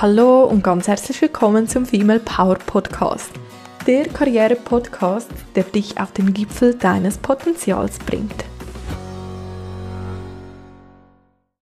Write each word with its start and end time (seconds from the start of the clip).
Hallo 0.00 0.44
und 0.44 0.62
ganz 0.62 0.88
herzlich 0.88 1.20
willkommen 1.20 1.68
zum 1.68 1.84
Female 1.84 2.20
Power 2.20 2.54
Podcast. 2.54 3.32
Der 3.86 4.08
Karriere-Podcast, 4.08 5.30
der 5.54 5.64
dich 5.64 6.00
auf 6.00 6.10
den 6.12 6.32
Gipfel 6.32 6.74
deines 6.74 7.18
Potenzials 7.18 7.98
bringt. 7.98 8.46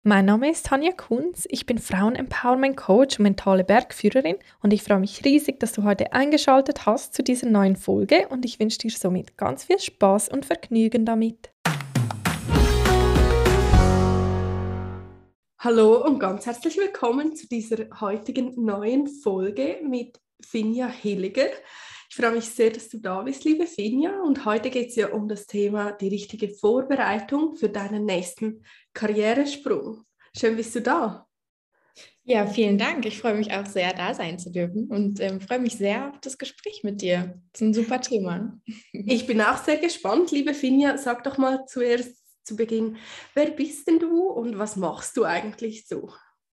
Mein 0.04 0.26
Name 0.26 0.52
ist 0.52 0.68
Tanja 0.68 0.92
Kunz, 0.92 1.48
ich 1.50 1.66
bin 1.66 1.80
Frauen-Empowerment-Coach 1.80 3.18
und 3.18 3.24
mentale 3.24 3.64
Bergführerin 3.64 4.36
und 4.62 4.74
ich 4.74 4.84
freue 4.84 5.00
mich 5.00 5.26
riesig, 5.26 5.60
dass 5.60 5.72
du 5.72 5.84
heute 5.84 6.14
eingeschaltet 6.14 6.86
hast 6.86 7.16
zu 7.16 7.24
dieser 7.24 7.48
neuen 7.48 7.78
Folge 7.78 8.28
und 8.30 8.46
ich 8.46 8.60
wünsche 8.60 8.78
dir 8.78 8.92
somit 8.92 9.38
ganz 9.38 9.64
viel 9.64 9.80
Spaß 9.80 10.30
und 10.30 10.46
Vergnügen 10.46 11.04
damit. 11.04 11.50
Hallo 15.62 16.06
und 16.06 16.20
ganz 16.20 16.46
herzlich 16.46 16.78
willkommen 16.78 17.36
zu 17.36 17.46
dieser 17.46 17.90
heutigen 18.00 18.54
neuen 18.64 19.08
Folge 19.08 19.82
mit 19.84 20.18
Finja 20.42 20.88
Hilliger. 20.88 21.50
Ich 22.10 22.16
freue 22.16 22.32
mich 22.32 22.46
sehr, 22.46 22.70
dass 22.70 22.88
du 22.88 23.00
da 23.00 23.22
bist, 23.24 23.44
liebe 23.44 23.68
Finja. 23.68 24.22
Und 24.22 24.46
heute 24.46 24.70
geht 24.70 24.88
es 24.88 24.96
ja 24.96 25.10
um 25.10 25.28
das 25.28 25.48
Thema 25.48 25.92
die 25.92 26.08
richtige 26.08 26.48
Vorbereitung 26.48 27.58
für 27.58 27.68
deinen 27.68 28.06
nächsten 28.06 28.64
Karrieresprung. 28.94 30.06
Schön 30.34 30.56
bist 30.56 30.76
du 30.76 30.82
da. 30.82 31.28
Ja, 32.24 32.48
vielen 32.48 32.78
Dank. 32.78 33.06
Ich 33.06 33.20
freue 33.20 33.36
mich 33.36 33.52
auch 33.52 33.66
sehr, 33.66 33.92
da 33.94 34.14
sein 34.14 34.40
zu 34.40 34.54
dürfen 34.54 34.88
und 34.88 35.20
ähm, 35.20 35.42
freue 35.42 35.60
mich 35.60 35.76
sehr 35.76 36.08
auf 36.08 36.22
das 36.22 36.38
Gespräch 36.38 36.84
mit 36.84 37.02
dir. 37.02 37.38
Das 37.52 37.60
ist 37.60 37.68
ein 37.68 37.74
super 37.74 38.00
Thema. 38.00 38.58
Ich 38.94 39.28
bin 39.28 39.42
auch 39.42 39.58
sehr 39.58 39.78
gespannt, 39.78 40.32
liebe 40.32 40.54
Finja. 40.54 40.98
Sag 40.98 41.26
doch 41.26 41.38
mal 41.38 41.66
zuerst, 41.66 42.19
zu 42.50 42.56
Beginn, 42.56 42.98
wer 43.36 43.52
bist 43.52 43.88
denn 43.88 44.00
du 44.00 44.28
und 44.28 44.58
was 44.58 44.76
machst 44.76 45.16
du 45.18 45.24
eigentlich 45.24 45.88
so? 45.88 46.10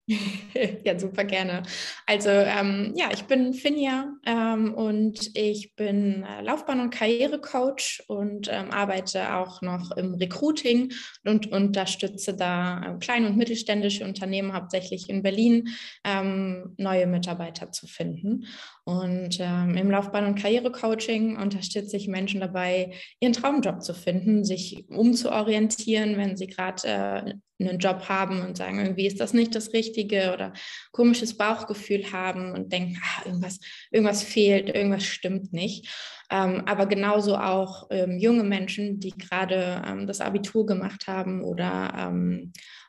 ja, 0.84 0.96
super 0.96 1.24
gerne. 1.24 1.62
Also 2.06 2.28
ähm, 2.28 2.92
ja, 2.94 3.08
ich 3.12 3.24
bin 3.24 3.54
Finja 3.54 4.12
ähm, 4.24 4.72
und 4.74 5.36
ich 5.36 5.74
bin 5.74 6.22
äh, 6.22 6.42
Laufbahn- 6.42 6.80
und 6.80 6.90
Karrierecoach 6.90 8.04
und 8.06 8.48
ähm, 8.48 8.70
arbeite 8.70 9.34
auch 9.34 9.62
noch 9.62 9.90
im 9.96 10.14
Recruiting 10.14 10.92
und 11.24 11.50
unterstütze 11.50 12.36
da 12.36 12.82
äh, 12.82 12.98
kleine 12.98 13.26
und 13.26 13.36
mittelständische 13.36 14.04
Unternehmen, 14.04 14.52
hauptsächlich 14.52 15.08
in 15.08 15.24
Berlin, 15.24 15.70
ähm, 16.04 16.74
neue 16.76 17.08
Mitarbeiter 17.08 17.72
zu 17.72 17.88
finden. 17.88 18.46
Und 18.88 19.38
ähm, 19.40 19.76
im 19.76 19.90
Laufbahn- 19.90 20.26
und 20.26 20.40
Karrierecoaching 20.40 21.36
unterstütze 21.36 21.96
ich 21.96 22.06
Menschen 22.06 22.38
dabei, 22.40 22.92
ihren 23.18 23.32
Traumjob 23.32 23.82
zu 23.82 23.94
finden, 23.94 24.44
sich 24.44 24.84
umzuorientieren, 24.88 26.16
wenn 26.16 26.36
sie 26.36 26.46
gerade 26.46 26.86
äh, 26.86 27.34
einen 27.64 27.78
Job 27.80 28.08
haben 28.08 28.42
und 28.42 28.56
sagen, 28.56 28.78
irgendwie 28.78 29.08
ist 29.08 29.18
das 29.18 29.32
nicht 29.32 29.56
das 29.56 29.72
Richtige 29.72 30.32
oder 30.32 30.52
komisches 30.92 31.36
Bauchgefühl 31.36 32.12
haben 32.12 32.52
und 32.52 32.72
denken, 32.72 33.00
ach, 33.02 33.26
irgendwas, 33.26 33.58
irgendwas 33.90 34.22
fehlt, 34.22 34.68
irgendwas 34.68 35.04
stimmt 35.04 35.52
nicht. 35.52 35.92
Ähm, 36.30 36.62
aber 36.66 36.86
genauso 36.86 37.36
auch 37.36 37.88
ähm, 37.90 38.20
junge 38.20 38.44
Menschen, 38.44 39.00
die 39.00 39.16
gerade 39.16 39.82
ähm, 39.84 40.06
das 40.06 40.20
Abitur 40.20 40.64
gemacht 40.64 41.08
haben 41.08 41.42
oder 41.42 41.92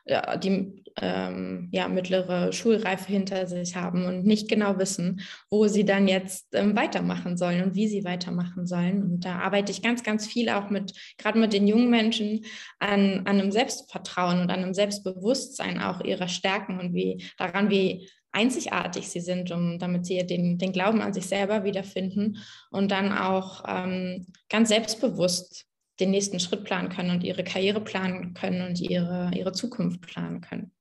ähm, 0.08 0.40
die 0.40 0.82
ähm, 1.00 1.68
ja, 1.70 1.88
mittlere 1.88 2.52
Schulreife 2.52 3.06
hinter 3.06 3.46
sich 3.46 3.76
haben 3.76 4.04
und 4.04 4.24
nicht 4.24 4.48
genau 4.48 4.78
wissen, 4.78 5.20
wo 5.50 5.66
sie 5.68 5.84
dann 5.84 6.08
jetzt 6.08 6.48
ähm, 6.54 6.74
weitermachen 6.76 7.36
sollen 7.36 7.62
und 7.62 7.74
wie 7.74 7.88
sie 7.88 8.04
weitermachen 8.04 8.66
sollen. 8.66 9.02
Und 9.02 9.24
da 9.24 9.38
arbeite 9.38 9.70
ich 9.70 9.82
ganz, 9.82 10.02
ganz 10.02 10.26
viel 10.26 10.48
auch 10.48 10.70
mit, 10.70 10.92
gerade 11.18 11.38
mit 11.38 11.52
den 11.52 11.66
jungen 11.66 11.90
Menschen, 11.90 12.44
an, 12.78 13.18
an 13.26 13.40
einem 13.40 13.52
Selbstvertrauen 13.52 14.40
und 14.40 14.50
an 14.50 14.62
einem 14.62 14.74
Selbstbewusstsein 14.74 15.80
auch 15.80 16.00
ihrer 16.00 16.28
Stärken 16.28 16.80
und 16.80 16.94
wie 16.94 17.22
daran, 17.36 17.70
wie 17.70 18.08
einzigartig 18.32 19.08
sie 19.08 19.20
sind, 19.20 19.50
um 19.50 19.78
damit 19.78 20.06
sie 20.06 20.24
den, 20.26 20.58
den 20.58 20.72
Glauben 20.72 21.00
an 21.00 21.12
sich 21.12 21.26
selber 21.26 21.64
wiederfinden 21.64 22.38
und 22.70 22.90
dann 22.90 23.12
auch 23.12 23.64
ähm, 23.66 24.26
ganz 24.48 24.68
selbstbewusst 24.68 25.67
den 26.00 26.10
nächsten 26.10 26.40
Schritt 26.40 26.64
planen 26.64 26.88
können 26.88 27.10
und 27.10 27.24
ihre 27.24 27.44
Karriere 27.44 27.80
planen 27.80 28.34
können 28.34 28.66
und 28.66 28.80
ihre, 28.80 29.30
ihre 29.34 29.52
Zukunft 29.52 30.00
planen 30.02 30.40
können. 30.40 30.72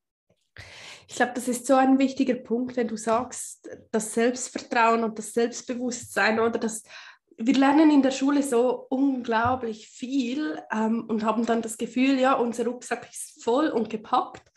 Ich 1.08 1.16
glaube, 1.16 1.32
das 1.36 1.48
ist 1.48 1.66
so 1.66 1.76
ein 1.76 2.00
wichtiger 2.00 2.36
Punkt, 2.36 2.76
wenn 2.76 2.88
du 2.88 2.98
sagst, 2.98 3.70
das 3.92 4.14
Selbstvertrauen 4.14 5.04
und 5.04 5.18
das 5.18 5.34
Selbstbewusstsein 5.34 6.40
oder 6.40 6.60
das 6.60 6.84
wir 7.38 7.54
lernen 7.54 7.92
in 7.92 8.02
der 8.02 8.12
Schule 8.12 8.42
so 8.42 8.88
unglaublich 8.90 9.88
viel 9.90 10.60
ähm, 10.72 11.06
und 11.08 11.24
haben 11.24 11.46
dann 11.46 11.62
das 11.62 11.78
Gefühl, 11.78 12.20
ja, 12.20 12.34
unser 12.34 12.66
Rucksack 12.66 13.08
ist 13.12 13.44
voll 13.44 13.70
und 13.70 13.90
gepackt. 13.90 14.52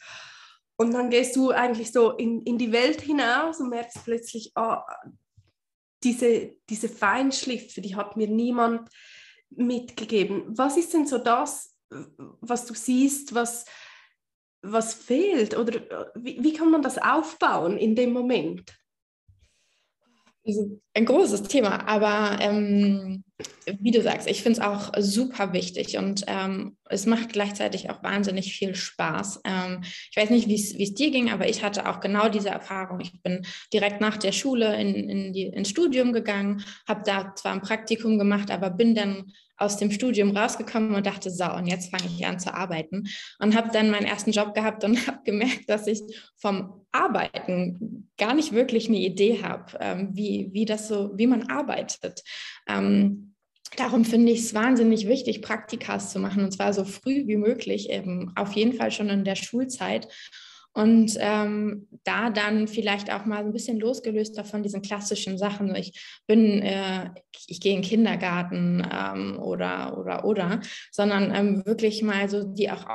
Und 0.77 0.93
dann 0.93 1.11
gehst 1.11 1.37
du 1.37 1.51
eigentlich 1.51 1.93
so 1.93 2.13
in, 2.13 2.43
in 2.45 2.57
die 2.57 2.73
Welt 2.73 3.03
hinaus 3.03 3.61
und 3.61 3.69
merkst 3.69 4.03
plötzlich, 4.05 4.53
oh, 4.55 4.77
diese, 6.03 6.55
diese 6.71 6.89
Feinschliffe, 6.89 7.83
die 7.83 7.97
hat 7.97 8.17
mir 8.17 8.29
niemand 8.29 8.89
mitgegeben. 9.51 10.45
Was 10.57 10.77
ist 10.77 10.95
denn 10.95 11.07
so 11.07 11.19
das, 11.19 11.77
was 12.41 12.67
du 12.67 12.75
siehst, 12.75 13.35
was, 13.35 13.65
was 14.63 14.95
fehlt? 14.95 15.57
Oder 15.57 16.11
wie, 16.15 16.43
wie 16.43 16.53
kann 16.53 16.71
man 16.71 16.83
das 16.83 16.99
aufbauen 16.99 17.77
in 17.77 17.95
dem 17.95 18.13
Moment? 18.13 18.77
Ein 20.95 21.05
großes 21.05 21.43
Thema, 21.45 21.87
aber 21.87 22.41
ähm, 22.41 23.25
wie 23.79 23.91
du 23.91 24.03
sagst, 24.03 24.29
ich 24.29 24.43
finde 24.43 24.61
es 24.61 24.67
auch 24.67 24.93
super 24.99 25.53
wichtig 25.53 25.97
und 25.97 26.25
ähm, 26.27 26.77
es 26.89 27.07
macht 27.07 27.33
gleichzeitig 27.33 27.91
auch 27.91 28.03
wahnsinnig 28.03 28.53
viel 28.53 28.75
Spaß. 28.75 29.43
Ähm, 29.45 29.83
ich 29.83 30.17
weiß 30.17 30.31
nicht, 30.31 30.49
wie 30.49 30.55
es 30.55 30.95
dir 30.95 31.11
ging, 31.11 31.31
aber 31.31 31.49
ich 31.49 31.63
hatte 31.63 31.89
auch 31.89 32.01
genau 32.01 32.29
diese 32.29 32.51
Erfahrung. 32.51 33.01
Ich 33.01 33.23
bin 33.23 33.47
direkt 33.73 34.01
nach 34.01 34.17
der 34.17 34.33
Schule 34.33 34.79
in, 34.81 35.09
in 35.09 35.33
die, 35.33 35.45
ins 35.45 35.71
Studium 35.71 36.13
gegangen, 36.13 36.65
habe 36.89 37.03
da 37.05 37.35
zwar 37.35 37.53
ein 37.53 37.63
Praktikum 37.63 38.19
gemacht, 38.19 38.51
aber 38.51 38.71
bin 38.71 38.95
dann 38.95 39.33
aus 39.61 39.77
dem 39.77 39.91
Studium 39.91 40.35
rausgekommen 40.35 40.95
und 40.95 41.07
dachte, 41.07 41.31
so, 41.31 41.45
und 41.53 41.67
jetzt 41.67 41.91
fange 41.91 42.07
ich 42.07 42.27
an 42.27 42.41
zu 42.41 42.53
arbeiten. 42.53 43.05
Und 43.39 43.55
habe 43.55 43.71
dann 43.71 43.91
meinen 43.91 44.07
ersten 44.07 44.33
Job 44.33 44.55
gehabt 44.55 44.83
und 44.85 44.97
habe 45.07 45.21
gemerkt, 45.25 45.69
dass 45.69 45.87
ich 45.87 46.01
vom 46.37 46.87
Arbeiten 46.93 48.11
gar 48.17 48.35
nicht 48.35 48.53
wirklich 48.53 48.89
eine 48.89 48.99
Idee 48.99 49.43
habe, 49.43 49.77
ähm, 49.81 50.11
wie, 50.13 50.49
wie 50.53 50.67
so, 50.79 51.13
wie 51.15 51.27
man 51.27 51.51
arbeitet. 51.51 52.23
Ähm, 52.67 53.30
darum 53.77 54.05
finde 54.05 54.33
ich 54.33 54.41
es 54.41 54.55
wahnsinnig 54.55 55.07
wichtig, 55.07 55.43
Praktikas 55.43 56.13
zu 56.13 56.19
machen 56.19 56.45
und 56.45 56.53
zwar 56.53 56.73
so 56.73 56.85
früh 56.85 57.27
wie 57.27 57.37
möglich, 57.37 57.91
eben 57.91 58.33
auf 58.37 58.53
jeden 58.53 58.73
Fall 58.73 58.91
schon 58.91 59.09
in 59.09 59.25
der 59.25 59.37
Schulzeit 59.37 60.09
und 60.73 61.17
ähm, 61.19 61.89
da 62.05 62.31
dann 62.31 62.69
vielleicht 62.69 63.13
auch 63.13 63.25
mal 63.25 63.39
ein 63.39 63.53
bisschen 63.53 63.81
losgelöster 63.81 64.45
von 64.45 64.63
diesen 64.63 64.83
klassischen 64.83 65.37
Sachen. 65.37 65.75
Ich 65.75 66.21
bin, 66.27 66.63
äh, 66.63 67.11
ich 67.49 67.61
gehe 67.61 67.75
in 67.75 67.83
den 67.83 67.89
Kindergarten 67.89 68.87
ähm, 68.91 69.39
oder, 69.41 69.99
oder, 69.99 70.25
oder, 70.25 70.61
sondern 70.93 71.35
ähm, 71.35 71.67
wirklich 71.67 72.03
mal 72.03 72.29
so 72.29 72.45
die 72.45 72.71
auch 72.71 72.87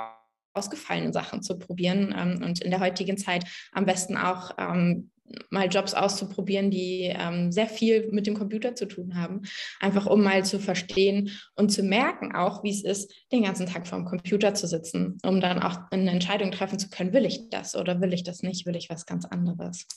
ausgefallenen 0.53 1.11
Sachen 1.11 1.43
zu 1.43 1.59
probieren 1.59 2.15
ähm, 2.17 2.41
und 2.43 2.61
in 2.61 2.71
der 2.71 2.79
heutigen 2.79 3.17
Zeit 3.17 3.43
am 3.73 3.85
besten 3.85 4.15
auch 4.15 4.51
ähm, 4.57 5.11
mal 5.49 5.67
Jobs 5.67 5.93
auszuprobieren, 5.93 6.69
die 6.71 7.13
ähm, 7.13 7.51
sehr 7.51 7.67
viel 7.67 8.09
mit 8.11 8.27
dem 8.27 8.35
Computer 8.35 8.75
zu 8.75 8.85
tun 8.87 9.15
haben, 9.15 9.41
einfach 9.79 10.05
um 10.05 10.23
mal 10.23 10.45
zu 10.45 10.59
verstehen 10.59 11.31
und 11.55 11.71
zu 11.71 11.83
merken 11.83 12.35
auch, 12.35 12.63
wie 12.63 12.71
es 12.71 12.83
ist, 12.83 13.13
den 13.31 13.43
ganzen 13.43 13.65
Tag 13.65 13.87
vor 13.87 13.97
dem 13.97 14.05
Computer 14.05 14.53
zu 14.53 14.67
sitzen, 14.67 15.17
um 15.23 15.41
dann 15.41 15.61
auch 15.61 15.79
eine 15.91 16.11
Entscheidung 16.11 16.51
treffen 16.51 16.79
zu 16.79 16.89
können, 16.89 17.13
will 17.13 17.25
ich 17.25 17.49
das 17.49 17.75
oder 17.75 18.01
will 18.01 18.13
ich 18.13 18.23
das 18.23 18.43
nicht, 18.43 18.65
will 18.65 18.75
ich 18.75 18.89
was 18.89 19.05
ganz 19.05 19.25
anderes. 19.25 19.87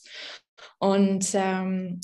Und 0.79 1.29
ähm, 1.35 2.01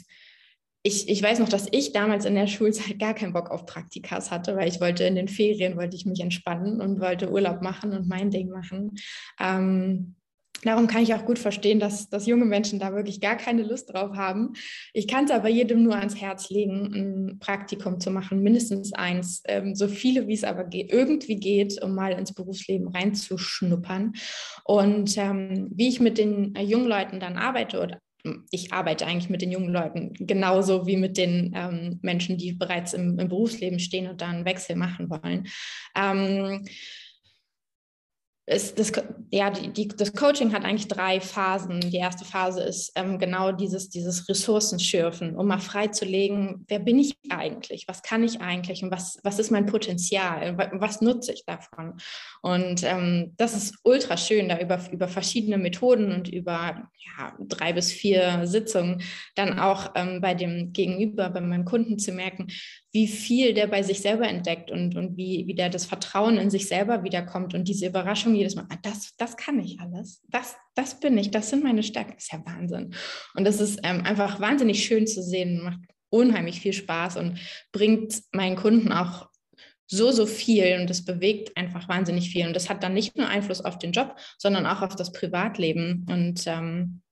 ich, 0.87 1.09
ich 1.09 1.23
weiß 1.23 1.39
noch, 1.39 1.49
dass 1.49 1.67
ich 1.71 1.93
damals 1.93 2.27
in 2.27 2.35
der 2.35 2.47
Schulzeit 2.47 2.99
gar 2.99 3.15
keinen 3.15 3.33
Bock 3.33 3.51
auf 3.51 3.65
Praktikas 3.65 4.31
hatte, 4.31 4.55
weil 4.55 4.69
ich 4.69 4.83
wollte 4.83 5.05
in 5.05 5.15
den 5.15 5.29
Ferien, 5.29 5.79
wollte 5.79 5.97
ich 5.97 6.05
mich 6.05 6.21
entspannen 6.21 6.83
und 6.83 7.01
wollte 7.01 7.31
Urlaub 7.31 7.63
machen 7.63 7.93
und 7.93 8.07
mein 8.07 8.31
Ding 8.31 8.51
machen. 8.51 8.93
Ähm, 9.41 10.15
Darum 10.65 10.87
kann 10.87 11.03
ich 11.03 11.15
auch 11.15 11.25
gut 11.25 11.39
verstehen, 11.39 11.79
dass, 11.79 12.09
dass 12.09 12.27
junge 12.27 12.45
Menschen 12.45 12.79
da 12.79 12.95
wirklich 12.95 13.21
gar 13.21 13.37
keine 13.37 13.63
Lust 13.63 13.93
drauf 13.93 14.17
haben. 14.17 14.55
Ich 14.93 15.07
kann 15.07 15.25
es 15.25 15.31
aber 15.31 15.49
jedem 15.49 15.83
nur 15.83 15.97
ans 15.97 16.21
Herz 16.21 16.51
legen, 16.51 16.93
ein 16.95 17.39
Praktikum 17.39 18.01
zu 18.01 18.11
machen, 18.11 18.43
mindestens 18.43 18.93
eins, 18.93 19.43
ähm, 19.47 19.75
so 19.75 19.89
viele 19.89 20.27
wie 20.27 20.35
es 20.35 20.45
aber 20.45 20.65
geht, 20.65 20.93
irgendwie 20.93 21.37
geht, 21.37 21.83
um 21.83 21.95
mal 21.95 22.13
ins 22.13 22.33
Berufsleben 22.33 22.89
reinzuschnuppern. 22.89 24.13
Und 24.65 25.17
ähm, 25.19 25.69
wie 25.75 25.89
ich 25.89 26.01
mit 26.01 26.19
den 26.19 26.55
äh, 26.55 26.63
jungen 26.63 26.87
Leuten 26.87 27.21
dann 27.21 27.37
arbeite 27.37 27.81
oder 27.81 28.01
hm, 28.25 28.47
ich 28.51 28.73
arbeite 28.73 29.07
eigentlich 29.07 29.29
mit 29.29 29.43
den 29.43 29.53
jungen 29.53 29.71
Leuten 29.71 30.13
genauso 30.15 30.87
wie 30.87 30.97
mit 30.97 31.19
den 31.19 31.53
ähm, 31.55 31.99
Menschen, 32.03 32.39
die 32.39 32.53
bereits 32.53 32.95
im, 32.95 33.19
im, 33.19 33.29
Berufsleben 33.29 33.79
stehen 33.79 34.09
und 34.09 34.21
da 34.21 34.29
einen 34.29 34.47
Wechsel 34.47 34.77
machen 34.77 35.11
wollen. 35.11 35.47
Ähm, 35.95 36.65
es, 38.47 38.75
das, 38.75 38.93
ja, 39.31 39.51
die, 39.51 39.73
die, 39.73 39.89
das 39.89 40.13
Coaching 40.13 40.53
hat 40.53 40.65
eigentlich 40.65 40.89
drei 40.89 41.19
Phasen. 41.21 41.81
Die 41.81 41.97
erste 41.97 42.27
Phase 42.27 42.63
ist 42.63 42.93
ähm, 42.95 43.19
genau 43.19 43.53
dieses, 43.53 43.89
dieses 43.89 44.29
Ressourcenschürfen, 44.29 45.35
um 45.37 45.47
mal 45.47 45.59
freizulegen, 45.59 46.65
wer 46.69 46.79
bin 46.79 46.99
ich 46.99 47.17
eigentlich, 47.31 47.89
was 47.89 48.03
kann 48.03 48.23
ich 48.23 48.43
eigentlich 48.43 48.83
und 48.83 48.91
was, 48.91 49.19
was 49.23 49.39
ist 49.39 49.51
mein 49.51 49.65
Potenzial, 49.65 50.59
was 50.75 51.01
nutze 51.01 51.33
ich 51.33 51.45
davon. 51.47 51.95
Und 52.43 52.83
ähm, 52.83 53.33
das 53.39 53.55
ist 53.55 53.77
ultra 53.83 54.19
schön, 54.19 54.51
da 54.51 54.59
über, 54.59 54.79
über 54.93 55.09
verschiedene 55.09 55.57
Methoden 55.57 56.13
und 56.13 56.29
über 56.29 56.91
ja, 57.17 57.35
drei 57.39 57.73
bis 57.73 57.93
vier 57.93 58.47
Sitzungen 58.47 59.03
dann 59.37 59.59
auch 59.59 59.93
ähm, 59.95 60.21
bei 60.21 60.35
dem 60.35 60.73
Gegenüber, 60.75 61.31
bei 61.31 61.41
meinem 61.41 61.65
Kunden 61.65 61.99
zu 61.99 62.13
merken, 62.13 62.49
wie 62.95 63.09
viel 63.09 63.55
der 63.55 63.67
bei 63.67 63.83
sich 63.83 64.01
selber 64.01 64.29
entdeckt 64.29 64.71
und, 64.71 64.95
und 64.95 65.17
wie, 65.17 65.49
wie 65.49 65.55
der 65.57 65.69
das 65.69 65.85
Vertrauen 65.85 66.39
in 66.39 66.49
sich 66.49 66.69
selber 66.69 67.03
wiederkommt 67.03 67.53
und 67.53 67.67
diese 67.67 67.89
Überraschung 67.89 68.37
jedes 68.37 68.55
Mal, 68.55 68.67
ah, 68.69 68.79
das, 68.83 69.17
das 69.17 69.37
kann 69.37 69.59
ich 69.59 69.81
alles, 69.81 70.23
das, 70.29 70.55
das 70.77 71.01
bin 71.01 71.19
ich, 71.19 71.33
das 71.33 71.51
sind 71.51 71.65
meine 71.65 71.83
Stärken, 71.83 72.13
das 72.15 72.25
ist 72.25 72.33
ja 72.33 72.47
Wahnsinn. 72.47 72.95
Und 73.35 73.45
das 73.45 73.61
ist 73.61 73.81
ähm, 73.83 74.03
einfach 74.05 74.41
wahnsinnig 74.41 74.85
schön 74.85 75.09
zu 75.09 75.25
sehen, 75.25 75.61
macht 75.65 75.81
unheimlich 76.09 76.61
viel 76.61 76.73
Spaß 76.73 77.17
und 77.17 77.41
bringt 77.73 78.23
meinen 78.31 78.55
Kunden 78.55 78.93
auch 78.93 79.29
so, 79.87 80.13
so 80.13 80.25
viel 80.25 80.79
und 80.81 80.89
das 80.89 81.05
bewegt 81.05 81.57
einfach 81.57 81.89
wahnsinnig 81.89 82.31
viel. 82.31 82.47
Und 82.47 82.55
das 82.55 82.71
hat 82.71 82.85
dann 82.85 82.95
nicht 82.95 83.17
nur 83.17 83.27
Einfluss 83.27 83.61
auf 83.61 83.77
den 83.77 83.91
Job, 83.91 84.17
sondern 84.39 84.67
auch 84.67 84.83
auf 84.83 84.95
das 84.95 85.11
Privatleben. 85.11 86.07
Und 86.09 86.47
ähm, 86.47 87.03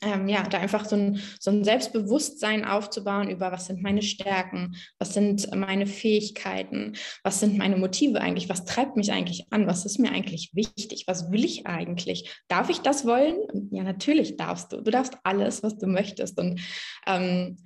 ähm, 0.00 0.28
ja, 0.28 0.42
da 0.42 0.58
einfach 0.58 0.84
so 0.84 0.96
ein, 0.96 1.20
so 1.40 1.50
ein 1.50 1.64
Selbstbewusstsein 1.64 2.64
aufzubauen 2.64 3.30
über, 3.30 3.50
was 3.50 3.66
sind 3.66 3.82
meine 3.82 4.02
Stärken, 4.02 4.76
was 4.98 5.14
sind 5.14 5.54
meine 5.54 5.86
Fähigkeiten, 5.86 6.94
was 7.22 7.40
sind 7.40 7.58
meine 7.58 7.76
Motive 7.76 8.20
eigentlich, 8.20 8.48
was 8.48 8.64
treibt 8.64 8.96
mich 8.96 9.12
eigentlich 9.12 9.46
an, 9.50 9.66
was 9.66 9.84
ist 9.84 9.98
mir 9.98 10.12
eigentlich 10.12 10.50
wichtig, 10.54 11.04
was 11.06 11.30
will 11.30 11.44
ich 11.44 11.66
eigentlich? 11.66 12.30
Darf 12.48 12.70
ich 12.70 12.78
das 12.78 13.04
wollen? 13.06 13.36
Ja, 13.70 13.82
natürlich 13.82 14.36
darfst 14.36 14.72
du. 14.72 14.80
Du 14.80 14.90
darfst 14.90 15.14
alles, 15.24 15.62
was 15.62 15.78
du 15.78 15.86
möchtest. 15.86 16.38
Und 16.38 16.60
ähm, 17.06 17.56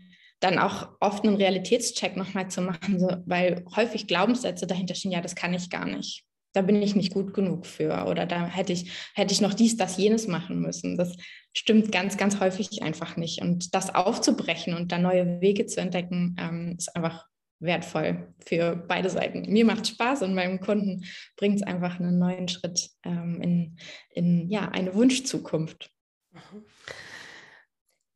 dann 0.40 0.58
auch 0.58 0.88
oft 1.00 1.24
einen 1.24 1.36
Realitätscheck 1.36 2.16
nochmal 2.16 2.48
zu 2.48 2.62
machen, 2.62 2.98
so, 2.98 3.08
weil 3.26 3.64
häufig 3.76 4.06
Glaubenssätze 4.06 4.66
dahinter 4.66 4.94
stehen, 4.94 5.12
ja, 5.12 5.20
das 5.20 5.36
kann 5.36 5.54
ich 5.54 5.70
gar 5.70 5.86
nicht 5.86 6.24
da 6.52 6.62
bin 6.62 6.82
ich 6.82 6.94
nicht 6.94 7.12
gut 7.12 7.34
genug 7.34 7.66
für 7.66 8.06
oder 8.06 8.26
da 8.26 8.46
hätte 8.46 8.72
ich, 8.72 8.92
hätte 9.14 9.32
ich 9.32 9.40
noch 9.40 9.54
dies, 9.54 9.76
das, 9.76 9.96
jenes 9.96 10.26
machen 10.26 10.60
müssen. 10.60 10.96
Das 10.96 11.16
stimmt 11.54 11.92
ganz, 11.92 12.16
ganz 12.16 12.40
häufig 12.40 12.82
einfach 12.82 13.16
nicht. 13.16 13.40
Und 13.40 13.74
das 13.74 13.94
aufzubrechen 13.94 14.74
und 14.74 14.92
da 14.92 14.98
neue 14.98 15.40
Wege 15.40 15.66
zu 15.66 15.80
entdecken, 15.80 16.36
ähm, 16.38 16.74
ist 16.78 16.94
einfach 16.94 17.26
wertvoll 17.62 18.34
für 18.44 18.76
beide 18.76 19.08
Seiten. 19.08 19.50
Mir 19.50 19.64
macht 19.64 19.86
Spaß 19.86 20.22
und 20.22 20.34
meinem 20.34 20.60
Kunden 20.60 21.04
bringt 21.36 21.56
es 21.56 21.62
einfach 21.62 21.98
einen 21.98 22.18
neuen 22.18 22.48
Schritt 22.48 22.90
ähm, 23.04 23.40
in, 23.40 23.76
in 24.10 24.50
ja, 24.50 24.68
eine 24.68 24.94
Wunschzukunft. 24.94 25.90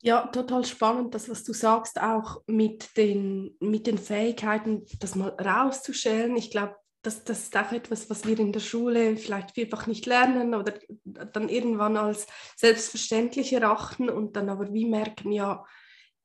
Ja, 0.02 0.26
total 0.26 0.64
spannend, 0.64 1.14
das, 1.14 1.28
was 1.28 1.44
du 1.44 1.52
sagst, 1.52 2.00
auch 2.00 2.42
mit 2.46 2.96
den, 2.96 3.56
mit 3.60 3.86
den 3.86 3.98
Fähigkeiten, 3.98 4.84
das 5.00 5.14
mal 5.14 5.30
rauszustellen. 5.30 6.36
Ich 6.36 6.50
glaube, 6.50 6.76
das, 7.06 7.22
das 7.22 7.44
ist 7.44 7.56
auch 7.56 7.70
etwas, 7.70 8.10
was 8.10 8.26
wir 8.26 8.38
in 8.38 8.52
der 8.52 8.60
Schule 8.60 9.16
vielleicht 9.16 9.52
vielfach 9.52 9.86
nicht 9.86 10.06
lernen 10.06 10.54
oder 10.54 10.74
dann 11.04 11.48
irgendwann 11.48 11.96
als 11.96 12.26
selbstverständlich 12.56 13.52
erachten 13.52 14.10
und 14.10 14.34
dann 14.34 14.48
aber 14.48 14.72
wie 14.74 14.86
merken, 14.86 15.30
ja, 15.30 15.64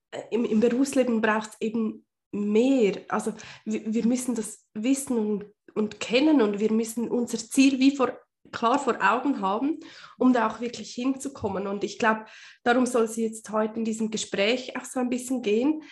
äh, 0.09 0.21
im, 0.31 0.43
im 0.43 0.59
Berufsleben 0.59 1.21
braucht 1.21 1.51
es 1.51 1.61
eben 1.61 2.05
mehr. 2.31 3.01
Also 3.09 3.33
wir, 3.63 3.93
wir 3.93 4.05
müssen 4.07 4.33
das 4.33 4.65
wissen 4.73 5.17
und, 5.17 5.45
und 5.75 5.99
kennen 5.99 6.41
und 6.41 6.59
wir 6.59 6.71
müssen 6.71 7.09
unser 7.09 7.37
Ziel 7.37 7.79
wie 7.79 7.95
vor, 7.95 8.17
klar 8.51 8.79
vor 8.79 8.97
Augen 9.01 9.39
haben, 9.39 9.79
um 10.17 10.33
da 10.33 10.49
auch 10.49 10.61
wirklich 10.61 10.95
hinzukommen. 10.95 11.67
Und 11.67 11.83
ich 11.83 11.99
glaube, 11.99 12.25
darum 12.63 12.87
soll 12.87 13.03
es 13.03 13.17
jetzt 13.17 13.51
heute 13.51 13.77
in 13.77 13.85
diesem 13.85 14.09
Gespräch 14.09 14.75
auch 14.75 14.85
so 14.85 14.99
ein 14.99 15.09
bisschen 15.09 15.43
gehen, 15.43 15.83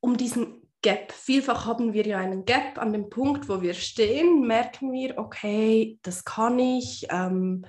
um 0.00 0.16
diesen 0.16 0.65
Gap. 0.86 1.10
Vielfach 1.10 1.66
haben 1.66 1.94
wir 1.94 2.06
ja 2.06 2.18
einen 2.18 2.44
Gap 2.44 2.78
an 2.78 2.92
dem 2.92 3.10
Punkt, 3.10 3.48
wo 3.48 3.60
wir 3.60 3.74
stehen, 3.74 4.46
merken 4.46 4.92
wir, 4.92 5.18
okay, 5.18 5.98
das 6.02 6.24
kann 6.24 6.60
ich, 6.60 7.08
ähm, 7.10 7.66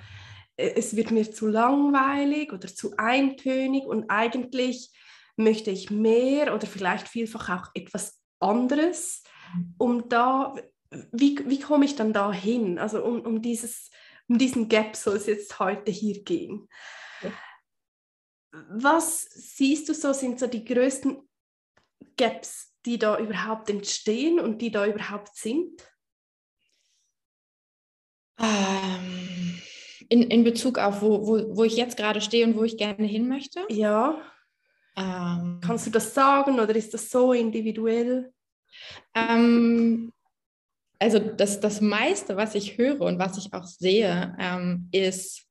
es 0.56 0.96
wird 0.96 1.10
mir 1.10 1.32
zu 1.32 1.48
langweilig 1.48 2.54
oder 2.54 2.68
zu 2.68 2.96
eintönig 2.98 3.86
und 3.86 4.12
eigentlich 4.12 4.92
möchte 5.36 5.72
ich 5.72 5.90
mehr 5.90 6.54
oder 6.54 6.68
vielleicht 6.68 7.08
vielfach 7.08 7.50
auch 7.50 7.72
etwas 7.74 8.22
anderes, 8.40 9.24
um 9.80 10.10
da, 10.10 10.54
wie, 11.12 11.40
wie 11.50 11.60
komme 11.60 11.86
ich 11.86 11.96
dann 11.96 12.14
da 12.14 12.32
hin? 12.32 12.78
Also 12.78 13.04
um, 13.04 13.22
um, 13.22 13.42
dieses, 13.42 13.90
um 14.28 14.38
diesen 14.38 14.70
Gap 14.70 14.96
soll 14.96 15.16
es 15.16 15.26
jetzt 15.26 15.58
heute 15.58 15.92
hier 15.92 16.24
gehen. 16.24 16.70
Ja. 17.24 17.32
Was 18.70 19.22
siehst 19.24 19.90
du 19.90 19.96
so, 19.96 20.14
sind 20.14 20.40
so 20.40 20.46
die 20.46 20.64
größten 20.64 21.28
Gaps 22.16 22.77
die 22.88 22.98
da 22.98 23.20
überhaupt 23.20 23.70
entstehen 23.70 24.40
und 24.40 24.62
die 24.62 24.72
da 24.72 24.88
überhaupt 24.88 25.36
sind? 25.36 25.84
Ähm, 28.40 29.62
in, 30.10 30.24
in 30.24 30.44
Bezug 30.44 30.80
auf, 30.80 31.02
wo, 31.02 31.28
wo, 31.28 31.58
wo 31.58 31.64
ich 31.66 31.76
jetzt 31.76 31.98
gerade 31.98 32.22
stehe 32.22 32.46
und 32.46 32.56
wo 32.56 32.64
ich 32.64 32.78
gerne 32.78 33.06
hin 33.06 33.28
möchte? 33.28 33.66
Ja. 33.70 34.22
Ähm, 34.96 35.60
Kannst 35.62 35.86
du 35.86 35.92
das 35.92 36.14
sagen 36.14 36.60
oder 36.60 36.76
ist 36.76 36.94
das 36.94 37.10
so 37.10 37.34
individuell? 37.34 38.34
Ähm, 39.14 40.14
also 40.98 41.20
das, 41.20 41.60
das 41.60 41.82
meiste, 41.82 42.38
was 42.38 42.56
ich 42.56 42.78
höre 42.78 43.02
und 43.02 43.20
was 43.20 43.38
ich 43.38 43.54
auch 43.54 43.66
sehe, 43.66 44.36
ähm, 44.40 44.90
ist, 44.92 45.46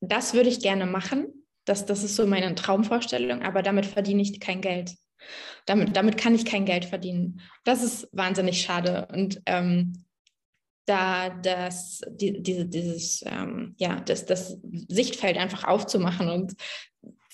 das 0.00 0.34
würde 0.34 0.50
ich 0.50 0.60
gerne 0.60 0.86
machen. 0.86 1.46
Das, 1.64 1.86
das 1.86 2.04
ist 2.04 2.14
so 2.14 2.26
meine 2.26 2.54
Traumvorstellung, 2.54 3.42
aber 3.42 3.62
damit 3.62 3.86
verdiene 3.86 4.22
ich 4.22 4.38
kein 4.38 4.60
Geld. 4.60 4.94
Damit, 5.66 5.96
damit 5.96 6.16
kann 6.16 6.34
ich 6.34 6.44
kein 6.44 6.64
Geld 6.64 6.84
verdienen. 6.84 7.40
Das 7.64 7.82
ist 7.82 8.08
wahnsinnig 8.12 8.60
schade. 8.62 9.08
Und 9.12 9.42
ähm, 9.46 10.04
da 10.86 11.30
das, 11.30 12.00
die, 12.08 12.42
diese, 12.42 12.66
dieses, 12.66 13.24
ähm, 13.26 13.74
ja, 13.78 14.00
das, 14.00 14.24
das 14.24 14.56
Sichtfeld 14.88 15.36
einfach 15.36 15.64
aufzumachen 15.64 16.28
und 16.28 16.54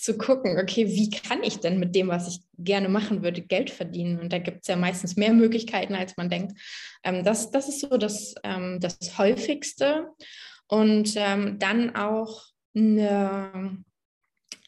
zu 0.02 0.18
gucken, 0.18 0.58
okay, 0.58 0.88
wie 0.88 1.10
kann 1.10 1.44
ich 1.44 1.58
denn 1.58 1.78
mit 1.78 1.94
dem, 1.94 2.08
was 2.08 2.26
ich 2.26 2.40
gerne 2.58 2.88
machen 2.88 3.22
würde, 3.22 3.40
Geld 3.40 3.70
verdienen? 3.70 4.18
Und 4.18 4.32
da 4.32 4.38
gibt 4.38 4.62
es 4.62 4.68
ja 4.68 4.76
meistens 4.76 5.16
mehr 5.16 5.32
Möglichkeiten, 5.32 5.94
als 5.94 6.16
man 6.16 6.28
denkt. 6.28 6.58
Ähm, 7.04 7.22
das, 7.22 7.50
das 7.50 7.68
ist 7.68 7.80
so 7.80 7.96
das, 7.96 8.34
ähm, 8.42 8.80
das 8.80 9.16
häufigste. 9.16 10.08
Und 10.66 11.12
ähm, 11.16 11.58
dann 11.58 11.94
auch 11.94 12.42
eine, 12.74 13.84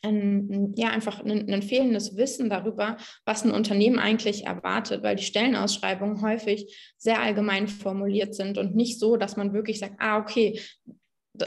ein, 0.04 0.74
ja, 0.76 0.90
einfach 0.90 1.24
ein, 1.24 1.52
ein, 1.52 1.62
fehlendes 1.62 2.16
Wissen 2.16 2.50
darüber, 2.50 2.96
was 3.24 3.44
ein 3.44 3.50
Unternehmen 3.50 3.98
eigentlich 3.98 4.46
erwartet, 4.46 5.02
weil 5.02 5.16
die 5.16 5.24
Stellenausschreibungen 5.24 6.22
häufig 6.22 6.94
sehr 6.96 7.20
allgemein 7.20 7.68
formuliert 7.68 8.34
sind 8.34 8.58
und 8.58 8.74
nicht 8.74 9.00
so, 9.00 9.16
dass 9.16 9.36
man 9.36 9.52
wirklich 9.52 9.78
sagt, 9.78 9.96
ah, 9.98 10.18
okay, 10.18 10.60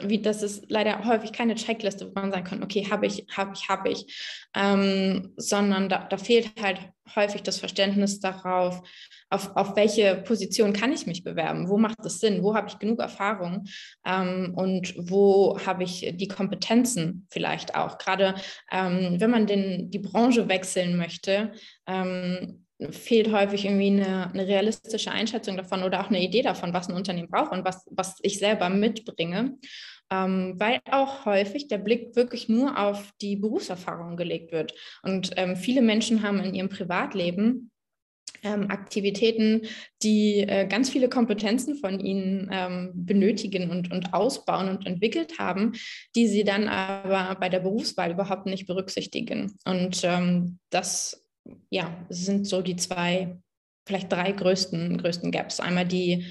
wie 0.04 0.22
das 0.22 0.44
ist 0.44 0.66
leider 0.70 1.06
häufig 1.06 1.32
keine 1.32 1.56
Checkliste, 1.56 2.08
wo 2.08 2.20
man 2.20 2.32
sagen 2.32 2.44
kann, 2.44 2.64
okay, 2.64 2.88
habe 2.90 3.06
ich, 3.06 3.26
habe 3.36 3.54
ich, 3.54 3.70
habe 3.70 3.90
ich, 3.90 4.50
ähm, 4.56 5.34
sondern 5.38 5.90
da, 5.90 6.04
da 6.04 6.18
fehlt 6.18 6.52
halt 6.62 6.80
häufig 7.16 7.42
das 7.44 7.60
Verständnis 7.60 8.20
darauf, 8.20 8.82
auf, 9.30 9.56
auf 9.56 9.76
welche 9.76 10.16
Position 10.16 10.74
kann 10.74 10.92
ich 10.92 11.06
mich 11.06 11.24
bewerben, 11.24 11.70
wo 11.70 11.78
macht 11.78 12.06
es 12.06 12.20
Sinn, 12.20 12.44
wo 12.44 12.56
habe 12.56 12.68
ich 12.68 12.80
genug 12.80 13.00
Erfahrung? 13.00 13.66
Ähm, 14.06 14.54
und 14.56 14.94
wo 14.98 15.60
habe 15.66 15.84
ich 15.84 16.14
die 16.16 16.28
Kompetenzen 16.28 17.28
vielleicht 17.30 17.76
auch. 17.76 17.98
Gerade 17.98 18.36
ähm, 18.72 19.16
wenn 19.20 19.32
man 19.32 19.48
den, 19.48 19.90
die 19.90 20.00
Branche 20.00 20.48
wechseln 20.50 20.98
möchte, 20.98 21.52
ähm, 21.88 22.67
fehlt 22.92 23.32
häufig 23.32 23.66
irgendwie 23.66 23.88
eine, 23.88 24.32
eine, 24.32 24.48
realistische 24.48 25.12
Einschätzung 25.12 25.58
davon 25.58 25.84
oder 25.84 26.02
auch 26.02 26.10
eine 26.10 26.22
Idee 26.22 26.44
davon, 26.44 26.74
was 26.74 26.90
ein 26.90 26.96
Unternehmen 26.96 27.30
braucht 27.30 27.52
und 27.52 27.66
was, 27.66 27.88
was 27.90 28.18
ich 28.22 28.38
selber 28.40 28.70
mitbringe. 28.70 29.58
Ähm, 30.10 30.54
weil 30.58 30.80
auch 30.90 31.26
häufig 31.26 31.68
der 31.68 31.80
Blick 31.80 32.16
wirklich 32.16 32.48
nur 32.48 32.80
auf 32.80 33.12
die 33.20 33.36
Berufserfahrung 33.36 34.16
gelegt 34.16 34.54
wird. 34.54 34.74
Und 35.04 35.32
ähm, 35.36 35.58
viele 35.58 35.82
Menschen 35.82 36.24
haben 36.24 36.40
in 36.40 36.54
ihrem 36.54 36.70
Privatleben 36.70 37.72
ähm, 38.44 38.70
Aktivitäten, 38.70 39.64
die 40.04 40.40
äh, 40.42 40.66
ganz 40.68 40.90
viele 40.90 41.10
Kompetenzen 41.10 41.76
von 41.76 42.00
ihnen 42.00 42.50
ähm, 42.54 42.92
benötigen 42.94 43.70
und, 43.70 43.92
und 43.92 44.14
ausbauen 44.14 44.70
und 44.70 44.86
entwickelt 44.86 45.40
haben, 45.40 45.74
die 46.16 46.28
sie 46.28 46.44
dann 46.44 46.70
aber 46.70 47.38
bei 47.40 47.50
der 47.50 47.60
Berufswahl 47.60 48.12
überhaupt 48.12 48.46
nicht 48.46 48.68
berücksichtigen. 48.68 49.58
Und 49.66 50.02
ähm, 50.04 50.60
das 50.70 51.27
ja, 51.70 52.06
sind 52.10 52.48
so 52.48 52.62
die 52.62 52.76
zwei, 52.76 53.38
vielleicht 53.86 54.12
drei 54.12 54.32
größten, 54.32 54.98
größten 54.98 55.32
Gaps. 55.32 55.60
Einmal 55.60 55.86
die, 55.86 56.26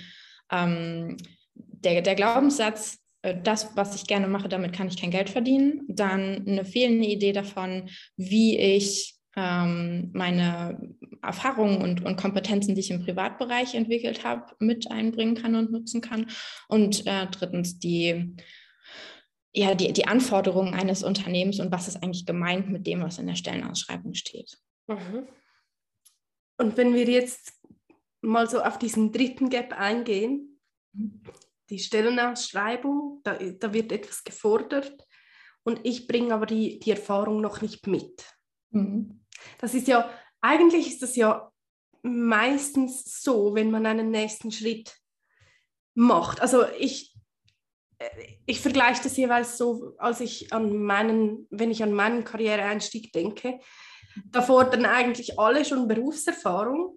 ähm, 0.50 1.16
der, 1.54 2.02
der 2.02 2.14
Glaubenssatz, 2.14 2.98
äh, 3.22 3.36
das, 3.42 3.76
was 3.76 3.94
ich 3.94 4.06
gerne 4.06 4.28
mache, 4.28 4.48
damit 4.48 4.72
kann 4.72 4.88
ich 4.88 5.00
kein 5.00 5.10
Geld 5.10 5.30
verdienen. 5.30 5.82
Dann 5.88 6.46
eine 6.46 6.64
fehlende 6.64 7.06
Idee 7.06 7.32
davon, 7.32 7.88
wie 8.16 8.58
ich 8.58 9.16
ähm, 9.36 10.10
meine 10.14 10.78
Erfahrungen 11.22 11.82
und, 11.82 12.04
und 12.04 12.16
Kompetenzen, 12.16 12.74
die 12.74 12.80
ich 12.80 12.90
im 12.90 13.04
Privatbereich 13.04 13.74
entwickelt 13.74 14.24
habe, 14.24 14.54
mit 14.58 14.90
einbringen 14.90 15.34
kann 15.34 15.54
und 15.54 15.70
nutzen 15.70 16.00
kann. 16.00 16.26
Und 16.68 17.06
äh, 17.06 17.26
drittens 17.30 17.78
die, 17.78 18.34
ja, 19.52 19.74
die, 19.74 19.92
die 19.92 20.06
Anforderungen 20.06 20.74
eines 20.74 21.02
Unternehmens 21.02 21.60
und 21.60 21.70
was 21.70 21.88
ist 21.88 22.02
eigentlich 22.02 22.26
gemeint 22.26 22.70
mit 22.70 22.86
dem, 22.86 23.02
was 23.02 23.18
in 23.18 23.26
der 23.26 23.36
Stellenausschreibung 23.36 24.14
steht. 24.14 24.58
Mhm. 24.86 25.26
Und 26.58 26.76
wenn 26.76 26.94
wir 26.94 27.04
jetzt 27.04 27.52
mal 28.22 28.48
so 28.48 28.62
auf 28.62 28.78
diesen 28.78 29.12
dritten 29.12 29.50
Gap 29.50 29.72
eingehen, 29.78 30.60
die 31.68 31.78
Stellenausschreibung, 31.78 33.20
da, 33.24 33.34
da 33.34 33.72
wird 33.72 33.92
etwas 33.92 34.24
gefordert 34.24 35.06
und 35.64 35.80
ich 35.84 36.06
bringe 36.06 36.32
aber 36.34 36.46
die, 36.46 36.78
die 36.78 36.92
Erfahrung 36.92 37.40
noch 37.40 37.60
nicht 37.60 37.86
mit. 37.86 38.24
Mhm. 38.70 39.24
Das 39.58 39.74
ist 39.74 39.88
ja, 39.88 40.10
eigentlich 40.40 40.88
ist 40.88 41.02
das 41.02 41.16
ja 41.16 41.50
meistens 42.02 43.22
so, 43.22 43.54
wenn 43.54 43.70
man 43.70 43.84
einen 43.84 44.10
nächsten 44.10 44.52
Schritt 44.52 44.96
macht. 45.94 46.40
Also 46.40 46.64
ich, 46.78 47.14
äh, 47.98 48.08
ich 48.46 48.60
vergleiche 48.60 49.02
das 49.02 49.16
jeweils 49.16 49.58
so, 49.58 49.94
als 49.98 50.20
ich 50.20 50.52
an 50.52 50.76
meinen, 50.82 51.46
wenn 51.50 51.70
ich 51.70 51.82
an 51.82 51.92
meinen 51.92 52.24
Karriereeinstieg 52.24 53.12
denke, 53.12 53.58
da 54.30 54.42
fordern 54.42 54.86
eigentlich 54.86 55.38
alle 55.38 55.64
schon 55.64 55.88
Berufserfahrung, 55.88 56.96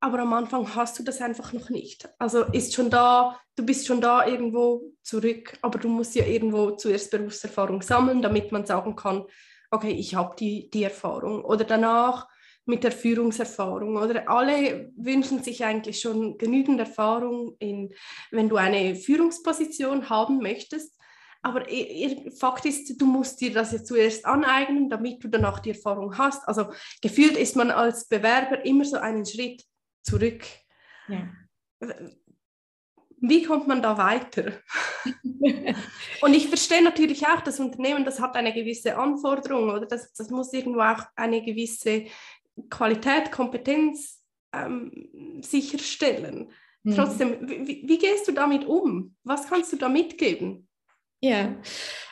aber 0.00 0.20
am 0.20 0.32
Anfang 0.32 0.74
hast 0.74 0.98
du 0.98 1.02
das 1.02 1.20
einfach 1.20 1.52
noch 1.52 1.68
nicht. 1.68 2.08
Also 2.18 2.44
ist 2.44 2.74
schon 2.74 2.90
da, 2.90 3.38
du 3.56 3.64
bist 3.64 3.86
schon 3.86 4.00
da 4.00 4.26
irgendwo 4.26 4.92
zurück, 5.02 5.58
aber 5.60 5.78
du 5.78 5.88
musst 5.88 6.14
ja 6.14 6.24
irgendwo 6.24 6.70
zuerst 6.72 7.10
Berufserfahrung 7.10 7.82
sammeln, 7.82 8.22
damit 8.22 8.50
man 8.50 8.64
sagen 8.64 8.96
kann, 8.96 9.24
okay, 9.70 9.92
ich 9.92 10.14
habe 10.14 10.34
die, 10.38 10.70
die 10.70 10.84
Erfahrung. 10.84 11.44
Oder 11.44 11.64
danach 11.64 12.28
mit 12.64 12.82
der 12.84 12.92
Führungserfahrung. 12.92 13.96
Oder 13.96 14.28
alle 14.28 14.90
wünschen 14.96 15.42
sich 15.42 15.64
eigentlich 15.64 16.00
schon 16.00 16.38
genügend 16.38 16.80
Erfahrung, 16.80 17.56
in, 17.58 17.92
wenn 18.30 18.48
du 18.48 18.56
eine 18.56 18.94
Führungsposition 18.94 20.08
haben 20.08 20.38
möchtest. 20.38 20.96
Aber 21.42 21.64
Fakt 22.38 22.66
ist, 22.66 23.00
du 23.00 23.06
musst 23.06 23.40
dir 23.40 23.52
das 23.52 23.72
ja 23.72 23.82
zuerst 23.82 24.26
aneignen, 24.26 24.90
damit 24.90 25.24
du 25.24 25.28
danach 25.28 25.60
die 25.60 25.70
Erfahrung 25.70 26.16
hast. 26.18 26.46
Also 26.46 26.72
gefühlt 27.00 27.36
ist 27.36 27.56
man 27.56 27.70
als 27.70 28.06
Bewerber 28.06 28.64
immer 28.64 28.84
so 28.84 28.98
einen 28.98 29.24
Schritt 29.24 29.64
zurück. 30.02 30.44
Ja 31.08 31.28
wie 33.20 33.42
kommt 33.42 33.68
man 33.68 33.82
da 33.82 33.98
weiter? 33.98 34.52
und 36.22 36.34
ich 36.34 36.48
verstehe 36.48 36.82
natürlich 36.82 37.26
auch, 37.26 37.40
das 37.42 37.60
Unternehmen, 37.60 38.04
das 38.04 38.20
hat 38.20 38.34
eine 38.34 38.52
gewisse 38.52 38.96
Anforderung 38.96 39.70
oder 39.70 39.86
das, 39.86 40.12
das 40.12 40.30
muss 40.30 40.52
irgendwo 40.52 40.80
auch 40.80 41.02
eine 41.16 41.42
gewisse 41.42 42.06
Qualität, 42.70 43.30
Kompetenz 43.30 44.22
ähm, 44.52 45.40
sicherstellen. 45.42 46.50
Mhm. 46.82 46.94
Trotzdem, 46.94 47.48
wie, 47.48 47.82
wie, 47.86 47.98
gehst 47.98 48.26
du 48.26 48.32
damit 48.32 48.64
um? 48.64 49.14
Was 49.22 49.48
kannst 49.48 49.72
du 49.72 49.76
da 49.76 49.88
mitgeben? 49.88 50.66
Ja, 51.22 51.54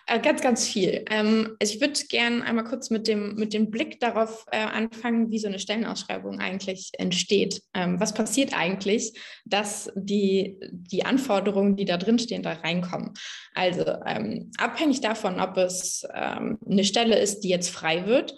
äh, 0.06 0.20
ganz, 0.20 0.42
ganz 0.42 0.66
viel. 0.66 1.04
Ähm, 1.08 1.56
also 1.58 1.74
ich 1.74 1.80
würde 1.80 1.98
gerne 2.08 2.44
einmal 2.44 2.64
kurz 2.64 2.90
mit 2.90 3.08
dem, 3.08 3.36
mit 3.36 3.54
dem 3.54 3.70
Blick 3.70 4.00
darauf 4.00 4.44
äh, 4.50 4.58
anfangen, 4.58 5.30
wie 5.30 5.38
so 5.38 5.48
eine 5.48 5.58
Stellenausschreibung 5.58 6.40
eigentlich 6.40 6.90
entsteht. 6.98 7.62
Ähm, 7.72 7.98
was 8.00 8.12
passiert 8.12 8.52
eigentlich, 8.52 9.18
dass 9.46 9.90
die, 9.94 10.58
die 10.70 11.06
Anforderungen, 11.06 11.76
die 11.76 11.86
da 11.86 11.96
drin 11.96 12.18
stehen, 12.18 12.42
da 12.42 12.52
reinkommen? 12.52 13.14
Also 13.54 13.84
ähm, 14.04 14.50
abhängig 14.58 15.00
davon, 15.00 15.40
ob 15.40 15.56
es 15.56 16.04
eine 16.04 16.84
Stelle 16.84 17.18
ist, 17.18 17.40
die 17.40 17.48
jetzt 17.48 17.70
frei 17.70 18.06
wird, 18.06 18.34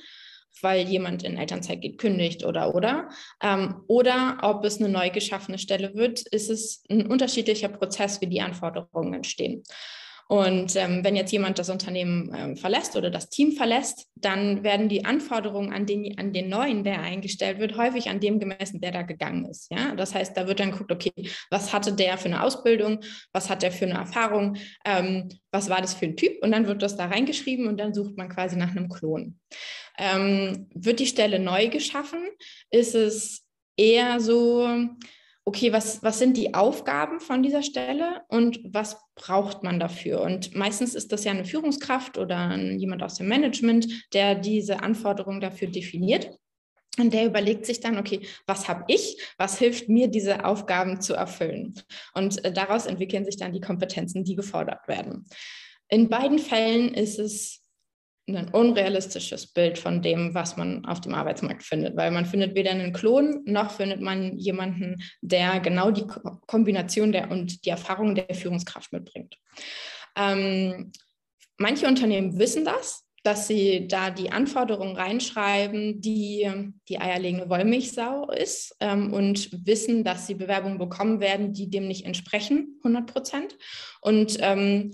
weil 0.62 0.86
jemand 0.88 1.24
in 1.24 1.36
Elternzeit 1.36 1.80
geht, 1.80 1.98
kündigt 1.98 2.44
oder 2.44 2.74
oder. 2.74 3.08
Oder 3.86 4.38
ob 4.42 4.64
es 4.64 4.78
eine 4.78 4.88
neu 4.88 5.10
geschaffene 5.10 5.58
Stelle 5.58 5.94
wird, 5.94 6.20
ist 6.20 6.50
es 6.50 6.82
ein 6.90 7.06
unterschiedlicher 7.06 7.68
Prozess, 7.68 8.20
wie 8.20 8.26
die 8.26 8.40
Anforderungen 8.40 9.14
entstehen. 9.14 9.62
Und 10.30 10.76
ähm, 10.76 11.02
wenn 11.02 11.16
jetzt 11.16 11.32
jemand 11.32 11.58
das 11.58 11.70
Unternehmen 11.70 12.32
ähm, 12.32 12.56
verlässt 12.56 12.94
oder 12.94 13.10
das 13.10 13.30
Team 13.30 13.50
verlässt, 13.50 14.06
dann 14.14 14.62
werden 14.62 14.88
die 14.88 15.04
Anforderungen 15.04 15.72
an 15.72 15.86
den, 15.86 16.16
an 16.20 16.32
den 16.32 16.48
neuen, 16.48 16.84
der 16.84 17.00
eingestellt 17.02 17.58
wird, 17.58 17.76
häufig 17.76 18.08
an 18.08 18.20
dem 18.20 18.38
gemessen, 18.38 18.80
der 18.80 18.92
da 18.92 19.02
gegangen 19.02 19.46
ist. 19.46 19.72
Ja? 19.72 19.96
Das 19.96 20.14
heißt, 20.14 20.36
da 20.36 20.46
wird 20.46 20.60
dann 20.60 20.70
geguckt, 20.70 20.92
okay, 20.92 21.10
was 21.50 21.72
hatte 21.72 21.92
der 21.92 22.16
für 22.16 22.26
eine 22.26 22.44
Ausbildung, 22.44 23.00
was 23.32 23.50
hat 23.50 23.62
der 23.62 23.72
für 23.72 23.86
eine 23.86 23.94
Erfahrung, 23.94 24.56
ähm, 24.84 25.30
was 25.50 25.68
war 25.68 25.80
das 25.80 25.94
für 25.94 26.04
ein 26.04 26.16
Typ? 26.16 26.40
Und 26.44 26.52
dann 26.52 26.68
wird 26.68 26.80
das 26.80 26.96
da 26.96 27.06
reingeschrieben 27.06 27.66
und 27.66 27.80
dann 27.80 27.92
sucht 27.92 28.16
man 28.16 28.28
quasi 28.28 28.54
nach 28.54 28.70
einem 28.70 28.88
Klon. 28.88 29.40
Ähm, 29.98 30.68
wird 30.72 31.00
die 31.00 31.08
Stelle 31.08 31.40
neu 31.40 31.66
geschaffen, 31.70 32.20
ist 32.70 32.94
es 32.94 33.44
eher 33.76 34.20
so, 34.20 34.68
okay, 35.44 35.72
was, 35.72 36.02
was 36.02 36.18
sind 36.18 36.36
die 36.36 36.54
Aufgaben 36.54 37.20
von 37.20 37.42
dieser 37.42 37.62
Stelle 37.62 38.22
und 38.28 38.60
was 38.64 38.98
braucht 39.14 39.62
man 39.62 39.80
dafür? 39.80 40.20
Und 40.20 40.54
meistens 40.54 40.94
ist 40.94 41.12
das 41.12 41.24
ja 41.24 41.32
eine 41.32 41.44
Führungskraft 41.44 42.18
oder 42.18 42.56
jemand 42.56 43.02
aus 43.02 43.14
dem 43.14 43.28
Management, 43.28 44.08
der 44.12 44.34
diese 44.34 44.82
Anforderungen 44.82 45.40
dafür 45.40 45.68
definiert. 45.68 46.30
Und 46.98 47.14
der 47.14 47.24
überlegt 47.24 47.66
sich 47.66 47.80
dann, 47.80 47.98
okay, 47.98 48.20
was 48.46 48.68
habe 48.68 48.84
ich, 48.88 49.16
was 49.38 49.58
hilft 49.58 49.88
mir, 49.88 50.08
diese 50.08 50.44
Aufgaben 50.44 51.00
zu 51.00 51.14
erfüllen? 51.14 51.74
Und 52.14 52.44
äh, 52.44 52.52
daraus 52.52 52.86
entwickeln 52.86 53.24
sich 53.24 53.36
dann 53.36 53.52
die 53.52 53.60
Kompetenzen, 53.60 54.24
die 54.24 54.34
gefordert 54.34 54.86
werden. 54.88 55.24
In 55.88 56.08
beiden 56.08 56.38
Fällen 56.38 56.92
ist 56.92 57.18
es 57.18 57.59
ein 58.36 58.48
unrealistisches 58.48 59.46
Bild 59.52 59.78
von 59.78 60.02
dem, 60.02 60.34
was 60.34 60.56
man 60.56 60.84
auf 60.86 61.00
dem 61.00 61.14
Arbeitsmarkt 61.14 61.62
findet, 61.62 61.96
weil 61.96 62.10
man 62.10 62.26
findet 62.26 62.54
weder 62.54 62.70
einen 62.70 62.92
Klon 62.92 63.42
noch 63.44 63.70
findet 63.70 64.00
man 64.00 64.36
jemanden, 64.38 65.02
der 65.20 65.60
genau 65.60 65.90
die 65.90 66.06
Kombination 66.46 67.12
der 67.12 67.30
und 67.30 67.64
die 67.64 67.70
Erfahrung 67.70 68.14
der 68.14 68.34
Führungskraft 68.34 68.92
mitbringt. 68.92 69.36
Ähm, 70.16 70.92
manche 71.58 71.86
Unternehmen 71.86 72.38
wissen 72.38 72.64
das, 72.64 73.04
dass 73.22 73.46
sie 73.46 73.86
da 73.86 74.10
die 74.10 74.32
Anforderungen 74.32 74.96
reinschreiben, 74.96 76.00
die 76.00 76.50
die 76.88 76.98
eierlegende 76.98 77.50
Wollmilchsau 77.50 78.30
ist 78.30 78.74
ähm, 78.80 79.12
und 79.12 79.50
wissen, 79.66 80.04
dass 80.04 80.26
sie 80.26 80.34
Bewerbungen 80.34 80.78
bekommen 80.78 81.20
werden, 81.20 81.52
die 81.52 81.68
dem 81.68 81.86
nicht 81.86 82.06
entsprechen, 82.06 82.78
100 82.78 83.06
Prozent. 83.06 83.56
Und 84.00 84.38
ähm, 84.40 84.92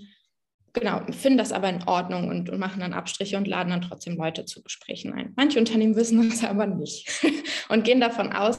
genau, 0.78 1.00
finden 1.12 1.38
das 1.38 1.52
aber 1.52 1.68
in 1.68 1.82
Ordnung 1.86 2.28
und, 2.28 2.50
und, 2.50 2.58
machen 2.58 2.80
dann 2.80 2.92
Abstriche 2.92 3.36
und 3.36 3.48
laden 3.48 3.70
dann 3.70 3.82
trotzdem 3.82 4.16
Leute 4.16 4.44
zu 4.44 4.62
Gesprächen 4.62 5.12
ein. 5.12 5.32
Manche 5.36 5.58
Unternehmen 5.58 5.96
wissen 5.96 6.28
das 6.28 6.44
aber 6.48 6.66
nicht 6.66 7.08
und 7.68 7.84
gehen 7.84 8.00
davon 8.00 8.32
aus, 8.32 8.58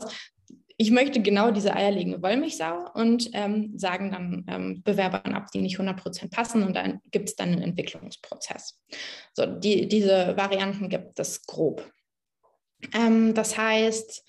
ich 0.79 0.91
möchte 0.91 1.21
genau 1.21 1.49
diese 1.49 1.75
eierlegende 1.75 2.21
Wollmilchsau 2.21 2.91
und 2.93 3.31
ähm, 3.33 3.77
sagen 3.77 4.11
dann 4.11 4.45
ähm, 4.47 4.83
Bewerbern 4.83 5.33
ab, 5.33 5.47
die 5.51 5.61
nicht 5.61 5.79
100% 5.79 6.29
passen 6.29 6.61
und 6.61 6.75
dann 6.75 6.99
gibt 7.09 7.29
es 7.29 7.35
dann 7.35 7.49
einen 7.49 7.63
Entwicklungsprozess. 7.63 8.79
So, 9.33 9.47
die, 9.47 9.87
diese 9.87 10.37
Varianten 10.37 10.87
gibt 10.87 11.19
es 11.19 11.43
grob. 11.47 11.83
Ähm, 12.93 13.33
das 13.33 13.57
heißt, 13.57 14.23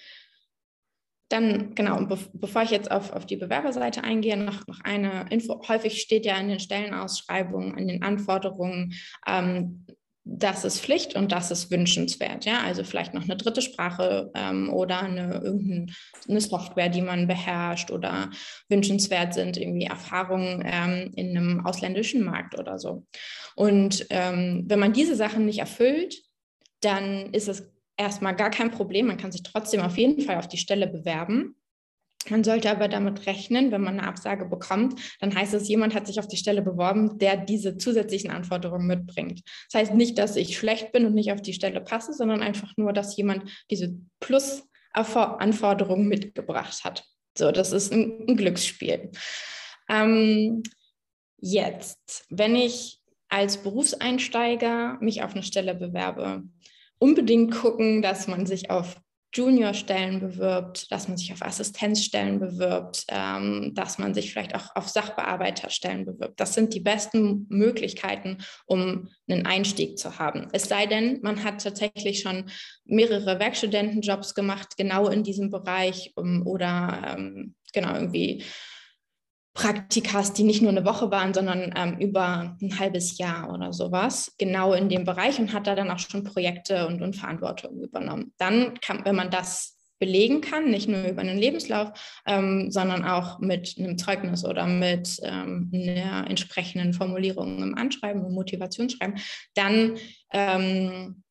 dann, 1.28 1.75
genau, 1.75 2.04
be 2.06 2.18
bevor 2.32 2.62
ich 2.62 2.70
jetzt 2.70 2.90
auf, 2.90 3.12
auf 3.12 3.26
die 3.26 3.37
Bewerberseite 3.37 4.02
eingehe, 4.02 4.37
noch, 4.37 4.66
noch 4.66 4.80
eine 4.82 5.26
Info. 5.30 5.61
Häufig 5.68 6.00
steht 6.00 6.25
ja 6.25 6.37
in 6.38 6.49
den 6.49 6.61
Stellenausschreibungen, 6.61 7.76
in 7.76 7.88
den 7.88 8.02
Anforderungen, 8.02 8.94
ähm, 9.26 9.85
das 10.30 10.64
ist 10.64 10.80
Pflicht 10.80 11.16
und 11.16 11.32
das 11.32 11.50
ist 11.50 11.70
wünschenswert. 11.70 12.44
Ja? 12.44 12.61
Also 12.62 12.85
vielleicht 12.85 13.14
noch 13.14 13.25
eine 13.25 13.37
dritte 13.37 13.62
Sprache 13.62 14.30
ähm, 14.35 14.70
oder 14.70 15.02
eine, 15.02 15.40
irgendeine 15.42 16.40
Software, 16.40 16.90
die 16.90 17.00
man 17.00 17.26
beherrscht 17.26 17.90
oder 17.90 18.30
wünschenswert 18.68 19.32
sind 19.32 19.56
irgendwie 19.56 19.87
Erfahrungen 19.87 20.62
ähm, 20.66 21.12
in 21.16 21.37
einem 21.37 21.66
ausländischen 21.66 22.23
Markt 22.25 22.58
oder 22.58 22.78
so. 22.78 23.06
Und 23.56 24.06
ähm, 24.11 24.64
wenn 24.66 24.78
man 24.78 24.92
diese 24.92 25.16
Sachen 25.16 25.47
nicht 25.47 25.61
erfüllt, 25.61 26.16
dann 26.80 27.32
ist 27.32 27.49
es 27.49 27.73
erstmal 27.99 28.35
gar 28.35 28.50
kein 28.50 28.71
Problem. 28.71 29.09
Man 29.09 29.19
kann 29.19 29.33
sich 29.33 29.43
trotzdem 29.43 29.81
auf 29.81 29.99
jeden 29.99 30.23
Fall 30.23 30.37
auf 30.37 30.49
die 30.49 30.57
Stelle 30.57 30.87
bewerben. 30.87 31.57
Man 32.31 32.45
sollte 32.45 32.71
aber 32.71 32.88
damit 32.88 33.26
rechnen, 33.26 33.71
wenn 33.71 33.81
man 33.81 33.99
eine 33.99 34.09
Absage 34.09 34.45
bekommt, 34.45 35.00
dann 35.21 35.35
heißt 35.35 35.55
es, 35.55 35.69
jemand 35.69 35.95
hat 35.95 36.07
sich 36.07 36.19
auf 36.19 36.28
die 36.28 36.37
Stelle 36.37 36.62
beworben, 36.62 37.19
der 37.19 37.37
diese 37.37 37.78
zusätzlichen 37.78 38.31
Anforderungen 38.31 38.87
mitbringt. 38.87 39.43
Das 39.71 39.81
heißt 39.81 39.95
nicht, 39.95 40.19
dass 40.19 40.37
ich 40.37 40.59
schlecht 40.59 40.93
bin 40.93 41.07
und 41.07 41.14
nicht 41.14 41.33
auf 41.33 41.40
die 41.40 41.55
Stelle 41.55 41.81
passe, 41.81 42.12
sondern 42.12 42.43
einfach 42.43 42.76
nur, 42.76 42.93
dass 42.93 43.17
jemand 43.17 43.45
diese 43.71 43.97
Plus-Anforderungen 44.21 46.09
mitgebracht 46.09 46.85
hat. 46.85 47.05
So, 47.37 47.50
das 47.52 47.73
ist 47.73 47.93
ein, 47.93 48.26
ein 48.28 48.37
Glücksspiel. 48.37 49.11
Ähm, 49.88 50.62
jetzt, 51.38 52.26
wenn 52.28 52.57
ich 52.57 53.00
als 53.28 53.59
Berufseinsteiger 53.59 54.99
mich 55.00 55.23
auf 55.23 55.33
eine 55.33 55.43
Stelle 55.43 55.75
bewerbe, 55.75 56.43
unbedingt 56.99 57.55
gucken, 57.55 58.02
dass 58.02 58.26
man 58.26 58.47
sich 58.47 58.71
auf 58.71 58.97
Juniorstellen 59.35 60.21
bewirbt, 60.21 60.90
dass 60.90 61.07
man 61.07 61.19
sich 61.19 61.33
auf 61.33 61.43
Assistenzstellen 61.43 62.40
bewirbt, 62.40 63.05
ähm, 63.09 63.73
dass 63.75 63.99
man 63.99 64.14
sich 64.14 64.33
vielleicht 64.33 64.55
auch 64.55 64.75
auf 64.75 64.88
Sachbearbeiterstellen 64.88 66.07
bewirbt. 66.07 66.40
Das 66.40 66.55
sind 66.55 66.73
die 66.73 66.81
besten 66.81 67.47
Möglichkeiten, 67.50 68.38
um 68.64 69.11
einen 69.28 69.45
Einstieg 69.45 69.99
zu 69.99 70.19
haben. 70.19 70.49
Es 70.52 70.64
sei 70.64 70.87
denn, 70.87 71.21
man 71.23 71.45
hat 71.45 71.62
tatsächlich 71.62 72.21
schon 72.21 72.50
mehrere 72.87 73.38
Werkstudentenjobs 73.38 74.35
gemacht, 74.35 74.76
genau 74.78 75.09
in 75.09 75.23
diesem 75.23 75.50
Bereich 75.50 76.12
um, 76.17 76.47
oder 76.47 77.17
ähm, 77.19 77.55
genau 77.75 77.95
irgendwie 77.95 78.45
Praktikas, 79.59 80.33
die 80.33 80.45
nicht 80.45 80.62
nur 80.62 80.71
eine 80.71 80.85
Woche 80.85 81.11
waren, 81.11 81.35
sondern 81.35 81.75
ähm, 81.77 81.99
über 81.99 82.57
ein 82.62 82.79
halbes 82.79 83.19
Jahr 83.19 83.53
oder 83.53 83.73
sowas, 83.73 84.33
genau 84.38 84.73
in 84.73 84.88
dem 84.88 85.03
Bereich 85.03 85.41
und 85.41 85.53
hat 85.53 85.67
da 85.67 85.75
dann 85.75 85.91
auch 85.91 85.99
schon 85.99 86.23
Projekte 86.23 86.87
und, 86.87 87.03
und 87.03 87.17
Verantwortung 87.17 87.83
übernommen. 87.83 88.33
Dann 88.38 88.79
kann, 88.81 89.05
wenn 89.05 89.17
man 89.17 89.33
das 89.33 89.77
belegen 89.99 90.43
kann, 90.43 90.71
nicht 90.71 90.88
nur 90.88 91.03
über 91.09 91.23
einen 91.23 91.38
Lebenslauf, 91.38 91.91
ähm, 92.25 92.71
sondern 92.71 93.05
auch 93.05 93.41
mit 93.41 93.75
einem 93.81 93.99
Zeugnis 93.99 94.45
oder 94.45 94.65
mit 94.69 95.19
ähm, 95.25 95.73
einer 95.75 96.31
entsprechenden 96.31 96.93
Formulierung 96.93 97.61
im 97.61 97.75
Anschreiben, 97.75 98.25
im 98.25 98.35
Motivationsschreiben, 98.35 99.19
dann 99.55 99.97
ähm, 100.33 101.25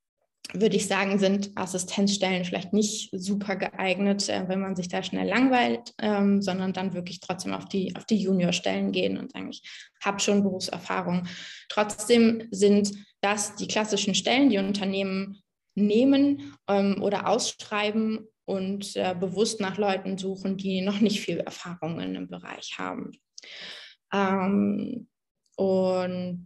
würde 0.53 0.75
ich 0.75 0.87
sagen, 0.87 1.19
sind 1.19 1.51
Assistenzstellen 1.55 2.45
vielleicht 2.45 2.73
nicht 2.73 3.09
super 3.11 3.55
geeignet, 3.55 4.29
äh, 4.29 4.47
wenn 4.47 4.61
man 4.61 4.75
sich 4.75 4.87
da 4.87 5.03
schnell 5.03 5.27
langweilt, 5.27 5.93
ähm, 5.99 6.41
sondern 6.41 6.73
dann 6.73 6.93
wirklich 6.93 7.19
trotzdem 7.19 7.53
auf 7.53 7.65
die, 7.65 7.95
auf 7.95 8.05
die 8.05 8.17
Juniorstellen 8.17 8.91
gehen 8.91 9.17
und 9.17 9.31
sagen, 9.31 9.49
ich 9.49 9.63
habe 10.01 10.19
schon 10.19 10.43
Berufserfahrung. 10.43 11.27
Trotzdem 11.69 12.47
sind 12.51 12.93
das 13.21 13.55
die 13.55 13.67
klassischen 13.67 14.15
Stellen, 14.15 14.49
die 14.49 14.57
Unternehmen 14.57 15.41
nehmen 15.75 16.55
ähm, 16.67 17.01
oder 17.01 17.27
ausschreiben 17.27 18.27
und 18.45 18.95
äh, 18.95 19.13
bewusst 19.19 19.59
nach 19.59 19.77
Leuten 19.77 20.17
suchen, 20.17 20.57
die 20.57 20.81
noch 20.81 21.01
nicht 21.01 21.19
viel 21.19 21.39
Erfahrung 21.39 21.99
in 21.99 22.13
dem 22.13 22.29
Bereich 22.29 22.75
haben. 22.77 23.11
Ähm, 24.13 25.07
und 25.57 26.45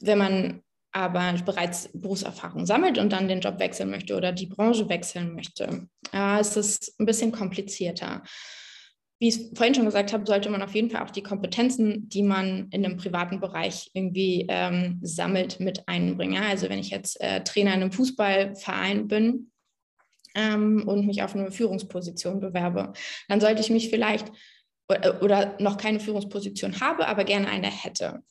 wenn 0.00 0.18
man 0.18 0.62
aber 0.92 1.34
bereits 1.44 1.88
Berufserfahrung 1.92 2.66
sammelt 2.66 2.98
und 2.98 3.12
dann 3.12 3.28
den 3.28 3.40
Job 3.40 3.58
wechseln 3.58 3.90
möchte 3.90 4.14
oder 4.14 4.32
die 4.32 4.46
Branche 4.46 4.88
wechseln 4.88 5.34
möchte, 5.34 5.88
äh, 6.12 6.40
ist 6.40 6.56
es 6.56 6.94
ein 6.98 7.06
bisschen 7.06 7.32
komplizierter. 7.32 8.22
Wie 9.18 9.28
ich 9.28 9.56
vorhin 9.56 9.74
schon 9.74 9.84
gesagt 9.84 10.12
habe, 10.12 10.26
sollte 10.26 10.50
man 10.50 10.62
auf 10.62 10.74
jeden 10.74 10.90
Fall 10.90 11.02
auch 11.02 11.10
die 11.10 11.22
Kompetenzen, 11.22 12.08
die 12.08 12.24
man 12.24 12.68
in 12.70 12.84
einem 12.84 12.96
privaten 12.96 13.40
Bereich 13.40 13.88
irgendwie 13.94 14.46
ähm, 14.48 14.98
sammelt, 15.02 15.60
mit 15.60 15.86
einbringen. 15.86 16.42
Also 16.42 16.68
wenn 16.68 16.80
ich 16.80 16.90
jetzt 16.90 17.20
äh, 17.20 17.42
Trainer 17.44 17.72
in 17.72 17.82
einem 17.82 17.92
Fußballverein 17.92 19.06
bin 19.06 19.52
ähm, 20.34 20.82
und 20.88 21.06
mich 21.06 21.22
auf 21.22 21.36
eine 21.36 21.52
Führungsposition 21.52 22.40
bewerbe, 22.40 22.92
dann 23.28 23.40
sollte 23.40 23.60
ich 23.60 23.70
mich 23.70 23.90
vielleicht 23.90 24.32
oder 24.88 25.56
noch 25.58 25.76
keine 25.76 26.00
Führungsposition 26.00 26.80
habe, 26.80 27.06
aber 27.06 27.24
gerne 27.24 27.48
eine 27.48 27.68
hätte, 27.68 28.22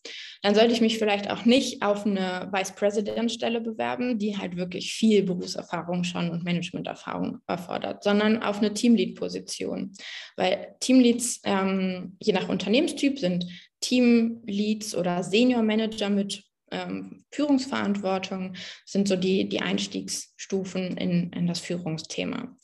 dann 0.42 0.56
sollte 0.56 0.74
ich 0.74 0.82
mich 0.82 0.98
vielleicht 0.98 1.30
auch 1.30 1.46
nicht 1.46 1.82
auf 1.84 2.06
eine 2.06 2.50
Vice 2.52 2.74
President 2.76 3.32
Stelle 3.32 3.62
bewerben, 3.62 4.18
die 4.18 4.38
halt 4.38 4.58
wirklich 4.58 4.94
viel 4.94 5.24
Berufserfahrung 5.24 6.04
schon 6.04 6.30
und 6.30 6.44
Managementerfahrung 6.44 7.40
erfordert, 7.48 8.04
sondern 8.04 8.42
auf 8.42 8.60
eine 8.60 8.74
Teamlead-Position. 8.74 9.94
Weil 10.36 10.76
Teamleads, 10.80 11.42
ähm, 11.44 12.18
je 12.20 12.34
nach 12.34 12.50
Unternehmenstyp, 12.50 13.20
sind 13.20 13.46
Teamleads 13.82 14.96
oder 14.96 15.24
Senior 15.24 15.64
Manager 15.64 16.10
mit 16.10 16.44
ähm, 16.72 17.24
Führungsverantwortung 17.32 18.56
sind 18.86 19.08
so 19.08 19.16
die, 19.16 19.48
die 19.48 19.62
Einstiegsstufen 19.62 20.98
in, 20.98 21.32
in 21.34 21.48
das 21.48 21.60
Führungsthema. 21.60 22.56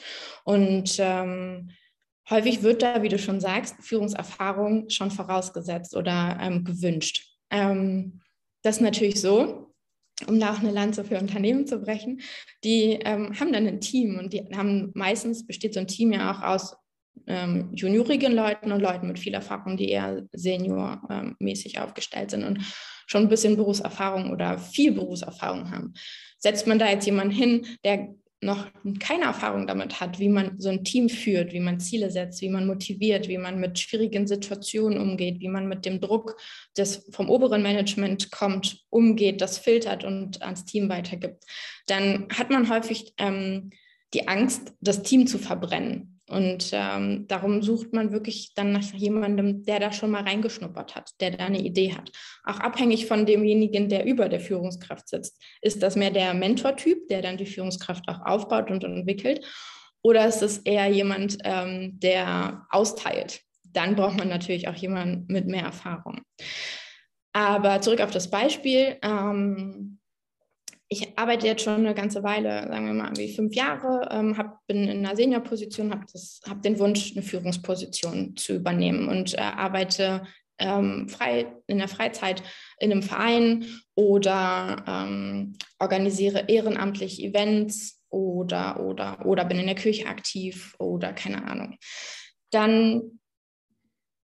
Und 0.46 0.96
ähm, 1.00 1.72
Häufig 2.30 2.62
wird 2.62 2.82
da, 2.82 3.04
wie 3.04 3.10
du 3.10 3.18
schon 3.18 3.40
sagst, 3.40 3.76
Führungserfahrung 3.80 4.90
schon 4.90 5.12
vorausgesetzt 5.12 5.96
oder 5.96 6.38
ähm, 6.42 6.64
gewünscht. 6.64 7.26
Ähm, 7.50 8.22
das 8.64 8.78
ist 8.78 8.82
natürlich 8.82 9.22
so, 9.22 9.74
um 10.28 10.40
da 10.40 10.54
auch 10.54 10.60
eine 10.60 10.72
Lanze 10.72 11.04
für 11.04 11.20
Unternehmen 11.20 11.68
zu 11.68 11.80
brechen, 11.80 12.22
die 12.64 13.00
ähm, 13.04 13.40
haben 13.40 13.54
dann 13.54 13.68
ein 13.68 13.82
Team 13.82 14.18
und 14.18 14.34
die 14.34 14.44
haben 14.56 14.92
meistens 14.96 15.46
besteht 15.46 15.74
so 15.74 15.80
ein 15.80 15.88
Team 15.88 16.12
ja 16.12 16.32
auch 16.32 16.42
aus 16.42 16.76
ähm, 17.28 17.72
juniorigen 17.74 18.34
Leuten 18.34 18.72
und 18.72 18.82
Leuten 18.82 19.08
mit 19.08 19.20
viel 19.20 19.34
Erfahrung, 19.34 19.78
die 19.78 19.90
eher 19.90 20.28
seniormäßig 20.34 21.76
ähm, 21.76 21.82
aufgestellt 21.84 22.32
sind 22.32 22.44
und 22.44 22.60
schon 23.06 23.24
ein 23.24 23.30
bisschen 23.30 23.56
Berufserfahrung 23.56 24.32
oder 24.32 24.58
viel 24.58 24.92
Berufserfahrung 24.92 25.72
haben. 25.72 25.94
Setzt 26.40 26.68
man 26.68 26.80
da 26.80 26.90
jetzt 26.90 27.06
jemanden 27.06 27.34
hin, 27.34 27.66
der 27.84 28.14
noch 28.42 28.68
keine 29.00 29.26
Erfahrung 29.26 29.66
damit 29.66 30.00
hat, 30.00 30.20
wie 30.20 30.30
man 30.30 30.60
so 30.60 30.70
ein 30.70 30.84
Team 30.84 31.10
führt, 31.10 31.54
wie 31.54 31.60
man 31.60 31.80
Ziele 31.80 32.12
setzt, 32.12 32.42
wie 32.42 32.50
man 32.50 32.68
motiviert, 32.68 33.28
wie 33.28 33.38
man 33.38 33.60
mit 33.60 33.80
schwierigen 33.80 34.28
Situationen 34.28 35.00
umgeht, 35.00 35.40
wie 35.40 35.48
man 35.48 35.68
mit 35.68 35.86
dem 35.86 36.00
Druck, 36.00 36.40
das 36.76 37.08
vom 37.12 37.30
oberen 37.30 37.64
Management 37.64 38.32
kommt, 38.32 38.84
umgeht, 38.90 39.42
das 39.42 39.58
filtert 39.58 40.04
und 40.04 40.42
ans 40.44 40.66
Team 40.66 40.88
weitergibt, 40.90 41.44
dann 41.88 42.28
hat 42.32 42.52
man 42.52 42.70
häufig 42.70 43.14
ähm, 43.18 43.72
die 44.14 44.28
Angst, 44.28 44.74
das 44.82 45.02
Team 45.02 45.26
zu 45.26 45.40
verbrennen 45.40 46.17
und 46.30 46.72
ähm, 46.74 47.26
darum 47.28 47.62
sucht 47.62 47.94
man 47.94 48.12
wirklich 48.12 48.54
dann 48.54 48.74
nach 48.74 48.82
jemandem, 48.94 49.64
der 49.64 49.80
da 49.80 49.94
schon 49.94 50.12
mal 50.12 50.24
reingeschnuppert 50.24 50.96
hat, 50.96 51.12
der 51.22 51.32
da 51.32 51.46
eine 51.46 51.62
Idee 51.62 51.94
hat. 51.94 52.12
Auch 52.44 52.60
abhängig 52.60 53.06
von 53.06 53.26
demjenigen, 53.26 53.88
der 53.88 54.06
über 54.06 54.28
der 54.28 54.42
Führungskraft 54.42 55.08
sitzt. 55.08 55.42
Ist 55.62 55.82
das 55.82 55.96
mehr 55.96 56.12
der 56.12 56.34
Mentortyp, 56.34 57.08
der 57.08 57.22
dann 57.22 57.38
die 57.38 57.46
Führungskraft 57.46 58.10
auch 58.10 58.26
aufbaut 58.26 58.70
und 58.72 58.84
entwickelt? 58.84 59.46
Oder 60.02 60.28
ist 60.28 60.42
es 60.42 60.60
eher 60.60 60.88
jemand, 60.88 61.38
ähm, 61.46 62.00
der 62.00 62.66
austeilt? 62.72 63.42
Dann 63.64 63.96
braucht 63.96 64.18
man 64.18 64.28
natürlich 64.28 64.68
auch 64.68 64.76
jemanden 64.76 65.32
mit 65.32 65.48
mehr 65.48 65.64
Erfahrung. 65.64 66.22
Aber 67.32 67.82
zurück 67.82 68.02
auf 68.02 68.12
das 68.12 68.30
Beispiel. 68.30 68.98
Ähm, 69.02 69.97
ich 70.90 71.18
arbeite 71.18 71.48
jetzt 71.48 71.64
schon 71.64 71.86
eine 71.86 71.94
ganze 71.94 72.24
Weile, 72.24 72.68
sagen 72.68 72.86
wir 72.86 72.94
mal 72.94 73.12
wie 73.18 73.34
fünf 73.34 73.54
Jahre, 73.56 74.08
ähm, 74.12 74.38
hab, 74.38 74.66
bin 74.68 74.88
in 74.88 75.06
einer 75.06 75.16
Seniorposition, 75.16 75.92
habe 75.92 76.06
hab 76.48 76.62
den 76.62 76.80
Wunsch, 76.80 77.12
eine 77.14 77.24
Führungsposition 77.24 78.36
zu 78.38 78.56
übernehmen 78.56 79.10
und 79.10 79.34
äh, 79.34 79.42
arbeite 79.42 80.24
ähm, 80.60 81.10
frei, 81.10 81.48
in 81.68 81.78
der 81.78 81.88
Freizeit 81.88 82.42
in 82.80 82.92
einem 82.92 83.04
Verein 83.04 83.66
oder 83.96 84.84
ähm, 84.88 85.58
organisiere 85.80 86.46
ehrenamtlich 86.48 87.22
Events 87.22 88.02
oder, 88.10 88.80
oder, 88.80 89.26
oder 89.26 89.46
bin 89.46 89.60
in 89.60 89.68
der 89.68 89.76
Kirche 89.76 90.08
aktiv 90.08 90.74
oder 90.80 91.14
keine 91.14 91.46
Ahnung. 91.46 91.78
Dann 92.52 93.20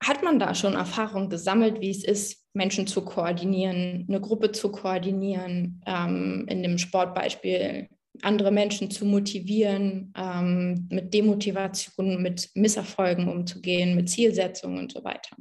hat 0.04 0.24
man 0.24 0.40
da 0.40 0.56
schon 0.56 0.74
Erfahrung 0.74 1.30
gesammelt, 1.30 1.80
wie 1.82 1.92
es 1.92 2.04
ist, 2.04 2.46
Menschen 2.54 2.88
zu 2.88 3.06
koordinieren, 3.06 4.06
eine 4.10 4.20
Gruppe 4.20 4.52
zu 4.52 4.72
koordinieren, 4.72 5.82
ähm, 5.86 6.46
in 6.50 6.64
dem 6.64 6.78
Sportbeispiel 6.78 7.88
andere 8.24 8.52
Menschen 8.52 8.92
zu 8.92 9.06
motivieren, 9.06 10.14
ähm, 10.18 10.88
mit 10.92 11.14
Demotivation, 11.14 12.22
mit 12.22 12.50
Misserfolgen 12.56 13.30
umzugehen, 13.30 13.96
mit 13.96 14.10
Zielsetzungen 14.10 14.80
und 14.80 14.92
so 14.92 15.04
weiter. 15.04 15.36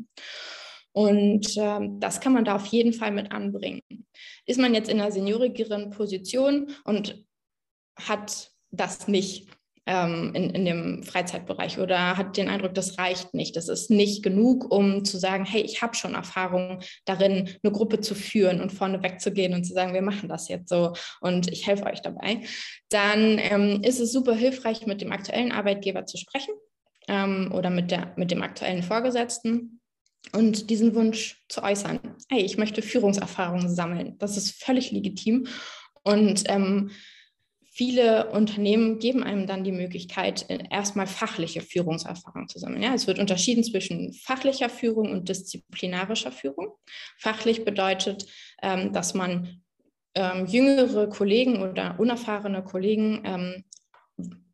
Und 0.92 1.56
ähm, 1.56 2.00
das 2.00 2.20
kann 2.20 2.32
man 2.32 2.44
da 2.44 2.56
auf 2.56 2.66
jeden 2.66 2.92
Fall 2.92 3.12
mit 3.12 3.32
anbringen. 3.32 3.80
Ist 4.46 4.60
man 4.60 4.74
jetzt 4.74 4.90
in 4.90 5.00
einer 5.00 5.12
seniorigeren 5.12 5.90
Position 5.90 6.70
und 6.84 7.24
hat 7.98 8.50
das 8.70 9.08
nicht, 9.08 9.48
ähm, 9.86 10.32
in, 10.34 10.50
in 10.50 10.64
dem 10.64 11.02
Freizeitbereich 11.02 11.78
oder 11.78 12.16
hat 12.16 12.36
den 12.36 12.48
Eindruck, 12.48 12.74
das 12.74 12.98
reicht 12.98 13.34
nicht. 13.34 13.56
Das 13.56 13.68
ist 13.68 13.90
nicht 13.90 14.22
genug, 14.22 14.70
um 14.72 15.04
zu 15.04 15.18
sagen, 15.18 15.44
hey, 15.44 15.62
ich 15.62 15.82
habe 15.82 15.94
schon 15.94 16.14
Erfahrung 16.14 16.80
darin, 17.06 17.48
eine 17.62 17.72
Gruppe 17.72 18.00
zu 18.00 18.14
führen 18.14 18.60
und 18.60 18.72
vorne 18.72 19.02
wegzugehen 19.02 19.54
und 19.54 19.64
zu 19.64 19.72
sagen, 19.72 19.94
wir 19.94 20.02
machen 20.02 20.28
das 20.28 20.48
jetzt 20.48 20.68
so 20.68 20.92
und 21.20 21.50
ich 21.50 21.66
helfe 21.66 21.86
euch 21.86 22.02
dabei. 22.02 22.42
Dann 22.88 23.38
ähm, 23.38 23.82
ist 23.82 24.00
es 24.00 24.12
super 24.12 24.34
hilfreich, 24.34 24.86
mit 24.86 25.00
dem 25.00 25.12
aktuellen 25.12 25.52
Arbeitgeber 25.52 26.06
zu 26.06 26.18
sprechen 26.18 26.54
ähm, 27.08 27.50
oder 27.52 27.70
mit, 27.70 27.90
der, 27.90 28.12
mit 28.16 28.30
dem 28.30 28.42
aktuellen 28.42 28.82
Vorgesetzten 28.82 29.80
und 30.32 30.70
diesen 30.70 30.94
Wunsch 30.94 31.42
zu 31.48 31.62
äußern. 31.62 31.98
Hey, 32.28 32.42
ich 32.42 32.58
möchte 32.58 32.82
Führungserfahrung 32.82 33.68
sammeln. 33.68 34.16
Das 34.18 34.36
ist 34.36 34.62
völlig 34.62 34.92
legitim. 34.92 35.46
Und 36.02 36.44
ähm, 36.48 36.90
viele 37.70 38.30
Unternehmen 38.30 38.98
geben 38.98 39.22
einem 39.22 39.46
dann 39.46 39.64
die 39.64 39.72
Möglichkeit, 39.72 40.44
äh, 40.50 40.58
erstmal 40.70 41.06
fachliche 41.06 41.60
Führungserfahrung 41.60 42.48
zu 42.48 42.58
sammeln. 42.58 42.82
Ja, 42.82 42.94
es 42.94 43.06
wird 43.06 43.18
unterschieden 43.18 43.64
zwischen 43.64 44.12
fachlicher 44.12 44.68
Führung 44.68 45.10
und 45.12 45.28
disziplinarischer 45.28 46.32
Führung. 46.32 46.72
Fachlich 47.18 47.64
bedeutet, 47.64 48.26
ähm, 48.62 48.92
dass 48.92 49.14
man 49.14 49.62
ähm, 50.16 50.46
jüngere 50.46 51.08
Kollegen 51.08 51.62
oder 51.62 51.98
unerfahrene 51.98 52.64
Kollegen 52.64 53.22
ähm, 53.24 53.64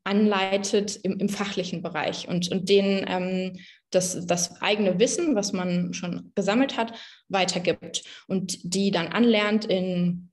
anleitet 0.04 1.00
im, 1.02 1.18
im, 1.18 1.28
fachlichen 1.28 1.82
Bereich 1.82 2.28
und, 2.28 2.52
und 2.52 2.68
denen 2.68 3.58
das, 3.90 4.26
das 4.26 4.62
eigene 4.62 5.00
Wissen, 5.00 5.34
was 5.34 5.52
man 5.52 5.94
schon 5.94 6.30
gesammelt 6.36 6.76
hat, 6.76 6.92
weitergibt 7.28 8.04
und 8.28 8.58
die 8.62 8.92
dann 8.92 9.08
anlernt 9.08 9.64
in 9.64 10.30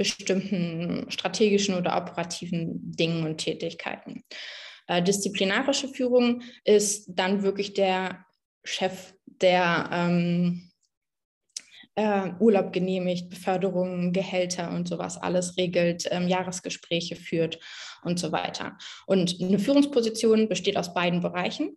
bestimmten 0.00 1.10
strategischen 1.10 1.74
oder 1.74 1.94
operativen 1.94 2.90
Dingen 2.96 3.26
und 3.26 3.36
Tätigkeiten. 3.36 4.24
Äh, 4.86 5.02
disziplinarische 5.02 5.88
Führung 5.88 6.40
ist 6.64 7.04
dann 7.06 7.42
wirklich 7.42 7.74
der 7.74 8.24
Chef, 8.64 9.12
der 9.26 9.90
ähm, 9.92 10.70
äh, 11.96 12.30
Urlaub 12.38 12.72
genehmigt, 12.72 13.28
Beförderungen, 13.28 14.14
Gehälter 14.14 14.70
und 14.70 14.88
sowas 14.88 15.18
alles 15.18 15.58
regelt, 15.58 16.08
ähm, 16.10 16.28
Jahresgespräche 16.28 17.14
führt 17.14 17.58
und 18.02 18.18
so 18.18 18.32
weiter. 18.32 18.78
Und 19.04 19.36
eine 19.38 19.58
Führungsposition 19.58 20.48
besteht 20.48 20.78
aus 20.78 20.94
beiden 20.94 21.20
Bereichen. 21.20 21.76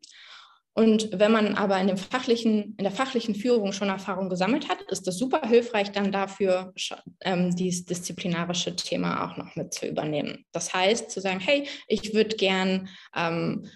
Und 0.75 1.09
wenn 1.11 1.31
man 1.31 1.53
aber 1.53 1.79
in, 1.79 1.87
dem 1.87 1.97
fachlichen, 1.97 2.75
in 2.77 2.83
der 2.83 2.91
fachlichen 2.91 3.35
Führung 3.35 3.73
schon 3.73 3.89
Erfahrung 3.89 4.27
gesammelt 4.27 4.69
hat, 4.69 4.81
ist 4.83 5.05
das 5.05 5.17
super 5.17 5.47
hilfreich, 5.47 5.91
dann 5.91 6.11
dafür 6.11 6.73
ähm, 7.21 7.55
dieses 7.55 7.85
disziplinarische 7.85 8.75
Thema 8.75 9.25
auch 9.25 9.37
noch 9.37 9.55
mit 9.55 9.73
zu 9.73 9.87
übernehmen. 9.87 10.45
Das 10.51 10.73
heißt, 10.73 11.11
zu 11.11 11.21
sagen, 11.21 11.39
hey, 11.39 11.67
ich 11.87 12.15
würde 12.15 12.35
gern 12.35 12.89
ähm, 13.15 13.67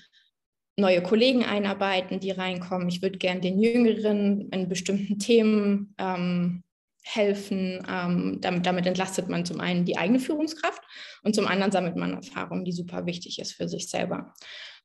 neue 0.75 1.03
Kollegen 1.03 1.43
einarbeiten, 1.43 2.19
die 2.19 2.31
reinkommen. 2.31 2.89
Ich 2.89 3.01
würde 3.01 3.19
gern 3.19 3.41
den 3.41 3.61
Jüngeren 3.61 4.49
in 4.49 4.67
bestimmten 4.67 5.19
Themen 5.19 5.93
ähm, 5.99 6.63
helfen. 7.03 7.85
Ähm, 7.89 8.39
damit, 8.41 8.65
damit, 8.65 8.85
entlastet 8.85 9.29
man 9.29 9.45
zum 9.45 9.59
einen 9.59 9.85
die 9.85 9.97
eigene 9.97 10.19
Führungskraft 10.19 10.81
und 11.23 11.35
zum 11.35 11.47
anderen 11.47 11.71
sammelt 11.71 11.95
man 11.95 12.13
Erfahrung, 12.13 12.65
die 12.65 12.71
super 12.71 13.05
wichtig 13.05 13.39
ist 13.39 13.53
für 13.53 13.67
sich 13.67 13.89
selber. 13.89 14.33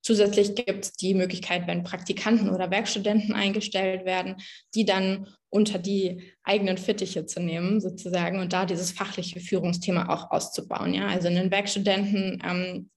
Zusätzlich 0.02 0.54
gibt 0.54 0.84
es 0.84 0.92
die 0.92 1.14
Möglichkeit, 1.14 1.66
wenn 1.66 1.84
Praktikanten 1.84 2.50
oder 2.50 2.70
Werkstudenten 2.70 3.34
eingestellt 3.34 4.04
werden, 4.04 4.36
die 4.74 4.84
dann 4.84 5.28
unter 5.48 5.78
die 5.78 6.32
eigenen 6.42 6.76
Fittiche 6.76 7.26
zu 7.26 7.40
nehmen, 7.40 7.80
sozusagen, 7.80 8.40
und 8.40 8.52
da 8.52 8.66
dieses 8.66 8.90
fachliche 8.90 9.38
Führungsthema 9.38 10.08
auch 10.08 10.30
auszubauen. 10.30 10.92
Ja? 10.92 11.06
Also 11.06 11.28
einen 11.28 11.50
Werkstudenten 11.50 12.42
ähm, 12.44 12.90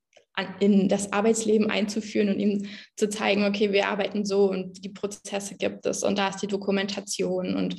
in 0.60 0.89
das 0.89 1.13
Arbeitsleben 1.13 1.70
einzuführen 1.70 2.30
und 2.30 2.39
ihm 2.39 2.65
zu 2.98 3.10
zeigen, 3.10 3.46
okay, 3.46 3.72
wir 3.72 3.88
arbeiten 3.88 4.26
so 4.26 4.50
und 4.50 4.84
die 4.84 4.89
Prozesse 4.89 5.56
gibt 5.56 5.86
es 5.86 6.04
und 6.04 6.18
da 6.18 6.30
ist 6.30 6.41
die 6.41 6.48
Dokumentation 6.48 7.56
und 7.56 7.76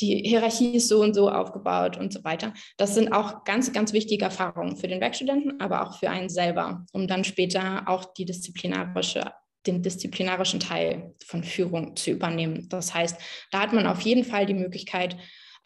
die 0.00 0.16
Hierarchie 0.26 0.76
ist 0.76 0.88
so 0.88 1.02
und 1.02 1.14
so 1.14 1.30
aufgebaut 1.30 1.96
und 1.96 2.12
so 2.12 2.24
weiter. 2.24 2.52
Das 2.76 2.94
sind 2.94 3.12
auch 3.12 3.44
ganz, 3.44 3.72
ganz 3.72 3.92
wichtige 3.92 4.24
Erfahrungen 4.24 4.76
für 4.76 4.88
den 4.88 5.00
Werkstudenten, 5.00 5.60
aber 5.60 5.82
auch 5.82 5.98
für 5.98 6.10
einen 6.10 6.28
selber, 6.28 6.84
um 6.92 7.06
dann 7.06 7.24
später 7.24 7.84
auch 7.86 8.12
die 8.14 8.24
disziplinarische 8.24 9.32
den 9.66 9.82
disziplinarischen 9.82 10.60
Teil 10.60 11.14
von 11.24 11.42
Führung 11.42 11.96
zu 11.96 12.10
übernehmen. 12.10 12.68
Das 12.68 12.94
heißt, 12.94 13.18
da 13.50 13.60
hat 13.60 13.72
man 13.72 13.86
auf 13.86 14.00
jeden 14.02 14.24
Fall 14.24 14.44
die 14.46 14.52
Möglichkeit, 14.52 15.16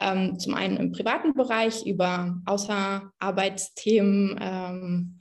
ähm, 0.01 0.39
zum 0.39 0.55
einen 0.55 0.77
im 0.77 0.93
privaten 0.93 1.35
Bereich 1.35 1.85
über 1.85 2.41
Außerarbeitsthemen 2.47 4.39
ähm, 4.41 5.19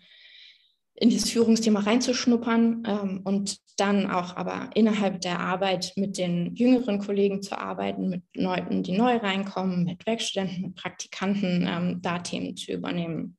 in 1.00 1.10
dieses 1.12 1.30
Führungsthema 1.30 1.82
reinzuschnuppern 1.82 2.84
ähm, 2.88 3.22
und 3.24 3.58
dann 3.78 4.10
auch 4.10 4.36
aber 4.36 4.72
innerhalb 4.74 5.22
der 5.22 5.40
Arbeit 5.40 5.94
mit 5.96 6.18
den 6.18 6.56
jüngeren 6.56 6.98
Kollegen 6.98 7.44
zu 7.44 7.58
arbeiten, 7.58 8.10
mit 8.10 8.24
Leuten, 8.34 8.82
die 8.82 8.98
neu 8.98 9.18
reinkommen, 9.18 9.84
mit 9.84 10.06
Werkstudenten, 10.08 10.62
mit 10.64 10.76
Praktikanten, 10.76 11.68
ähm, 11.70 12.02
da 12.02 12.18
Themen 12.20 12.58
zu 12.58 12.72
übernehmen. 12.72 13.38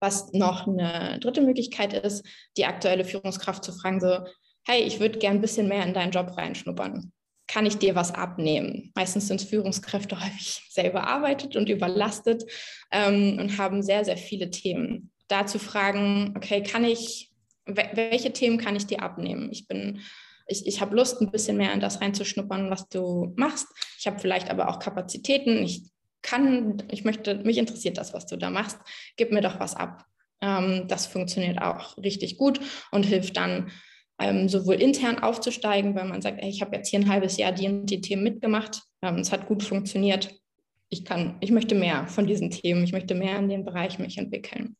Was 0.00 0.32
noch 0.32 0.66
eine 0.66 1.18
dritte 1.20 1.42
Möglichkeit 1.42 1.92
ist, 1.92 2.24
die 2.56 2.64
aktuelle 2.64 3.04
Führungskraft 3.04 3.62
zu 3.62 3.72
fragen, 3.72 4.00
so, 4.00 4.20
hey, 4.66 4.82
ich 4.82 4.98
würde 4.98 5.18
gern 5.18 5.36
ein 5.36 5.40
bisschen 5.42 5.68
mehr 5.68 5.84
in 5.84 5.92
deinen 5.92 6.10
Job 6.10 6.38
reinschnuppern. 6.38 7.12
Kann 7.48 7.66
ich 7.66 7.76
dir 7.76 7.94
was 7.94 8.14
abnehmen? 8.14 8.92
Meistens 8.94 9.28
sind 9.28 9.42
Führungskräfte 9.42 10.18
häufig 10.24 10.62
sehr 10.70 10.88
überarbeitet 10.88 11.54
und 11.54 11.68
überlastet 11.68 12.44
ähm, 12.90 13.36
und 13.38 13.58
haben 13.58 13.82
sehr, 13.82 14.06
sehr 14.06 14.16
viele 14.16 14.50
Themen. 14.50 15.10
Da 15.30 15.46
zu 15.46 15.58
fragen, 15.58 16.34
okay, 16.36 16.62
kann 16.62 16.84
ich 16.84 17.30
welche 17.76 18.32
Themen 18.32 18.58
kann 18.58 18.76
ich 18.76 18.86
dir 18.86 19.02
abnehmen? 19.02 19.50
Ich 19.50 19.66
bin, 19.66 20.00
ich, 20.46 20.66
ich 20.66 20.80
habe 20.80 20.96
Lust, 20.96 21.20
ein 21.20 21.30
bisschen 21.30 21.56
mehr 21.56 21.72
in 21.72 21.80
das 21.80 22.00
reinzuschnuppern, 22.00 22.70
was 22.70 22.88
du 22.88 23.32
machst. 23.36 23.68
Ich 23.98 24.06
habe 24.06 24.18
vielleicht 24.18 24.50
aber 24.50 24.68
auch 24.68 24.78
Kapazitäten. 24.78 25.62
Ich 25.62 25.90
kann, 26.22 26.82
ich 26.90 27.04
möchte, 27.04 27.36
mich 27.36 27.58
interessiert 27.58 27.98
das, 27.98 28.12
was 28.12 28.26
du 28.26 28.36
da 28.36 28.50
machst. 28.50 28.78
Gib 29.16 29.32
mir 29.32 29.40
doch 29.40 29.60
was 29.60 29.74
ab. 29.74 30.04
Ähm, 30.40 30.84
das 30.88 31.06
funktioniert 31.06 31.60
auch 31.60 31.96
richtig 31.98 32.36
gut 32.36 32.60
und 32.90 33.04
hilft 33.04 33.36
dann, 33.36 33.70
ähm, 34.18 34.50
sowohl 34.50 34.74
intern 34.74 35.18
aufzusteigen, 35.18 35.94
weil 35.94 36.04
man 36.04 36.20
sagt, 36.20 36.42
ey, 36.42 36.50
ich 36.50 36.60
habe 36.60 36.76
jetzt 36.76 36.88
hier 36.88 37.00
ein 37.00 37.08
halbes 37.08 37.38
Jahr 37.38 37.52
die 37.52 37.86
die 37.86 38.02
Themen 38.02 38.22
mitgemacht. 38.22 38.82
Ähm, 39.02 39.16
es 39.16 39.32
hat 39.32 39.46
gut 39.46 39.62
funktioniert. 39.62 40.39
Ich 40.90 41.04
kann, 41.04 41.36
ich 41.40 41.50
möchte 41.50 41.74
mehr 41.74 42.06
von 42.08 42.26
diesen 42.26 42.50
Themen. 42.50 42.84
Ich 42.84 42.92
möchte 42.92 43.14
mehr 43.14 43.38
in 43.38 43.48
dem 43.48 43.64
Bereich 43.64 43.98
mich 43.98 44.18
entwickeln. 44.18 44.76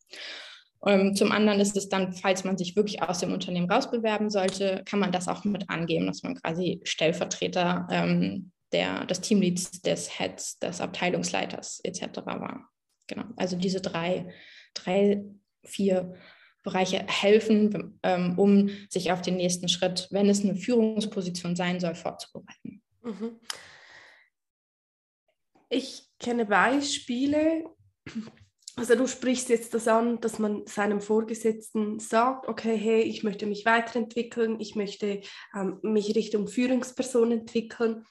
Ähm, 0.85 1.15
zum 1.15 1.31
anderen 1.31 1.59
ist 1.59 1.77
es 1.77 1.89
dann, 1.89 2.13
falls 2.13 2.43
man 2.43 2.57
sich 2.57 2.75
wirklich 2.75 3.01
aus 3.01 3.19
dem 3.19 3.33
Unternehmen 3.33 3.69
rausbewerben 3.69 4.29
sollte, 4.29 4.83
kann 4.85 4.99
man 4.99 5.11
das 5.11 5.27
auch 5.27 5.43
mit 5.43 5.69
angeben, 5.69 6.07
dass 6.07 6.23
man 6.23 6.35
quasi 6.35 6.81
Stellvertreter 6.83 7.87
ähm, 7.91 8.51
der, 8.71 9.05
des 9.05 9.21
Teamleads, 9.21 9.81
des 9.81 10.19
Heads, 10.19 10.59
des 10.59 10.81
Abteilungsleiters 10.81 11.81
etc. 11.83 12.25
war. 12.25 12.69
Genau, 13.07 13.25
also 13.35 13.57
diese 13.57 13.81
drei, 13.81 14.33
drei 14.73 15.23
vier 15.63 16.13
Bereiche 16.63 17.05
helfen, 17.07 17.99
ähm, 18.03 18.37
um 18.37 18.69
sich 18.89 19.11
auf 19.11 19.21
den 19.21 19.35
nächsten 19.35 19.67
Schritt, 19.67 20.07
wenn 20.11 20.29
es 20.29 20.43
eine 20.43 20.55
Führungsposition 20.55 21.55
sein 21.55 21.79
soll, 21.79 21.95
vorzubereiten. 21.95 22.81
Mhm. 23.03 23.39
Ich 25.73 26.03
kenne 26.19 26.45
Beispiele, 26.45 27.63
also 28.75 28.95
du 28.95 29.07
sprichst 29.07 29.47
jetzt 29.47 29.73
das 29.73 29.87
an, 29.87 30.19
dass 30.19 30.37
man 30.37 30.67
seinem 30.67 30.99
Vorgesetzten 30.99 31.99
sagt, 31.99 32.49
okay, 32.49 32.75
hey, 32.75 33.01
ich 33.01 33.23
möchte 33.23 33.45
mich 33.45 33.65
weiterentwickeln, 33.65 34.59
ich 34.59 34.75
möchte 34.75 35.21
ähm, 35.55 35.79
mich 35.81 36.13
Richtung 36.13 36.49
Führungsperson 36.49 37.31
entwickeln. 37.31 38.05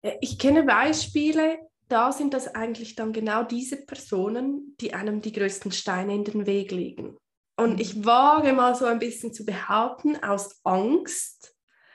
Äh, 0.00 0.16
ich 0.22 0.38
kenne 0.38 0.62
Beispiele, 0.62 1.58
da 1.88 2.10
sind 2.10 2.32
das 2.32 2.54
eigentlich 2.54 2.94
dann 2.94 3.12
genau 3.12 3.42
diese 3.42 3.76
Personen, 3.84 4.76
die 4.80 4.94
einem 4.94 5.20
die 5.20 5.32
größten 5.32 5.72
Steine 5.72 6.14
in 6.14 6.24
den 6.24 6.46
Weg 6.46 6.70
legen. 6.70 7.18
Und 7.58 7.74
mhm. 7.74 7.80
ich 7.80 8.04
wage 8.06 8.54
mal 8.54 8.74
so 8.74 8.86
ein 8.86 8.98
bisschen 8.98 9.34
zu 9.34 9.44
behaupten, 9.44 10.16
aus 10.22 10.58
Angst, 10.64 11.54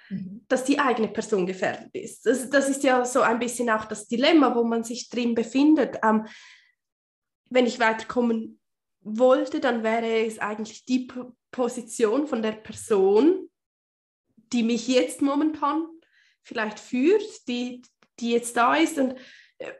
mhm. 0.09 0.45
dass 0.47 0.63
die 0.63 0.79
eigene 0.79 1.07
Person 1.07 1.45
gefährdet 1.45 1.93
ist. 1.93 2.25
Das, 2.25 2.49
das, 2.49 2.69
ist 2.69 2.83
ja 2.83 3.05
so 3.05 3.21
ein 3.21 3.39
bisschen 3.39 3.69
auch 3.69 3.85
das 3.85 4.07
Dilemma, 4.07 4.55
wo 4.55 4.63
man 4.63 4.83
sich 4.83 5.09
drin 5.09 5.35
befindet. 5.35 5.97
Ähm, 6.03 6.25
wenn 7.49 7.65
ich 7.65 7.79
weiterkommen 7.79 8.59
wollte, 9.01 9.59
dann 9.59 9.83
wäre 9.83 10.25
es 10.25 10.39
eigentlich 10.39 10.85
die 10.85 11.07
P 11.07 11.21
Position 11.51 12.27
von 12.27 12.41
der 12.41 12.51
Person, 12.51 13.49
die 14.51 14.61
mich 14.61 14.89
jetzt 14.89 15.21
momentan 15.21 15.87
vielleicht 16.43 16.79
führt, 16.79 17.47
die, 17.47 17.81
die 18.19 18.31
jetzt 18.31 18.57
da 18.57 18.75
ist. 18.75 18.97
Und 18.97 19.15
äh, 19.59 19.71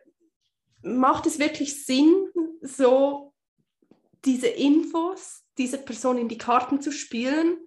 macht 0.81 1.25
es 1.25 1.37
wirklich 1.37 1.85
Sinn, 1.85 2.29
so 2.61 3.33
diese 4.23 4.47
Infos 4.47 5.43
dieser 5.57 5.77
Person 5.77 6.17
in 6.17 6.29
die 6.29 6.37
Karten 6.37 6.79
zu 6.81 6.93
spielen, 6.93 7.57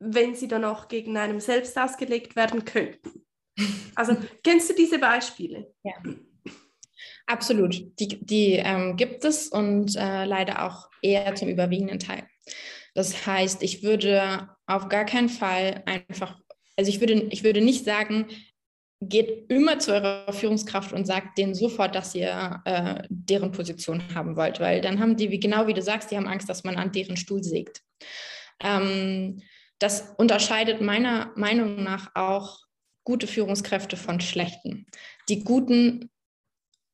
wenn 0.00 0.34
sie 0.34 0.48
dann 0.48 0.64
auch 0.64 0.88
gegen 0.88 1.16
einem 1.16 1.40
selbst 1.40 1.78
ausgelegt 1.78 2.34
werden 2.34 2.64
könnten? 2.64 3.24
Also 3.94 4.16
kennst 4.42 4.70
du 4.70 4.74
diese 4.74 4.98
Beispiele? 4.98 5.72
Ja. 5.84 5.92
Absolut, 7.26 8.00
die, 8.00 8.08
die 8.24 8.54
ähm, 8.54 8.96
gibt 8.96 9.24
es 9.24 9.48
und 9.48 9.94
äh, 9.94 10.24
leider 10.24 10.66
auch 10.66 10.90
eher 11.00 11.34
zum 11.36 11.48
überwiegenden 11.48 12.00
Teil. 12.00 12.26
Das 12.94 13.24
heißt, 13.24 13.62
ich 13.62 13.84
würde 13.84 14.48
auf 14.66 14.88
gar 14.88 15.04
keinen 15.04 15.28
Fall 15.28 15.82
einfach, 15.86 16.40
also 16.76 16.88
ich 16.90 16.98
würde, 16.98 17.14
ich 17.30 17.44
würde 17.44 17.60
nicht 17.60 17.84
sagen, 17.84 18.26
geht 19.00 19.48
immer 19.48 19.78
zu 19.78 19.92
eurer 19.92 20.32
Führungskraft 20.32 20.92
und 20.92 21.06
sagt 21.06 21.38
denen 21.38 21.54
sofort, 21.54 21.94
dass 21.94 22.14
ihr 22.14 22.60
äh, 22.64 23.02
deren 23.08 23.52
Position 23.52 24.02
haben 24.14 24.36
wollt, 24.36 24.60
weil 24.60 24.80
dann 24.80 24.98
haben 24.98 25.16
die, 25.16 25.30
wie 25.30 25.40
genau 25.40 25.66
wie 25.66 25.74
du 25.74 25.82
sagst, 25.82 26.10
die 26.10 26.16
haben 26.16 26.26
Angst, 26.26 26.48
dass 26.48 26.64
man 26.64 26.76
an 26.76 26.92
deren 26.92 27.16
Stuhl 27.16 27.42
sägt. 27.42 27.82
Ähm, 28.62 29.40
das 29.80 30.14
unterscheidet 30.16 30.80
meiner 30.80 31.32
Meinung 31.34 31.82
nach 31.82 32.14
auch 32.14 32.60
gute 33.04 33.26
Führungskräfte 33.26 33.96
von 33.96 34.20
schlechten. 34.20 34.86
Die 35.28 35.42
guten 35.42 36.10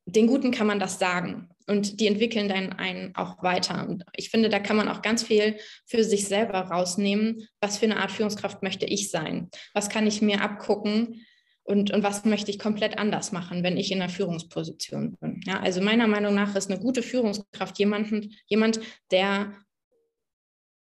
den 0.07 0.29
Guten 0.29 0.53
kann 0.53 0.69
man 0.69 0.79
das 0.79 0.99
sagen 0.99 1.49
und 1.67 2.01
die 2.01 2.07
entwickeln 2.07 2.49
dann 2.49 2.73
einen 2.73 3.15
auch 3.17 3.43
weiter. 3.43 3.89
Und 3.89 4.05
ich 4.15 4.31
finde, 4.31 4.49
da 4.49 4.61
kann 4.61 4.77
man 4.77 4.89
auch 4.89 5.03
ganz 5.03 5.25
viel 5.25 5.59
für 5.85 6.05
sich 6.05 6.27
selber 6.27 6.61
rausnehmen. 6.61 7.49
Was 7.61 7.79
für 7.79 7.87
eine 7.87 7.99
Art 7.99 8.13
Führungskraft 8.13 8.63
möchte 8.63 8.87
ich 8.87 9.11
sein? 9.11 9.51
Was 9.75 9.89
kann 9.89 10.07
ich 10.07 10.23
mir 10.23 10.43
abgucken? 10.43 11.27
Und, 11.65 11.91
und 11.91 12.05
was 12.05 12.25
möchte 12.25 12.53
ich 12.53 12.61
komplett 12.61 12.97
anders 12.97 13.33
machen, 13.33 13.65
wenn 13.65 13.77
ich 13.77 13.91
in 13.91 14.01
einer 14.01 14.09
Führungsposition 14.09 15.17
bin? 15.21 15.41
Ja, 15.45 15.59
also 15.59 15.81
meiner 15.81 16.07
Meinung 16.07 16.33
nach 16.33 16.55
ist 16.55 16.71
eine 16.71 16.79
gute 16.79 17.03
Führungskraft 17.03 17.77
jemanden, 17.81 18.33
jemand, 18.47 18.79
der 19.11 19.53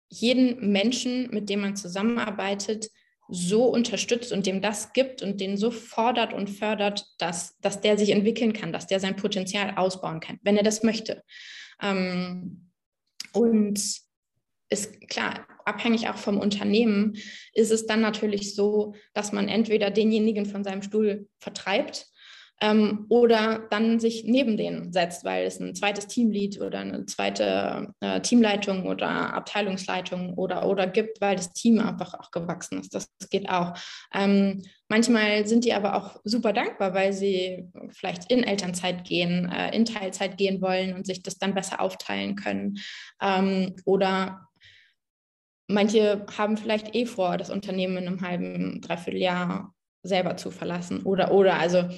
jeden 0.10 0.72
Menschen, 0.72 1.30
mit 1.32 1.50
dem 1.50 1.62
man 1.62 1.76
zusammenarbeitet, 1.76 2.90
so 3.28 3.66
unterstützt 3.66 4.32
und 4.32 4.46
dem 4.46 4.62
das 4.62 4.94
gibt 4.94 5.24
und 5.24 5.42
den 5.42 5.58
so 5.58 5.72
fordert 5.72 6.34
und 6.34 6.50
fördert, 6.50 7.06
dass, 7.18 7.58
dass 7.60 7.82
der 7.82 7.98
sich 7.98 8.12
entwickeln 8.12 8.54
kann, 8.54 8.72
dass 8.72 8.88
der 8.88 9.00
sein 9.00 9.16
Potenzial 9.16 9.76
ausbauen 9.78 10.20
kann, 10.20 10.40
wenn 10.44 10.58
er 10.58 10.64
das 10.64 10.84
möchte. 10.84 11.24
Ähm, 11.82 12.72
und 13.34 13.82
ist 14.70 15.08
klar, 15.10 15.48
abhängig 15.66 16.08
auch 16.08 16.18
vom 16.18 16.40
Unternehmen, 16.40 17.18
ist 17.54 17.72
es 17.72 17.86
dann 17.88 18.02
natürlich 18.02 18.56
so, 18.56 18.94
dass 19.14 19.32
man 19.32 19.48
entweder 19.48 19.90
denjenigen 19.90 20.46
von 20.46 20.64
seinem 20.64 20.84
Stuhl 20.84 21.28
vertreibt 21.40 22.08
ähm, 22.62 23.06
oder 23.10 23.68
dann 23.70 24.00
sich 24.00 24.24
neben 24.26 24.56
denen 24.56 24.94
setzt, 24.94 25.26
weil 25.26 25.46
es 25.46 25.60
ein 25.60 25.76
zweites 25.76 26.08
Teamlead 26.08 26.62
oder 26.62 26.80
eine 26.80 27.06
zweite 27.06 27.94
äh, 28.00 28.22
Teamleitung 28.22 28.88
oder 28.88 29.34
Abteilungsleitung 29.34 30.34
oder, 30.36 30.68
oder 30.68 30.88
gibt, 30.88 31.20
weil 31.20 31.36
das 31.36 31.52
Team 31.52 31.80
einfach 31.80 32.14
auch 32.14 32.32
gewachsen 32.32 32.80
ist. 32.80 32.96
Das, 32.96 33.10
geht 33.30 33.50
auch. 33.50 33.74
Ähm, 34.14 34.62
manchmal 34.88 35.46
sind 35.48 35.66
die 35.66 35.74
aber 35.74 35.96
auch 35.96 36.22
super 36.24 36.54
dankbar, 36.54 36.94
weil 36.94 37.12
sie 37.12 37.66
vielleicht 37.90 38.32
in 38.32 38.44
Elternzeit 38.44 39.04
gehen, 39.04 39.52
äh, 39.52 39.76
in 39.76 39.84
Teilzeit 39.84 40.38
gehen 40.38 40.62
wollen 40.62 40.94
und 40.94 41.06
sich 41.06 41.24
das 41.24 41.38
dann 41.38 41.56
besser 41.56 41.82
aufteilen 41.82 42.36
können. 42.36 42.78
Ähm, 43.22 43.76
oder 43.84 44.48
manche 45.68 46.26
haben 46.38 46.56
vielleicht 46.56 46.96
eh 46.96 47.06
vor, 47.06 47.38
das 47.38 47.50
Unternehmen 47.50 47.98
in 47.98 48.08
einem 48.08 48.22
halben, 48.22 48.82
dreiviertel 48.82 49.20
Jahr 49.20 49.74
selber 50.04 50.38
zu 50.38 50.52
verlassen. 50.52 51.02
Oder, 51.04 51.32
oder, 51.32 51.60
also 51.60 51.90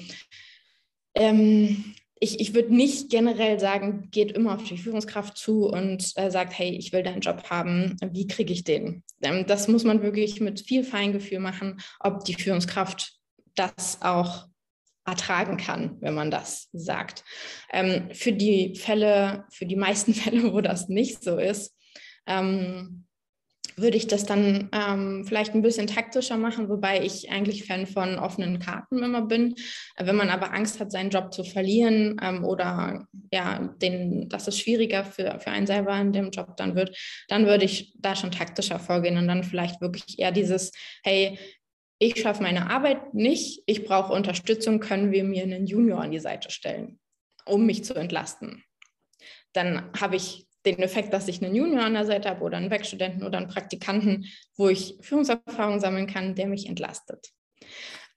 ähm, 1.18 1.94
ich, 2.20 2.40
ich 2.40 2.54
würde 2.54 2.74
nicht 2.74 3.10
generell 3.10 3.60
sagen, 3.60 4.08
geht 4.10 4.32
immer 4.32 4.54
auf 4.54 4.64
die 4.64 4.78
Führungskraft 4.78 5.36
zu 5.36 5.68
und 5.68 6.12
äh, 6.16 6.30
sagt, 6.30 6.58
hey, 6.58 6.70
ich 6.70 6.92
will 6.92 7.02
deinen 7.02 7.20
Job 7.20 7.44
haben, 7.50 7.96
wie 8.12 8.26
kriege 8.26 8.52
ich 8.52 8.64
den? 8.64 9.04
Ähm, 9.22 9.46
das 9.46 9.68
muss 9.68 9.84
man 9.84 10.02
wirklich 10.02 10.40
mit 10.40 10.60
viel 10.60 10.84
Feingefühl 10.84 11.38
machen, 11.38 11.80
ob 12.00 12.24
die 12.24 12.34
Führungskraft 12.34 13.12
das 13.54 14.02
auch 14.02 14.46
ertragen 15.04 15.56
kann, 15.56 15.96
wenn 16.00 16.14
man 16.14 16.30
das 16.30 16.68
sagt. 16.72 17.24
Ähm, 17.72 18.10
für 18.12 18.32
die 18.32 18.74
Fälle, 18.74 19.46
für 19.50 19.66
die 19.66 19.76
meisten 19.76 20.14
Fälle, 20.14 20.52
wo 20.52 20.60
das 20.60 20.88
nicht 20.88 21.22
so 21.22 21.38
ist, 21.38 21.74
ähm, 22.26 23.06
würde 23.80 23.96
ich 23.96 24.06
das 24.06 24.24
dann 24.24 24.68
ähm, 24.72 25.24
vielleicht 25.26 25.54
ein 25.54 25.62
bisschen 25.62 25.86
taktischer 25.86 26.36
machen, 26.36 26.68
wobei 26.68 27.04
ich 27.04 27.30
eigentlich 27.30 27.64
Fan 27.64 27.86
von 27.86 28.18
offenen 28.18 28.58
Karten 28.58 29.02
immer 29.02 29.22
bin. 29.22 29.54
Wenn 29.96 30.16
man 30.16 30.30
aber 30.30 30.52
Angst 30.52 30.80
hat, 30.80 30.92
seinen 30.92 31.10
Job 31.10 31.32
zu 31.32 31.44
verlieren 31.44 32.16
ähm, 32.22 32.44
oder 32.44 33.06
ja, 33.32 33.74
den, 33.80 34.28
dass 34.28 34.48
es 34.48 34.58
schwieriger 34.58 35.04
für, 35.04 35.38
für 35.40 35.50
einen 35.50 35.66
selber 35.66 35.98
in 36.00 36.12
dem 36.12 36.30
Job 36.30 36.56
dann 36.56 36.74
wird, 36.74 36.96
dann 37.28 37.46
würde 37.46 37.64
ich 37.64 37.94
da 37.98 38.16
schon 38.16 38.30
taktischer 38.30 38.78
vorgehen 38.78 39.16
und 39.16 39.28
dann 39.28 39.44
vielleicht 39.44 39.80
wirklich 39.80 40.18
eher 40.18 40.32
dieses, 40.32 40.72
hey, 41.02 41.38
ich 41.98 42.20
schaffe 42.20 42.42
meine 42.42 42.70
Arbeit 42.70 43.14
nicht, 43.14 43.62
ich 43.66 43.84
brauche 43.84 44.12
Unterstützung, 44.12 44.80
können 44.80 45.12
wir 45.12 45.24
mir 45.24 45.42
einen 45.42 45.66
Junior 45.66 46.00
an 46.00 46.12
die 46.12 46.20
Seite 46.20 46.50
stellen, 46.50 46.98
um 47.44 47.66
mich 47.66 47.84
zu 47.84 47.94
entlasten. 47.94 48.62
Dann 49.52 49.90
habe 49.98 50.16
ich 50.16 50.47
den 50.66 50.78
Effekt, 50.78 51.12
dass 51.12 51.28
ich 51.28 51.42
einen 51.42 51.54
Junior 51.54 51.84
an 51.84 51.94
der 51.94 52.06
Seite 52.06 52.28
habe 52.28 52.42
oder 52.42 52.56
einen 52.56 52.70
Werkstudenten 52.70 53.24
oder 53.24 53.38
einen 53.38 53.48
Praktikanten, 53.48 54.26
wo 54.56 54.68
ich 54.68 54.98
Führungserfahrung 55.00 55.80
sammeln 55.80 56.06
kann, 56.06 56.34
der 56.34 56.46
mich 56.46 56.68
entlastet. 56.68 57.28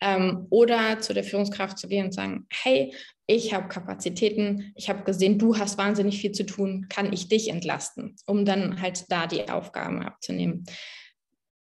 Ähm, 0.02 0.48
oder 0.50 1.00
zu 1.00 1.14
der 1.14 1.24
Führungskraft 1.24 1.78
zu 1.78 1.88
gehen 1.88 2.06
und 2.06 2.14
sagen, 2.14 2.48
hey, 2.50 2.94
ich 3.28 3.54
habe 3.54 3.68
Kapazitäten, 3.68 4.74
ich 4.76 4.90
habe 4.90 5.04
gesehen, 5.04 5.38
du 5.38 5.58
hast 5.58 5.78
wahnsinnig 5.78 6.20
viel 6.20 6.32
zu 6.32 6.46
tun, 6.46 6.88
kann 6.90 7.14
ich 7.14 7.30
dich 7.30 7.50
entlasten, 7.50 8.16
um 8.26 8.44
dann 8.44 8.82
halt 8.82 9.06
da 9.10 9.28
die 9.28 9.50
Aufgaben 9.50 10.02
abzunehmen. 10.02 10.66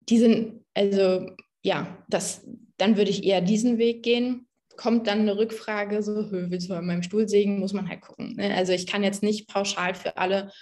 Die 0.09 0.19
sind, 0.19 0.65
also 0.75 1.31
ja, 1.63 2.05
das, 2.09 2.47
dann 2.77 2.97
würde 2.97 3.11
ich 3.11 3.25
eher 3.25 3.41
diesen 3.41 3.79
Weg 3.79 4.03
gehen 4.03 4.48
kommt 4.79 5.09
dann 5.09 5.21
eine 5.21 5.37
Rückfrage, 5.37 6.03
so, 6.03 6.31
willst 6.31 6.71
du 6.71 6.75
an 6.75 6.87
meinem 6.87 7.03
Stuhl 7.03 7.29
sägen, 7.29 7.59
muss 7.59 7.75
man 7.75 7.89
halt 7.89 8.01
gucken. 8.01 8.37
Ne? 8.37 8.55
Also 8.55 8.73
ich 8.73 8.87
kann 8.87 9.03
jetzt 9.03 9.23
nicht 9.23 9.49
pauschal 9.49 9.95
für 9.95 10.17
alle 10.17 10.53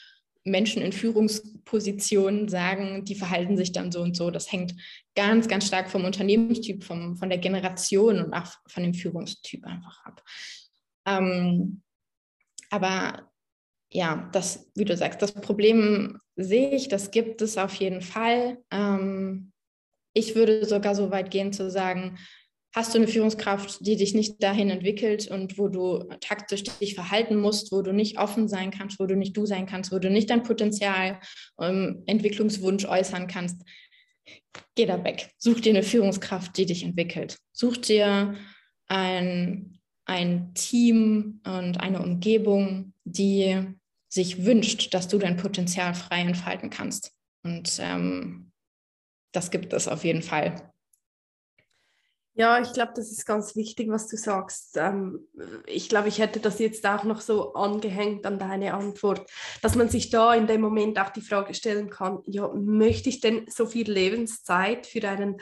Menschen 0.43 0.81
in 0.81 0.93
Führungspositionen 0.93 2.49
sagen, 2.49 3.05
die 3.05 3.15
verhalten 3.15 3.57
sich 3.57 3.73
dann 3.73 3.93
so 3.93 4.01
und 4.01 4.17
so. 4.17 4.31
Das 4.31 4.51
hängt 4.51 4.75
ganz, 5.15 5.49
ganz 5.49 5.67
stark 5.67 5.91
vom 5.91 6.05
Unternehmenstyp, 6.05 6.83
vom, 6.83 7.17
von 7.17 7.29
der 7.29 7.39
Generation 7.39 8.19
und 8.19 8.33
auch 8.33 8.53
von 8.67 8.83
dem 8.83 8.95
Führungstyp 8.95 9.65
einfach 9.67 10.05
ab. 10.05 10.23
Ähm, 11.07 11.83
aber 12.71 13.31
ja, 13.91 14.31
das, 14.33 14.71
wie 14.75 14.85
du 14.85 14.97
sagst, 14.97 15.21
das 15.21 15.33
Problem 15.33 16.21
sehe 16.37 16.75
ich, 16.75 16.89
das 16.89 17.11
gibt 17.11 17.43
es 17.43 17.59
auf 17.59 17.75
jeden 17.75 18.01
Fall. 18.01 18.59
Ähm, 18.71 19.53
ich 20.15 20.35
würde 20.35 20.65
sogar 20.65 20.95
so 20.95 21.11
weit 21.11 21.31
gehen 21.31 21.53
zu 21.53 21.71
sagen, 21.71 22.19
hast 22.77 22.93
du 22.93 22.99
eine 22.99 23.09
Führungskraft, 23.09 23.85
die 23.87 23.97
dich 23.97 24.15
nicht 24.15 24.43
dahin 24.43 24.69
entwickelt 24.69 25.29
und 25.29 25.57
wo 25.57 25.69
du 25.69 26.05
taktisch 26.21 26.63
dich 26.63 26.95
verhalten 26.95 27.37
musst, 27.37 27.73
wo 27.73 27.81
du 27.81 27.95
nicht 27.95 28.19
offen 28.19 28.49
sein 28.49 28.71
kannst, 28.71 29.01
wo 29.01 29.07
du 29.07 29.17
nicht 29.17 29.35
du 29.35 29.47
sein 29.47 29.65
kannst, 29.65 29.93
wo 29.93 29.99
du 29.99 30.11
nicht 30.11 30.29
dein 30.29 30.43
Potenzial, 30.43 31.19
ähm, 31.59 32.03
Entwicklungswunsch 32.05 32.85
äußern 32.85 33.29
kannst, 33.29 33.63
geh 34.75 34.85
da 34.85 35.03
weg. 35.03 35.31
Such 35.39 35.61
dir 35.61 35.71
eine 35.71 35.83
Führungskraft, 35.83 36.59
die 36.59 36.67
dich 36.67 36.85
entwickelt. 36.85 37.39
Such 37.53 37.79
dir 37.79 38.35
ein, 38.89 39.79
ein 40.05 40.53
Team 40.53 41.41
und 41.47 41.81
eine 41.81 42.03
Umgebung, 42.03 42.93
die 43.05 43.59
sich 44.11 44.45
wünscht, 44.45 44.93
dass 44.93 45.09
du 45.09 45.17
dein 45.17 45.39
Potenzial 45.39 45.95
frei 45.95 46.21
entfalten 46.21 46.69
kannst. 46.69 47.13
Und 47.43 47.79
ähm, 47.81 48.53
das 49.33 49.51
gibt 49.51 49.73
es 49.73 49.89
auf 49.89 50.05
jeden 50.05 50.23
Fall. 50.23 50.73
Ja, 52.39 52.61
ich 52.61 52.75
glaube, 52.75 52.93
das 52.95 53.11
ist 53.11 53.25
ganz 53.25 53.57
wichtig, 53.57 53.89
was 53.89 54.09
du 54.09 54.17
sagst. 54.19 54.77
Ähm, 54.77 55.27
ich 55.65 55.89
glaube, 55.89 56.09
ich 56.09 56.19
hätte 56.19 56.39
das 56.39 56.59
jetzt 56.59 56.85
auch 56.87 57.03
noch 57.03 57.23
so 57.23 57.55
angehängt 57.55 58.27
an 58.27 58.39
deine 58.39 58.75
Antwort, 58.75 59.27
dass 59.63 59.75
man 59.75 59.89
sich 59.89 60.11
da 60.11 60.35
in 60.35 60.47
dem 60.47 60.61
Moment 60.61 60.99
auch 60.99 61.09
die 61.09 61.23
Frage 61.23 61.55
stellen 61.55 61.89
kann, 61.89 62.19
ja, 62.27 62.49
möchte 62.55 63.09
ich 63.09 63.21
denn 63.21 63.47
so 63.49 63.65
viel 63.65 63.91
Lebenszeit 63.91 64.87
für 64.87 65.09
einen 65.09 65.39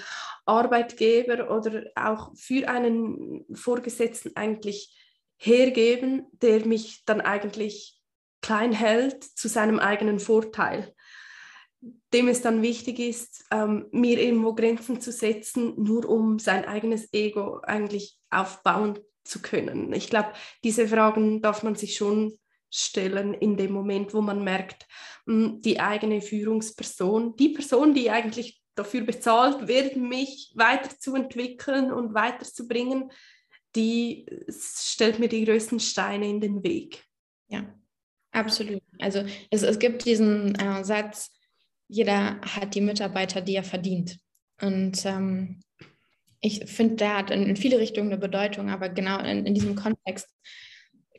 Arbeitgeber 0.46 1.50
oder 1.50 1.82
auch 1.96 2.30
für 2.36 2.68
einen 2.68 3.44
Vorgesetzten 3.52 4.36
eigentlich 4.36 4.96
hergeben, 5.36 6.26
der 6.42 6.64
mich 6.64 7.02
dann 7.06 7.20
eigentlich 7.20 8.00
klein 8.40 8.70
hält 8.70 9.24
zu 9.24 9.48
seinem 9.48 9.80
eigenen 9.80 10.20
Vorteil? 10.20 10.93
Dem 12.14 12.28
es 12.28 12.40
dann 12.40 12.62
wichtig 12.62 13.00
ist, 13.00 13.44
ähm, 13.50 13.86
mir 13.90 14.20
irgendwo 14.20 14.54
Grenzen 14.54 15.00
zu 15.00 15.12
setzen, 15.12 15.74
nur 15.76 16.08
um 16.08 16.38
sein 16.38 16.64
eigenes 16.64 17.12
Ego 17.12 17.60
eigentlich 17.62 18.18
aufbauen 18.30 18.98
zu 19.24 19.42
können. 19.42 19.92
Ich 19.92 20.08
glaube, 20.08 20.32
diese 20.62 20.86
Fragen 20.86 21.42
darf 21.42 21.62
man 21.62 21.74
sich 21.74 21.96
schon 21.96 22.38
stellen 22.70 23.34
in 23.34 23.56
dem 23.56 23.72
Moment, 23.72 24.14
wo 24.14 24.20
man 24.20 24.44
merkt, 24.44 24.86
mh, 25.26 25.46
hm, 25.46 25.60
die 25.60 25.80
eigene 25.80 26.20
Führungsperson, 26.20 27.36
die 27.36 27.50
Person, 27.50 27.94
die 27.94 28.10
eigentlich 28.10 28.60
dafür 28.74 29.02
bezahlt 29.02 29.68
wird, 29.68 29.96
mich 29.96 30.52
weiterzuentwickeln 30.56 31.92
und 31.92 32.14
weiterzubringen, 32.14 33.10
die 33.76 34.26
stellt 34.48 35.18
mir 35.18 35.28
die 35.28 35.44
größten 35.44 35.80
Steine 35.80 36.28
in 36.28 36.40
den 36.40 36.62
Weg. 36.62 37.04
Ja, 37.48 37.74
absolut. 38.30 38.82
Also 39.00 39.24
es, 39.50 39.62
es 39.62 39.78
gibt 39.78 40.04
diesen 40.04 40.54
äh, 40.56 40.84
Satz, 40.84 41.33
jeder 41.94 42.40
hat 42.40 42.74
die 42.74 42.80
Mitarbeiter, 42.80 43.40
die 43.40 43.54
er 43.54 43.62
verdient. 43.62 44.18
Und 44.60 45.06
ähm, 45.06 45.60
ich 46.40 46.68
finde, 46.68 46.96
der 46.96 47.18
hat 47.18 47.30
in, 47.30 47.46
in, 47.46 47.56
viele 47.56 47.78
Richtungen 47.78 48.08
eine 48.08 48.18
Bedeutung, 48.18 48.68
aber 48.68 48.88
genau 48.88 49.20
in, 49.20 49.46
in, 49.46 49.54
diesem 49.54 49.76
Kontext 49.76 50.28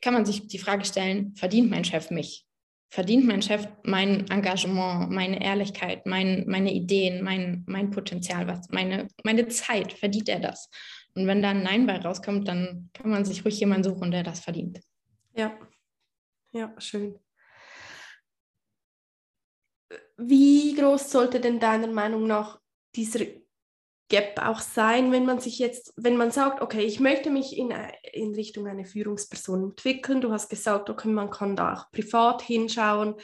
kann 0.01 0.13
man 0.13 0.25
sich 0.25 0.47
die 0.47 0.59
Frage 0.59 0.83
stellen, 0.83 1.33
verdient 1.35 1.69
mein 1.69 1.85
Chef 1.85 2.11
mich? 2.11 2.45
Verdient 2.89 3.25
mein 3.25 3.41
Chef 3.41 3.67
mein 3.83 4.29
Engagement, 4.29 5.09
meine 5.11 5.41
Ehrlichkeit, 5.41 6.05
mein, 6.05 6.43
meine 6.47 6.73
Ideen, 6.73 7.23
mein, 7.23 7.63
mein 7.67 7.89
Potenzial, 7.89 8.45
was, 8.47 8.69
meine, 8.69 9.07
meine 9.23 9.47
Zeit, 9.47 9.93
verdient 9.93 10.27
er 10.27 10.41
das? 10.41 10.69
Und 11.15 11.25
wenn 11.25 11.41
da 11.41 11.51
ein 11.51 11.63
Nein 11.63 11.87
bei 11.87 11.97
rauskommt, 11.97 12.49
dann 12.49 12.89
kann 12.91 13.09
man 13.09 13.23
sich 13.23 13.45
ruhig 13.45 13.57
jemanden 13.61 13.85
suchen, 13.85 14.11
der 14.11 14.23
das 14.23 14.41
verdient. 14.41 14.81
Ja, 15.33 15.57
ja, 16.51 16.73
schön. 16.77 17.17
Wie 20.17 20.73
groß 20.75 21.11
sollte 21.11 21.39
denn 21.39 21.59
deiner 21.59 21.87
Meinung 21.87 22.25
nach 22.25 22.59
dieser 22.95 23.25
Gap 24.07 24.39
auch 24.39 24.59
sein, 24.59 25.11
wenn 25.11 25.25
man 25.25 25.39
sich 25.39 25.57
jetzt, 25.57 25.91
wenn 25.97 26.15
man 26.15 26.29
sagt, 26.29 26.61
okay, 26.61 26.83
ich 26.83 26.99
möchte 26.99 27.31
mich 27.31 27.57
in, 27.57 27.73
in 28.13 28.35
Richtung 28.35 28.67
einer 28.67 28.85
Führungsperson 28.85 29.63
entwickeln. 29.71 30.21
Du 30.21 30.31
hast 30.31 30.47
gesagt, 30.49 30.91
okay, 30.91 31.07
man 31.07 31.31
kann 31.31 31.55
da 31.55 31.73
auch 31.73 31.91
privat 31.91 32.43
hinschauen. 32.43 33.15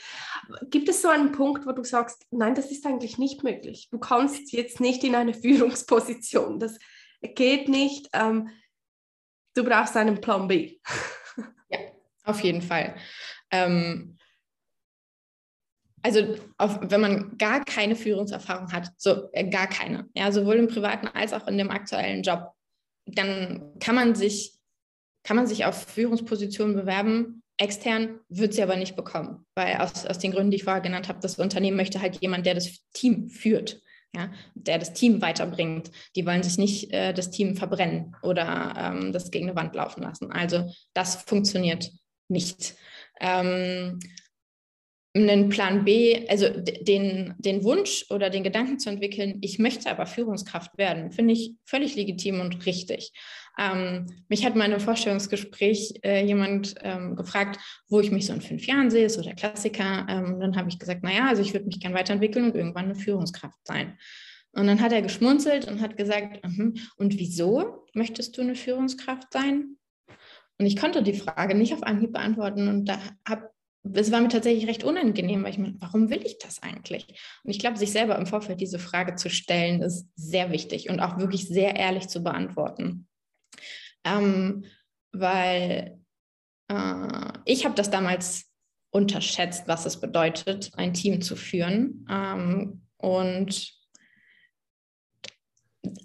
Gibt 0.72 0.90
es 0.90 1.04
so 1.04 1.10
einen 1.10 1.34
Punkt, 1.34 1.68
wo 1.68 1.72
du 1.72 1.84
sagst, 1.84 2.26
nein, 2.32 2.56
das 2.56 2.72
ist 2.72 2.86
eigentlich 2.88 3.20
nicht 3.20 3.44
möglich. 3.44 3.90
Du 3.92 4.00
kannst 4.00 4.52
jetzt 4.54 4.80
nicht 4.80 5.04
in 5.04 5.14
eine 5.14 5.34
Führungsposition. 5.36 6.60
Das 6.60 6.80
geht 7.22 7.70
nicht. 7.70 8.10
Ähm, 8.14 8.50
du 9.54 9.64
brauchst 9.64 9.96
einen 9.96 10.20
Plan 10.20 10.48
B. 10.48 10.80
Ja, 11.70 11.80
auf 12.24 12.42
jeden 12.42 12.64
Fall. 12.64 12.96
Ähm, 13.52 14.18
also 16.04 16.36
auf, 16.58 16.80
wenn 16.82 17.02
man 17.02 17.38
gar 17.38 17.64
keine 17.64 17.96
Führungserfahrung 17.96 18.72
hat, 18.72 18.92
so 18.98 19.30
äh, 19.34 19.48
gar 19.48 19.68
keine, 19.68 20.10
ja, 20.14 20.32
sowohl 20.32 20.56
im 20.56 20.68
privaten 20.68 21.08
als 21.08 21.34
auch 21.34 21.48
in 21.48 21.58
dem 21.58 21.72
aktuellen 21.72 22.24
Job, 22.24 22.52
dann 23.06 23.74
kann 23.80 23.96
man 23.96 24.16
sich, 24.16 24.54
kann 25.24 25.36
man 25.36 25.48
sich 25.48 25.66
auf 25.66 25.84
Führungspositionen 25.84 26.76
bewerben. 26.76 27.44
Extern 27.58 28.20
wird 28.30 28.54
sie 28.54 28.64
aber 28.64 28.76
nicht 28.76 28.96
bekommen, 28.96 29.46
weil 29.56 29.78
aus, 29.78 30.06
aus 30.06 30.20
den 30.20 30.32
Gründen, 30.32 30.52
die 30.52 30.58
ich 30.58 30.64
vorher 30.64 30.82
genannt 30.82 31.08
habe, 31.08 31.20
das 31.20 31.38
Unternehmen 31.38 31.78
möchte 31.78 32.02
halt 32.02 32.18
jemand, 32.22 32.46
der 32.46 32.56
das 32.56 32.80
Team 32.94 33.30
führt, 33.30 33.82
ja, 34.16 34.32
der 34.56 34.80
das 34.80 34.94
Team 34.94 35.22
weiterbringt. 35.22 35.92
Die 36.16 36.26
wollen 36.26 36.44
sich 36.44 36.58
nicht 36.58 36.92
äh, 36.92 37.14
das 37.14 37.30
Team 37.30 37.56
verbrennen 37.56 38.16
oder 38.24 38.74
ähm, 38.78 39.12
das 39.12 39.30
gegen 39.30 39.50
eine 39.50 39.56
Wand 39.56 39.76
laufen 39.76 40.02
lassen. 40.02 40.32
Also 40.32 40.72
das 40.94 41.16
funktioniert 41.16 41.92
nicht. 42.28 42.76
Ähm, 43.20 44.00
einen 45.14 45.50
Plan 45.50 45.84
B, 45.84 46.26
also 46.30 46.48
den, 46.50 47.34
den 47.38 47.64
Wunsch 47.64 48.06
oder 48.10 48.30
den 48.30 48.44
Gedanken 48.44 48.80
zu 48.80 48.90
entwickeln, 48.90 49.40
ich 49.42 49.60
möchte 49.60 49.90
aber 49.90 50.06
Führungskraft 50.06 50.78
werden, 50.78 51.12
finde 51.12 51.34
ich 51.34 51.54
völlig 51.66 51.96
legitim 51.96 52.40
und 52.40 52.66
richtig. 52.66 53.12
Ähm, 53.60 54.08
mich 54.30 54.46
hat 54.46 54.56
mal 54.56 54.66
in 54.66 54.72
einem 54.72 54.80
Vorstellungsgespräch 54.80 56.00
äh, 56.04 56.26
jemand 56.26 56.76
ähm, 56.82 57.18
gefragt, 57.18 57.60
wo 57.90 58.00
ich 58.00 58.12
mich 58.12 58.26
so 58.26 58.34
in 58.34 58.42
fünf 58.42 58.66
Jahren 58.66 58.90
sehe, 58.90 59.10
so 59.10 59.22
der 59.22 59.36
Klassiker. 59.36 60.08
Ähm, 60.10 60.40
dann 60.40 60.56
habe 60.56 60.70
ich 60.70 60.80
gesagt, 60.80 61.04
naja, 61.04 61.28
also 61.28 61.42
ich 61.42 61.54
würde 61.54 61.66
mich 61.66 61.82
gern 61.82 61.94
weiterentwickeln 61.94 62.46
und 62.46 62.56
irgendwann 62.56 62.86
eine 62.86 62.96
Führungskraft 62.96 63.60
sein. 63.66 63.98
Und 64.54 64.68
dann 64.68 64.82
hat 64.82 64.94
er 64.94 65.02
geschmunzelt 65.02 65.68
und 65.68 65.82
hat 65.82 65.98
gesagt, 65.98 66.46
uh 66.46 66.50
-huh, 66.50 66.80
und 66.98 67.18
wieso 67.20 67.86
möchtest 67.94 68.38
du 68.38 68.42
eine 68.42 68.56
Führungskraft 68.56 69.32
sein? 69.34 69.78
Und 70.58 70.66
ich 70.66 70.78
konnte 70.78 71.04
die 71.04 71.14
Frage 71.14 71.56
nicht 71.56 71.74
auf 71.74 71.84
Anhieb 71.84 72.14
beantworten 72.14 72.68
und 72.68 72.86
da 72.86 73.00
habe 73.28 73.51
es 73.84 74.12
war 74.12 74.22
mir 74.22 74.30
tatsächlich 74.30 74.68
recht 74.68 74.84
unangenehm, 74.84 75.44
weil 75.44 75.52
ich 75.52 75.58
mir, 75.58 75.74
warum 75.80 76.10
will 76.10 76.24
ich 76.26 76.38
das 76.38 76.62
eigentlich? 76.62 77.08
Und 77.44 77.52
ich 77.52 77.60
glaube, 77.60 77.78
sich 77.78 77.92
selber 77.92 78.18
im 78.18 78.28
Vorfeld 78.28 78.62
diese 78.62 78.80
Frage 78.80 79.16
zu 79.16 79.30
stellen, 79.30 79.82
ist 79.82 80.08
sehr 80.16 80.52
wichtig 80.52 80.90
und 80.90 81.00
auch 81.00 81.18
wirklich 81.18 81.48
sehr 81.48 81.76
ehrlich 81.76 82.08
zu 82.08 82.24
beantworten. 82.24 83.08
Ähm, 84.04 84.66
weil 85.12 86.00
äh, 86.70 87.32
ich 87.46 87.66
habe 87.66 87.76
das 87.76 87.90
damals 87.90 88.52
unterschätzt, 88.92 89.68
was 89.68 89.86
es 89.86 90.00
bedeutet, 90.00 90.72
ein 90.76 90.94
Team 90.94 91.22
zu 91.22 91.36
führen. 91.36 92.06
Ähm, 92.10 92.84
und 92.98 93.74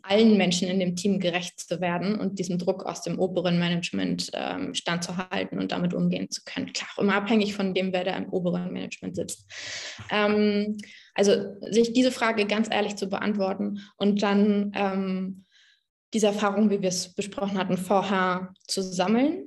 allen 0.03 0.37
Menschen 0.37 0.69
in 0.69 0.81
dem 0.81 0.97
Team 0.97 1.21
gerecht 1.21 1.59
zu 1.61 1.81
werden 1.81 2.19
und 2.19 2.39
diesem 2.39 2.59
Druck 2.59 2.85
aus 2.85 3.03
dem 3.03 3.19
oberen 3.19 3.59
Management 3.59 4.31
ähm, 4.35 4.75
standzuhalten 4.75 5.59
und 5.59 5.73
damit 5.73 5.95
umgehen 5.95 6.31
zu 6.31 6.43
können. 6.45 6.73
Klar, 6.73 6.91
immer 6.99 7.15
abhängig 7.15 7.55
von 7.55 7.75
dem, 7.75 7.93
wer 7.93 8.05
da 8.05 8.17
im 8.17 8.29
oberen 8.29 8.73
Management 8.73 9.17
sitzt. 9.17 9.51
Ähm, 10.11 10.77
also 11.15 11.33
sich 11.63 11.93
diese 11.93 12.13
Frage 12.13 12.47
ganz 12.47 12.69
ehrlich 12.71 12.97
zu 12.97 13.09
beantworten 13.09 13.81
und 13.97 14.23
dann 14.23 14.73
ähm, 14.75 15.45
diese 16.13 16.29
Erfahrung, 16.29 16.71
wie 16.71 16.83
wir 16.83 16.89
es 16.89 17.15
besprochen 17.15 17.59
hatten, 17.59 17.77
vorher 17.77 18.53
zu 18.67 18.83
sammeln, 18.83 19.45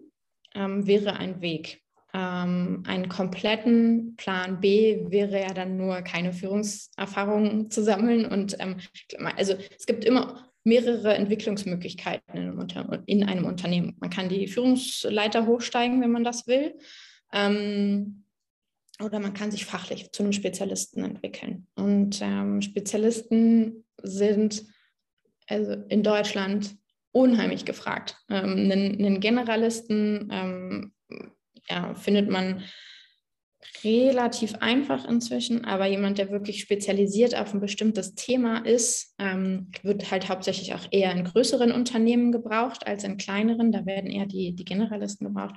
ähm, 0.55 0.85
wäre 0.87 1.13
ein 1.17 1.41
Weg. 1.41 1.81
Ähm, 2.13 2.83
einen 2.87 3.07
kompletten 3.07 4.15
Plan 4.15 4.59
B 4.59 5.05
wäre 5.09 5.41
ja 5.41 5.53
dann 5.53 5.77
nur 5.77 6.01
keine 6.01 6.33
Führungserfahrung 6.33 7.69
zu 7.69 7.83
sammeln. 7.83 8.25
Und 8.25 8.55
ähm, 8.59 8.77
also 9.35 9.55
es 9.77 9.85
gibt 9.85 10.05
immer 10.05 10.49
mehrere 10.63 11.13
Entwicklungsmöglichkeiten 11.13 12.35
in 12.35 12.41
einem, 12.41 12.59
Unter 12.59 13.03
in 13.05 13.23
einem 13.23 13.45
Unternehmen. 13.45 13.95
Man 13.99 14.09
kann 14.09 14.29
die 14.29 14.47
Führungsleiter 14.47 15.45
hochsteigen, 15.45 16.01
wenn 16.01 16.11
man 16.11 16.23
das 16.23 16.47
will. 16.47 16.75
Ähm, 17.31 18.25
oder 19.01 19.19
man 19.19 19.33
kann 19.33 19.51
sich 19.51 19.65
fachlich 19.65 20.11
zu 20.11 20.23
einem 20.23 20.33
Spezialisten 20.33 21.03
entwickeln. 21.03 21.67
Und 21.75 22.19
ähm, 22.21 22.61
Spezialisten 22.61 23.85
sind 24.01 24.65
also 25.47 25.73
in 25.87 26.03
Deutschland 26.03 26.75
unheimlich 27.11 27.65
gefragt. 27.65 28.17
Ähm, 28.29 28.71
einen, 28.71 28.95
einen 28.99 29.19
Generalisten 29.19 30.29
ähm, 30.31 30.91
ja, 31.69 31.93
findet 31.95 32.29
man 32.29 32.63
relativ 33.83 34.55
einfach 34.55 35.05
inzwischen, 35.05 35.65
aber 35.65 35.85
jemand, 35.85 36.17
der 36.17 36.31
wirklich 36.31 36.61
spezialisiert 36.61 37.35
auf 37.35 37.53
ein 37.53 37.59
bestimmtes 37.59 38.15
Thema 38.15 38.65
ist, 38.65 39.15
ähm, 39.19 39.71
wird 39.83 40.11
halt 40.11 40.29
hauptsächlich 40.29 40.73
auch 40.73 40.87
eher 40.91 41.11
in 41.11 41.23
größeren 41.23 41.71
Unternehmen 41.71 42.31
gebraucht 42.31 42.87
als 42.87 43.03
in 43.03 43.17
kleineren. 43.17 43.71
Da 43.71 43.85
werden 43.85 44.09
eher 44.09 44.25
die, 44.25 44.53
die 44.53 44.65
Generalisten 44.65 45.27
gebraucht. 45.27 45.55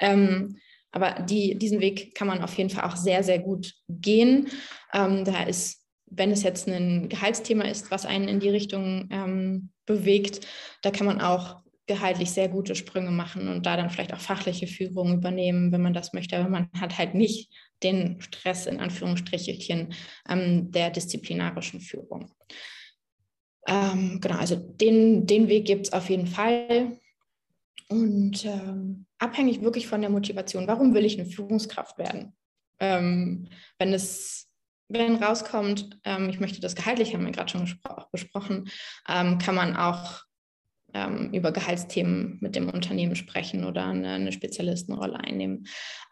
Ähm, 0.00 0.56
aber 0.92 1.22
die, 1.22 1.56
diesen 1.56 1.80
Weg 1.80 2.14
kann 2.14 2.26
man 2.26 2.42
auf 2.42 2.56
jeden 2.56 2.70
Fall 2.70 2.84
auch 2.84 2.96
sehr, 2.96 3.22
sehr 3.22 3.38
gut 3.38 3.74
gehen. 3.88 4.48
Ähm, 4.92 5.24
da 5.24 5.44
ist, 5.44 5.84
wenn 6.06 6.32
es 6.32 6.42
jetzt 6.42 6.68
ein 6.68 7.08
Gehaltsthema 7.08 7.64
ist, 7.64 7.90
was 7.90 8.06
einen 8.06 8.28
in 8.28 8.40
die 8.40 8.48
Richtung 8.48 9.08
ähm, 9.10 9.70
bewegt, 9.86 10.46
da 10.82 10.90
kann 10.90 11.06
man 11.06 11.20
auch 11.20 11.62
gehaltlich 11.90 12.30
sehr 12.30 12.48
gute 12.48 12.76
Sprünge 12.76 13.10
machen 13.10 13.48
und 13.48 13.66
da 13.66 13.76
dann 13.76 13.90
vielleicht 13.90 14.14
auch 14.14 14.20
fachliche 14.20 14.68
Führung 14.68 15.12
übernehmen, 15.12 15.72
wenn 15.72 15.82
man 15.82 15.92
das 15.92 16.12
möchte. 16.12 16.38
Aber 16.38 16.48
man 16.48 16.70
hat 16.80 16.98
halt 16.98 17.14
nicht 17.14 17.52
den 17.82 18.20
Stress 18.20 18.66
in 18.66 18.78
Anführungsstrichelchen 18.78 19.92
ähm, 20.28 20.70
der 20.70 20.90
disziplinarischen 20.90 21.80
Führung. 21.80 22.30
Ähm, 23.66 24.20
genau, 24.20 24.36
also 24.36 24.54
den, 24.54 25.26
den 25.26 25.48
Weg 25.48 25.66
gibt 25.66 25.88
es 25.88 25.92
auf 25.92 26.08
jeden 26.08 26.28
Fall. 26.28 26.96
Und 27.88 28.44
ähm, 28.44 29.06
abhängig 29.18 29.60
wirklich 29.60 29.88
von 29.88 30.00
der 30.00 30.10
Motivation, 30.10 30.68
warum 30.68 30.94
will 30.94 31.04
ich 31.04 31.18
eine 31.18 31.28
Führungskraft 31.28 31.98
werden? 31.98 32.36
Ähm, 32.78 33.48
wenn 33.78 33.92
es 33.92 34.48
wenn 34.86 35.16
rauskommt, 35.16 35.98
ähm, 36.04 36.28
ich 36.28 36.38
möchte 36.38 36.60
das 36.60 36.76
gehaltlich, 36.76 37.14
haben 37.14 37.24
wir 37.24 37.32
gerade 37.32 37.50
schon 37.50 37.68
besprochen, 38.12 38.70
ähm, 39.08 39.38
kann 39.38 39.54
man 39.56 39.76
auch 39.76 40.22
ähm, 40.94 41.30
über 41.32 41.52
Gehaltsthemen 41.52 42.38
mit 42.40 42.56
dem 42.56 42.68
Unternehmen 42.68 43.16
sprechen 43.16 43.64
oder 43.64 43.86
eine, 43.86 44.12
eine 44.12 44.32
Spezialistenrolle 44.32 45.18
einnehmen. 45.18 45.66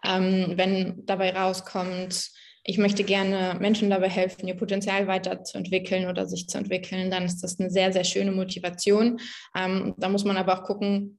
Ähm, 0.05 0.53
wenn 0.57 1.05
dabei 1.07 1.35
rauskommt, 1.35 2.31
ich 2.65 2.77
möchte 2.77 3.03
gerne 3.03 3.57
Menschen 3.61 3.89
dabei 3.89 4.11
helfen, 4.11 4.47
ihr 4.47 4.57
Potenzial 4.57 5.07
weiterzuentwickeln 5.07 6.07
oder 6.07 6.27
sich 6.27 6.49
zu 6.49 6.59
entwickeln, 6.59 7.11
dann 7.11 7.25
ist 7.25 7.41
das 7.41 7.59
eine 7.59 7.71
sehr, 7.71 7.93
sehr 7.93 8.05
schöne 8.05 8.31
Motivation. 8.31 9.19
Ähm, 9.57 9.95
da 9.97 10.09
muss 10.09 10.25
man 10.25 10.37
aber 10.37 10.59
auch 10.59 10.65
gucken, 10.65 11.19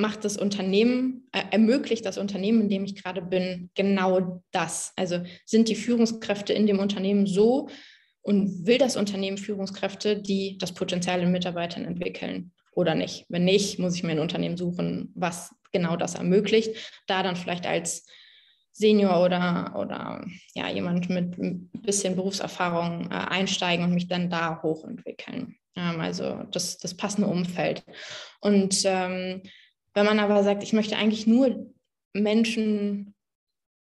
macht 0.00 0.24
das 0.24 0.36
Unternehmen, 0.36 1.28
äh, 1.32 1.42
ermöglicht 1.52 2.04
das 2.04 2.18
Unternehmen, 2.18 2.62
in 2.62 2.68
dem 2.68 2.84
ich 2.84 3.00
gerade 3.00 3.22
bin, 3.22 3.70
genau 3.74 4.42
das? 4.50 4.92
Also 4.96 5.20
sind 5.44 5.68
die 5.68 5.76
Führungskräfte 5.76 6.52
in 6.52 6.66
dem 6.66 6.80
Unternehmen 6.80 7.26
so 7.26 7.68
und 8.22 8.66
will 8.66 8.78
das 8.78 8.96
Unternehmen 8.96 9.38
Führungskräfte, 9.38 10.20
die 10.20 10.58
das 10.58 10.72
Potenzial 10.72 11.20
in 11.22 11.30
Mitarbeitern 11.30 11.84
entwickeln? 11.84 12.52
Oder 12.72 12.94
nicht. 12.94 13.26
Wenn 13.28 13.44
nicht, 13.44 13.78
muss 13.78 13.94
ich 13.94 14.02
mir 14.02 14.12
ein 14.12 14.18
Unternehmen 14.20 14.56
suchen, 14.56 15.12
was 15.14 15.54
genau 15.72 15.96
das 15.96 16.14
ermöglicht. 16.14 16.76
Da 17.06 17.22
dann 17.22 17.36
vielleicht 17.36 17.66
als 17.66 18.06
Senior 18.72 19.24
oder, 19.24 19.74
oder 19.76 20.24
ja, 20.54 20.68
jemand 20.68 21.10
mit 21.10 21.38
ein 21.38 21.70
bisschen 21.72 22.16
Berufserfahrung 22.16 23.10
äh, 23.10 23.14
einsteigen 23.14 23.84
und 23.84 23.94
mich 23.94 24.08
dann 24.08 24.30
da 24.30 24.62
hochentwickeln. 24.62 25.56
Ähm, 25.76 26.00
also 26.00 26.44
das, 26.50 26.78
das 26.78 26.96
passende 26.96 27.28
Umfeld. 27.28 27.84
Und 28.40 28.82
ähm, 28.84 29.42
wenn 29.94 30.06
man 30.06 30.20
aber 30.20 30.42
sagt, 30.44 30.62
ich 30.62 30.72
möchte 30.72 30.96
eigentlich 30.96 31.26
nur 31.26 31.72
Menschen 32.12 33.14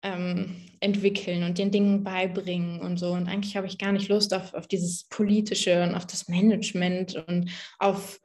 ähm, 0.03 0.57
entwickeln 0.81 1.45
und 1.45 1.59
den 1.59 1.71
Dingen 1.71 2.03
beibringen 2.03 2.81
und 2.81 2.99
so. 2.99 3.13
Und 3.13 3.29
eigentlich 3.29 3.57
habe 3.57 3.67
ich 3.67 3.79
gar 3.79 3.93
nicht 3.93 4.09
Lust 4.09 4.35
auf, 4.35 4.53
auf 4.55 4.67
dieses 4.67 5.05
Politische 5.05 5.83
und 5.83 5.95
auf 5.95 6.07
das 6.07 6.29
Management 6.29 7.15
und 7.29 7.51
auf 7.79 8.21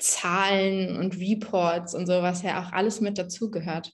Zahlen 0.00 0.96
und 0.96 1.16
Reports 1.16 1.94
und 1.94 2.06
so, 2.06 2.22
was 2.22 2.42
ja 2.42 2.62
auch 2.62 2.72
alles 2.72 3.00
mit 3.00 3.18
dazugehört. 3.18 3.92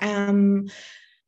Ähm, 0.00 0.70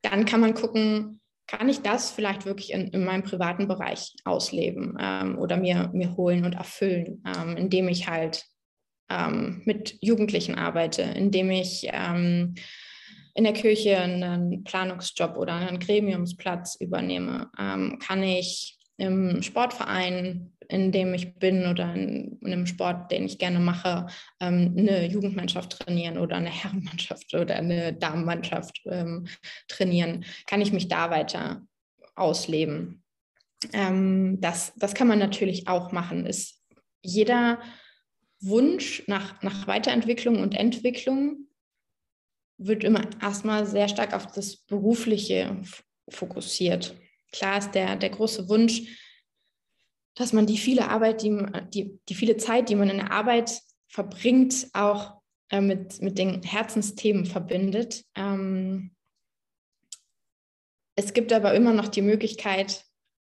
dann 0.02 0.24
kann 0.24 0.40
man 0.40 0.54
gucken, 0.54 1.20
kann 1.46 1.68
ich 1.68 1.82
das 1.82 2.10
vielleicht 2.10 2.46
wirklich 2.46 2.72
in, 2.72 2.88
in 2.88 3.04
meinem 3.04 3.22
privaten 3.22 3.68
Bereich 3.68 4.14
ausleben 4.24 4.96
ähm, 4.98 5.38
oder 5.38 5.56
mir, 5.56 5.90
mir 5.92 6.16
holen 6.16 6.44
und 6.44 6.54
erfüllen, 6.54 7.22
ähm, 7.26 7.56
indem 7.56 7.88
ich 7.88 8.08
halt 8.08 8.44
ähm, 9.10 9.62
mit 9.64 9.98
Jugendlichen 10.00 10.54
arbeite, 10.54 11.02
indem 11.02 11.50
ich 11.50 11.88
ähm, 11.92 12.54
in 13.34 13.44
der 13.44 13.52
Kirche 13.52 13.98
einen 13.98 14.64
Planungsjob 14.64 15.36
oder 15.36 15.54
einen 15.54 15.78
Gremiumsplatz 15.78 16.76
übernehme, 16.80 17.50
ähm, 17.58 17.98
kann 17.98 18.22
ich 18.22 18.78
im 18.96 19.42
Sportverein, 19.42 20.52
in 20.68 20.92
dem 20.92 21.12
ich 21.14 21.34
bin 21.34 21.66
oder 21.66 21.94
in, 21.94 22.38
in 22.40 22.52
einem 22.52 22.66
Sport, 22.66 23.10
den 23.10 23.24
ich 23.24 23.38
gerne 23.38 23.58
mache, 23.58 24.06
ähm, 24.40 24.74
eine 24.76 25.06
Jugendmannschaft 25.06 25.78
trainieren 25.78 26.18
oder 26.18 26.36
eine 26.36 26.50
Herrenmannschaft 26.62 27.34
oder 27.34 27.56
eine 27.56 27.92
Damenmannschaft 27.92 28.80
ähm, 28.86 29.26
trainieren, 29.68 30.24
kann 30.46 30.60
ich 30.60 30.72
mich 30.72 30.88
da 30.88 31.10
weiter 31.10 31.62
ausleben. 32.14 33.02
Ähm, 33.72 34.40
das, 34.40 34.72
das 34.76 34.94
kann 34.94 35.08
man 35.08 35.18
natürlich 35.18 35.68
auch 35.68 35.92
machen. 35.92 36.26
Ist 36.26 36.62
jeder 37.02 37.60
Wunsch 38.40 39.04
nach, 39.06 39.42
nach 39.42 39.66
Weiterentwicklung 39.66 40.40
und 40.40 40.54
Entwicklung 40.54 41.48
wird 42.58 42.84
immer 42.84 43.02
erstmal 43.20 43.66
sehr 43.66 43.88
stark 43.88 44.14
auf 44.14 44.26
das 44.26 44.56
Berufliche 44.56 45.60
fokussiert. 46.08 46.94
Klar 47.32 47.58
ist 47.58 47.72
der, 47.72 47.96
der 47.96 48.10
große 48.10 48.48
Wunsch, 48.48 48.82
dass 50.14 50.32
man 50.32 50.46
die 50.46 50.58
viele 50.58 50.88
Arbeit, 50.88 51.22
die, 51.22 51.44
die, 51.72 51.98
die 52.08 52.14
viele 52.14 52.36
Zeit, 52.36 52.68
die 52.68 52.74
man 52.74 52.90
in 52.90 52.98
der 52.98 53.12
Arbeit 53.12 53.60
verbringt, 53.88 54.68
auch 54.72 55.20
äh, 55.50 55.60
mit, 55.60 56.00
mit 56.00 56.18
den 56.18 56.42
Herzensthemen 56.42 57.26
verbindet. 57.26 58.04
Ähm, 58.14 58.94
es 60.96 61.12
gibt 61.14 61.32
aber 61.32 61.54
immer 61.54 61.72
noch 61.72 61.88
die 61.88 62.02
Möglichkeit, 62.02 62.84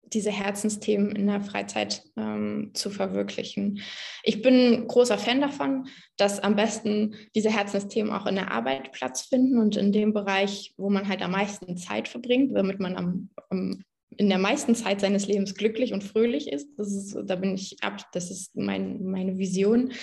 diese 0.04 0.32
Herzensthemen 0.32 1.16
in 1.16 1.28
der 1.28 1.42
Freizeit 1.42 2.04
ähm, 2.18 2.72
zu 2.74 2.90
verwirklichen. 2.90 3.82
Ich 4.24 4.42
bin 4.42 4.88
großer 4.88 5.18
Fan 5.18 5.40
davon, 5.40 5.88
dass 6.18 6.40
am 6.40 6.56
besten 6.56 7.16
diese 7.34 7.50
Herzensthemen 7.50 8.12
auch 8.12 8.26
in 8.26 8.36
der 8.36 8.52
Arbeit 8.52 8.92
Platz 8.92 9.22
finden 9.22 9.58
und 9.58 9.78
in 9.78 9.92
dem 9.92 10.14
Bereich, 10.14 10.74
wo 10.78 10.90
man 10.90 11.08
halt 11.08 11.22
am 11.22 11.32
meisten 11.32 11.78
Zeit 11.78 12.08
verbringt, 12.08 12.56
damit 12.56 12.80
man 12.80 12.98
am, 12.98 13.30
am 13.50 13.84
in 14.18 14.30
der 14.30 14.38
meisten 14.38 14.76
Zeit 14.76 15.02
seines 15.02 15.28
Lebens 15.28 15.56
glücklich 15.56 15.94
und 15.94 16.04
fröhlich 16.04 16.52
ist. 16.52 16.68
Das 16.78 16.92
ist 16.92 17.18
da 17.26 17.36
bin 17.36 17.56
ich 17.56 17.78
ab, 17.82 18.06
das 18.14 18.30
ist 18.30 18.56
mein, 18.56 19.04
meine 19.04 19.38
Vision. 19.38 19.94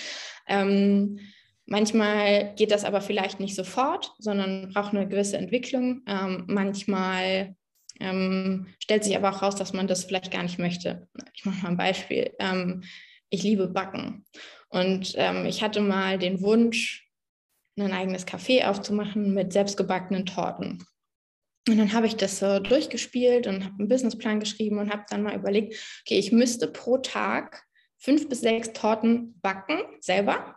Ähm, 0.47 1.19
manchmal 1.65 2.53
geht 2.55 2.71
das 2.71 2.85
aber 2.85 3.01
vielleicht 3.01 3.39
nicht 3.39 3.55
sofort, 3.55 4.13
sondern 4.19 4.71
braucht 4.73 4.93
eine 4.93 5.07
gewisse 5.07 5.37
Entwicklung. 5.37 6.01
Ähm, 6.07 6.45
manchmal 6.47 7.55
ähm, 7.99 8.67
stellt 8.79 9.03
sich 9.03 9.15
aber 9.15 9.29
auch 9.29 9.41
raus, 9.41 9.55
dass 9.55 9.73
man 9.73 9.87
das 9.87 10.05
vielleicht 10.05 10.31
gar 10.31 10.43
nicht 10.43 10.59
möchte. 10.59 11.07
Ich 11.33 11.45
mache 11.45 11.61
mal 11.63 11.69
ein 11.69 11.77
Beispiel. 11.77 12.31
Ähm, 12.39 12.83
ich 13.29 13.43
liebe 13.43 13.67
Backen. 13.67 14.25
Und 14.69 15.13
ähm, 15.17 15.45
ich 15.45 15.61
hatte 15.61 15.81
mal 15.81 16.17
den 16.17 16.41
Wunsch, 16.41 17.07
ein 17.77 17.93
eigenes 17.93 18.27
Café 18.27 18.65
aufzumachen 18.65 19.33
mit 19.33 19.53
selbstgebackenen 19.53 20.25
Torten. 20.25 20.83
Und 21.69 21.77
dann 21.77 21.93
habe 21.93 22.07
ich 22.07 22.15
das 22.15 22.39
so 22.39 22.59
durchgespielt 22.59 23.45
und 23.45 23.63
habe 23.63 23.75
einen 23.77 23.87
Businessplan 23.87 24.39
geschrieben 24.39 24.79
und 24.79 24.91
habe 24.91 25.03
dann 25.09 25.21
mal 25.21 25.35
überlegt, 25.35 25.75
okay, 26.01 26.17
ich 26.17 26.31
müsste 26.31 26.67
pro 26.67 26.97
Tag 26.97 27.63
fünf 27.97 28.27
bis 28.27 28.41
sechs 28.41 28.73
Torten 28.73 29.39
backen, 29.41 29.79
selber. 29.99 30.55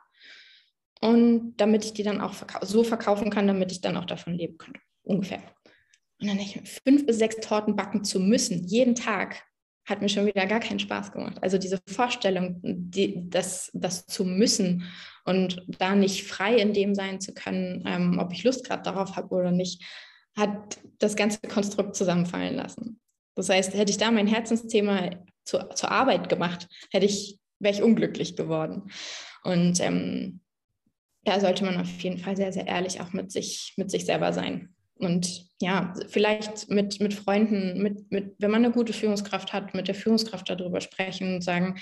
Und 1.03 1.57
damit 1.57 1.85
ich 1.85 1.93
die 1.93 2.03
dann 2.03 2.21
auch 2.21 2.33
verkau 2.33 2.65
so 2.65 2.83
verkaufen 2.83 3.29
kann, 3.29 3.47
damit 3.47 3.73
ich 3.73 3.81
dann 3.83 3.97
auch 3.97 4.07
davon 4.07 4.35
leben 4.35 4.57
könnte. 4.57 4.81
Ungefähr. 5.03 5.43
Und 6.21 6.29
dann 6.29 6.39
ich, 6.39 6.61
fünf 6.87 7.05
bis 7.05 7.19
sechs 7.19 7.37
Torten 7.37 7.77
backen 7.77 8.05
zu 8.05 8.19
müssen, 8.19 8.65
jeden 8.65 8.95
Tag, 8.95 9.43
hat 9.85 10.01
mir 10.01 10.09
schon 10.09 10.27
wieder 10.27 10.47
gar 10.47 10.61
keinen 10.61 10.79
Spaß 10.79 11.11
gemacht. 11.11 11.39
Also 11.43 11.59
diese 11.59 11.81
Vorstellung, 11.89 12.61
die, 12.63 13.29
das, 13.29 13.71
das 13.75 14.07
zu 14.07 14.25
müssen 14.25 14.85
und 15.25 15.67
da 15.67 15.97
nicht 15.97 16.23
frei 16.23 16.57
in 16.57 16.73
dem 16.73 16.95
sein 16.95 17.21
zu 17.21 17.35
können, 17.35 17.83
ähm, 17.87 18.19
ob 18.21 18.33
ich 18.33 18.45
Lust 18.45 18.65
gerade 18.65 18.85
darauf 18.85 19.17
habe 19.17 19.35
oder 19.35 19.51
nicht, 19.51 19.83
hat 20.37 20.79
das 20.99 21.17
ganze 21.17 21.41
Konstrukt 21.41 21.97
zusammenfallen 21.97 22.57
lassen. 22.57 23.01
Das 23.35 23.49
heißt, 23.49 23.75
hätte 23.75 23.91
ich 23.91 23.99
da 23.99 24.11
mein 24.11 24.27
Herzensthema 24.27 25.11
zu, 25.45 25.59
zur 25.75 25.91
Arbeit 25.91 26.29
gemacht, 26.29 26.69
hätte 26.91 27.07
ich, 27.07 27.39
wäre 27.59 27.75
ich 27.75 27.83
unglücklich 27.83 28.37
geworden. 28.37 28.91
Und 29.43 29.81
ähm, 29.81 30.41
da 31.25 31.41
sollte 31.41 31.65
man 31.65 31.81
auf 31.81 32.01
jeden 32.01 32.19
Fall 32.19 32.37
sehr, 32.37 32.53
sehr 32.53 32.67
ehrlich 32.67 33.01
auch 33.01 33.13
mit 33.13 33.33
sich, 33.33 33.75
mit 33.77 33.91
sich 33.91 34.05
selber 34.05 34.33
sein. 34.33 34.75
Und 34.95 35.47
ja, 35.61 35.95
vielleicht 36.09 36.71
mit, 36.71 37.01
mit 37.01 37.15
Freunden, 37.15 37.83
mit, 37.83 38.11
mit, 38.13 38.35
wenn 38.39 38.51
man 38.51 38.65
eine 38.65 38.73
gute 38.73 38.93
Führungskraft 38.93 39.53
hat, 39.53 39.75
mit 39.75 39.89
der 39.89 39.95
Führungskraft 39.95 40.49
darüber 40.49 40.81
sprechen 40.81 41.37
und 41.37 41.43
sagen, 41.43 41.81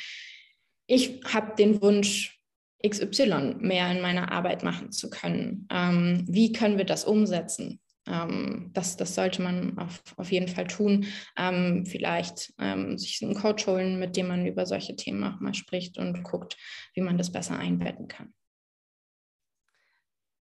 ich 0.86 1.20
habe 1.24 1.54
den 1.56 1.82
Wunsch, 1.82 2.40
XY 2.86 3.56
mehr 3.58 3.90
in 3.90 4.00
meiner 4.00 4.32
Arbeit 4.32 4.62
machen 4.62 4.90
zu 4.90 5.10
können. 5.10 5.68
Ähm, 5.70 6.24
wie 6.28 6.52
können 6.52 6.78
wir 6.78 6.86
das 6.86 7.04
umsetzen? 7.04 7.78
Ähm, 8.06 8.70
das, 8.72 8.96
das 8.96 9.14
sollte 9.14 9.42
man 9.42 9.78
auf, 9.78 10.02
auf 10.16 10.30
jeden 10.32 10.48
Fall 10.48 10.66
tun. 10.66 11.06
Ähm, 11.36 11.84
vielleicht 11.86 12.52
ähm, 12.58 12.98
sich 12.98 13.22
einen 13.22 13.34
Coach 13.34 13.66
holen, 13.66 13.98
mit 13.98 14.16
dem 14.16 14.28
man 14.28 14.46
über 14.46 14.66
solche 14.66 14.96
Themen 14.96 15.22
auch 15.24 15.40
mal 15.40 15.54
spricht 15.54 15.98
und 15.98 16.22
guckt, 16.22 16.56
wie 16.94 17.02
man 17.02 17.18
das 17.18 17.32
besser 17.32 17.58
einbetten 17.58 18.08
kann. 18.08 18.34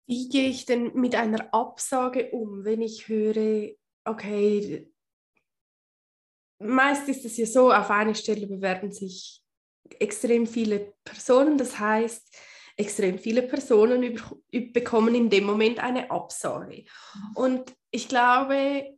Wie 0.06 0.28
gehe 0.28 0.48
ich 0.48 0.64
denn 0.64 0.94
mit 0.94 1.14
einer 1.14 1.52
Absage 1.52 2.30
um, 2.30 2.64
wenn 2.64 2.80
ich 2.80 3.08
höre, 3.08 3.72
okay, 4.04 4.90
meist 6.58 7.08
ist 7.08 7.24
es 7.24 7.36
ja 7.36 7.46
so, 7.46 7.72
auf 7.72 7.90
eine 7.90 8.14
Stelle 8.14 8.46
bewerben 8.46 8.90
sich 8.90 9.42
extrem 9.98 10.46
viele 10.46 10.94
Personen. 11.04 11.58
Das 11.58 11.78
heißt, 11.78 12.36
extrem 12.78 13.18
viele 13.18 13.42
Personen 13.42 14.02
über, 14.02 14.22
bekommen 14.72 15.14
in 15.14 15.28
dem 15.28 15.44
Moment 15.44 15.82
eine 15.82 16.10
Absage. 16.10 16.84
Mhm. 17.14 17.36
Und 17.36 17.74
ich 17.90 18.08
glaube, 18.08 18.96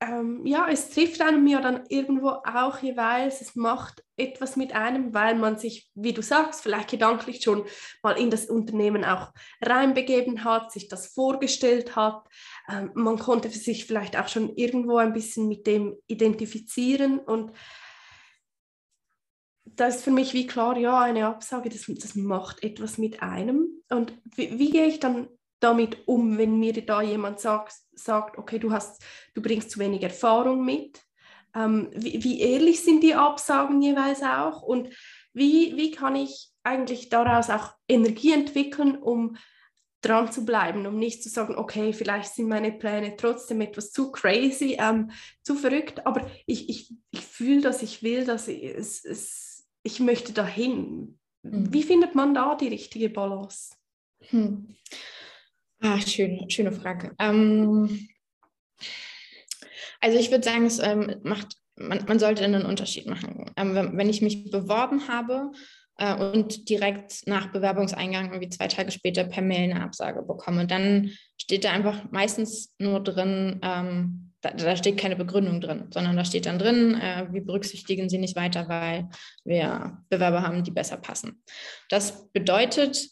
ähm, 0.00 0.44
ja, 0.44 0.66
es 0.68 0.90
trifft 0.90 1.20
einem 1.20 1.46
ja 1.46 1.60
dann 1.60 1.84
irgendwo 1.88 2.28
auch 2.28 2.78
jeweils, 2.82 3.40
es 3.40 3.54
macht 3.54 4.02
etwas 4.16 4.56
mit 4.56 4.74
einem, 4.74 5.14
weil 5.14 5.36
man 5.36 5.56
sich, 5.56 5.90
wie 5.94 6.12
du 6.12 6.22
sagst, 6.22 6.62
vielleicht 6.62 6.90
gedanklich 6.90 7.42
schon 7.42 7.64
mal 8.02 8.18
in 8.18 8.30
das 8.30 8.46
Unternehmen 8.46 9.04
auch 9.04 9.32
reinbegeben 9.62 10.44
hat, 10.44 10.72
sich 10.72 10.88
das 10.88 11.06
vorgestellt 11.06 11.94
hat. 11.94 12.26
Ähm, 12.68 12.90
man 12.94 13.18
konnte 13.18 13.48
sich 13.48 13.86
vielleicht 13.86 14.18
auch 14.18 14.28
schon 14.28 14.56
irgendwo 14.56 14.96
ein 14.96 15.12
bisschen 15.12 15.48
mit 15.48 15.66
dem 15.66 15.96
identifizieren 16.08 17.20
und 17.20 17.52
da 19.76 19.86
ist 19.86 20.02
für 20.02 20.10
mich 20.10 20.34
wie 20.34 20.46
klar, 20.46 20.76
ja, 20.76 21.00
eine 21.00 21.26
Absage, 21.26 21.68
das, 21.68 21.84
das 21.88 22.14
macht 22.14 22.62
etwas 22.62 22.98
mit 22.98 23.22
einem. 23.22 23.68
Und 23.90 24.12
wie, 24.36 24.58
wie 24.58 24.70
gehe 24.70 24.86
ich 24.86 25.00
dann 25.00 25.28
damit 25.60 26.06
um, 26.06 26.38
wenn 26.38 26.58
mir 26.58 26.84
da 26.84 27.02
jemand 27.02 27.40
sagt, 27.40 27.74
sagt 27.94 28.38
okay, 28.38 28.58
du, 28.58 28.72
hast, 28.72 29.02
du 29.34 29.42
bringst 29.42 29.70
zu 29.70 29.78
wenig 29.78 30.02
Erfahrung 30.02 30.64
mit? 30.64 31.00
Ähm, 31.54 31.90
wie, 31.94 32.22
wie, 32.22 32.40
ehrlich 32.40 32.82
sind 32.82 33.02
die 33.02 33.14
Absagen 33.14 33.80
jeweils 33.80 34.22
auch? 34.22 34.62
Und 34.62 34.94
wie, 35.32 35.76
wie 35.76 35.90
kann 35.90 36.16
ich 36.16 36.50
eigentlich 36.62 37.08
daraus 37.08 37.50
auch 37.50 37.74
Energie 37.88 38.32
entwickeln, 38.32 38.96
um 38.96 39.36
dran 40.00 40.30
zu 40.30 40.44
bleiben, 40.44 40.86
um 40.86 40.98
nicht 40.98 41.22
zu 41.22 41.28
sagen, 41.28 41.56
okay, 41.56 41.92
vielleicht 41.92 42.34
sind 42.34 42.48
meine 42.48 42.72
Pläne 42.72 43.16
trotzdem 43.16 43.60
etwas 43.62 43.90
zu 43.90 44.12
crazy, 44.12 44.76
ähm, 44.78 45.10
zu 45.42 45.54
verrückt, 45.54 46.06
aber 46.06 46.30
ich, 46.46 46.68
ich, 46.68 46.94
ich 47.10 47.20
fühle 47.20 47.62
dass 47.62 47.82
ich 47.82 48.02
will, 48.02 48.24
dass 48.24 48.48
es, 48.48 49.04
es 49.04 49.53
ich 49.84 50.00
möchte 50.00 50.32
dahin. 50.32 51.18
Mhm. 51.42 51.72
Wie 51.72 51.84
findet 51.84 52.16
man 52.16 52.34
da 52.34 52.56
die 52.56 52.68
richtige 52.68 53.10
Balance? 53.10 53.76
Hm. 54.30 54.74
Ah, 55.80 56.00
schön, 56.00 56.48
schöne 56.50 56.72
Frage. 56.72 57.14
Ähm, 57.18 58.08
also 60.00 60.18
ich 60.18 60.30
würde 60.30 60.44
sagen, 60.44 60.64
es 60.64 60.78
ähm, 60.78 61.16
macht, 61.22 61.56
man, 61.76 62.04
man, 62.08 62.18
sollte 62.18 62.44
einen 62.44 62.64
Unterschied 62.64 63.06
machen. 63.06 63.52
Ähm, 63.56 63.74
wenn, 63.74 63.96
wenn, 63.96 64.08
ich 64.08 64.22
mich 64.22 64.50
beworben 64.50 65.08
habe 65.08 65.52
äh, 65.98 66.14
und 66.14 66.70
direkt 66.70 67.26
nach 67.26 67.52
Bewerbungseingang 67.52 68.32
irgendwie 68.32 68.48
zwei 68.48 68.68
Tage 68.68 68.90
später 68.92 69.24
per 69.24 69.42
Mail 69.42 69.70
eine 69.70 69.82
Absage 69.82 70.22
bekomme, 70.22 70.66
dann 70.66 71.10
steht 71.36 71.64
da 71.64 71.72
einfach 71.72 72.10
meistens 72.10 72.74
nur 72.78 73.02
drin, 73.02 73.60
ähm, 73.62 74.32
da, 74.44 74.50
da, 74.50 74.76
steht 74.76 74.98
keine 74.98 75.16
Begründung 75.16 75.60
drin, 75.60 75.86
sondern 75.90 76.16
da 76.16 76.24
steht 76.24 76.44
dann 76.44 76.58
drin, 76.58 77.00
äh, 77.00 77.26
wir 77.32 77.44
berücksichtigen 77.44 78.10
sie 78.10 78.18
nicht 78.18 78.36
weiter, 78.36 78.68
weil 78.68 79.08
wir 79.44 80.04
Bewerber 80.10 80.42
haben, 80.42 80.62
die 80.62 80.70
besser 80.70 80.98
passen. 80.98 81.42
Das 81.88 82.30
bedeutet, 82.30 83.08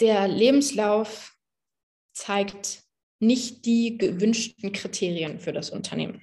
der 0.00 0.28
Lebenslauf 0.28 1.34
zeigt 2.12 2.82
nicht 3.18 3.64
die 3.64 3.96
gewünschten 3.96 4.72
Kriterien 4.72 5.40
für 5.40 5.54
das 5.54 5.70
Unternehmen. 5.70 6.22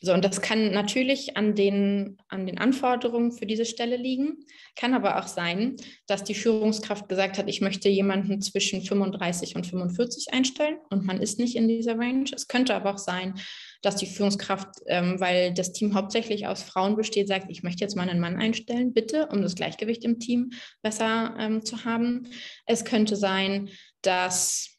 So, 0.00 0.14
und 0.14 0.24
das 0.24 0.40
kann 0.40 0.70
natürlich 0.70 1.36
an 1.36 1.56
den, 1.56 2.18
an 2.28 2.46
den 2.46 2.58
Anforderungen 2.58 3.32
für 3.32 3.46
diese 3.46 3.64
Stelle 3.64 3.96
liegen, 3.96 4.44
kann 4.76 4.94
aber 4.94 5.18
auch 5.18 5.26
sein, 5.26 5.74
dass 6.06 6.22
die 6.22 6.36
Führungskraft 6.36 7.08
gesagt 7.08 7.36
hat, 7.36 7.48
ich 7.48 7.60
möchte 7.60 7.88
jemanden 7.88 8.40
zwischen 8.40 8.80
35 8.80 9.56
und 9.56 9.66
45 9.66 10.32
einstellen 10.32 10.76
und 10.90 11.04
man 11.04 11.20
ist 11.20 11.40
nicht 11.40 11.56
in 11.56 11.66
dieser 11.66 11.98
Range. 11.98 12.30
Es 12.32 12.46
könnte 12.46 12.76
aber 12.76 12.94
auch 12.94 12.98
sein, 12.98 13.34
dass 13.82 13.96
die 13.96 14.06
Führungskraft, 14.06 14.68
ähm, 14.86 15.18
weil 15.18 15.52
das 15.52 15.72
Team 15.72 15.94
hauptsächlich 15.94 16.46
aus 16.46 16.62
Frauen 16.62 16.94
besteht, 16.94 17.26
sagt, 17.26 17.50
ich 17.50 17.64
möchte 17.64 17.82
jetzt 17.82 17.96
mal 17.96 18.08
einen 18.08 18.20
Mann 18.20 18.36
einstellen, 18.36 18.92
bitte, 18.92 19.26
um 19.32 19.42
das 19.42 19.56
Gleichgewicht 19.56 20.04
im 20.04 20.20
Team 20.20 20.50
besser 20.80 21.34
ähm, 21.38 21.64
zu 21.64 21.84
haben. 21.84 22.28
Es 22.66 22.84
könnte 22.84 23.16
sein, 23.16 23.68
dass 24.02 24.78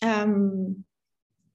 ähm, 0.00 0.86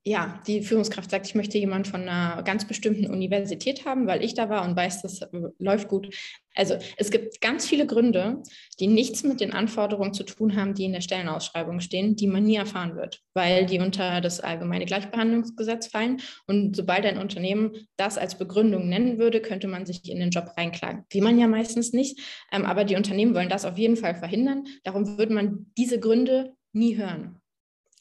ja, 0.06 0.42
die 0.48 0.62
Führungskraft 0.62 1.10
sagt, 1.10 1.28
ich 1.28 1.36
möchte 1.36 1.58
jemanden 1.58 1.90
von 1.90 2.02
einer 2.02 2.44
ganz 2.44 2.68
bestimmten 2.68 3.08
Universität 3.08 3.86
haben, 3.86 4.06
weil 4.06 4.22
ich 4.22 4.34
da 4.34 4.50
war 4.50 4.68
und 4.68 4.76
weiß, 4.76 5.02
das 5.02 5.22
läuft 5.60 5.88
gut. 5.88 6.14
Also 6.56 6.76
es 6.98 7.10
gibt 7.10 7.40
ganz 7.40 7.66
viele 7.66 7.88
Gründe, 7.88 8.44
die 8.82 8.88
nichts 8.88 9.24
mit 9.24 9.40
den 9.40 9.54
Anforderungen 9.54 10.14
zu 10.14 10.24
tun 10.24 10.58
haben, 10.58 10.74
die 10.74 10.84
in 10.84 10.92
der 10.92 11.00
Stellenausschreibung 11.00 11.80
stehen, 11.80 12.18
die 12.18 12.28
man 12.28 12.44
nie 12.44 12.58
erfahren 12.58 12.98
wird, 12.98 13.22
weil 13.34 13.66
die 13.66 13.80
unter 13.80 14.20
das 14.20 14.42
allgemeine 14.42 14.86
Gleichbehandlungsgesetz 14.86 15.88
fallen. 15.88 16.22
Und 16.48 16.76
sobald 16.76 17.06
ein 17.06 17.18
Unternehmen 17.18 17.88
das 17.96 18.18
als 18.18 18.38
Begründung 18.38 18.90
nennen 18.90 19.18
würde, 19.20 19.42
könnte 19.42 19.70
man 19.70 19.86
sich 19.86 20.10
in 20.10 20.20
den 20.20 20.32
Job 20.32 20.52
reinklagen. 20.58 21.06
Wie 21.10 21.22
man 21.22 21.40
ja 21.40 21.48
meistens 21.48 21.94
nicht. 21.94 22.20
Ähm, 22.52 22.66
aber 22.66 22.84
die 22.84 22.98
Unternehmen 22.98 23.34
wollen 23.34 23.50
das 23.50 23.64
auf 23.64 23.78
jeden 23.78 23.96
Fall 23.96 24.16
verhindern. 24.16 24.66
Darum 24.84 25.18
würde 25.18 25.34
man 25.34 25.68
diese 25.78 26.00
Gründe 26.00 26.54
nie 26.74 26.98
hören. 26.98 27.42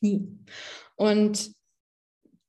Nie. 0.01 0.27
Und 0.97 1.53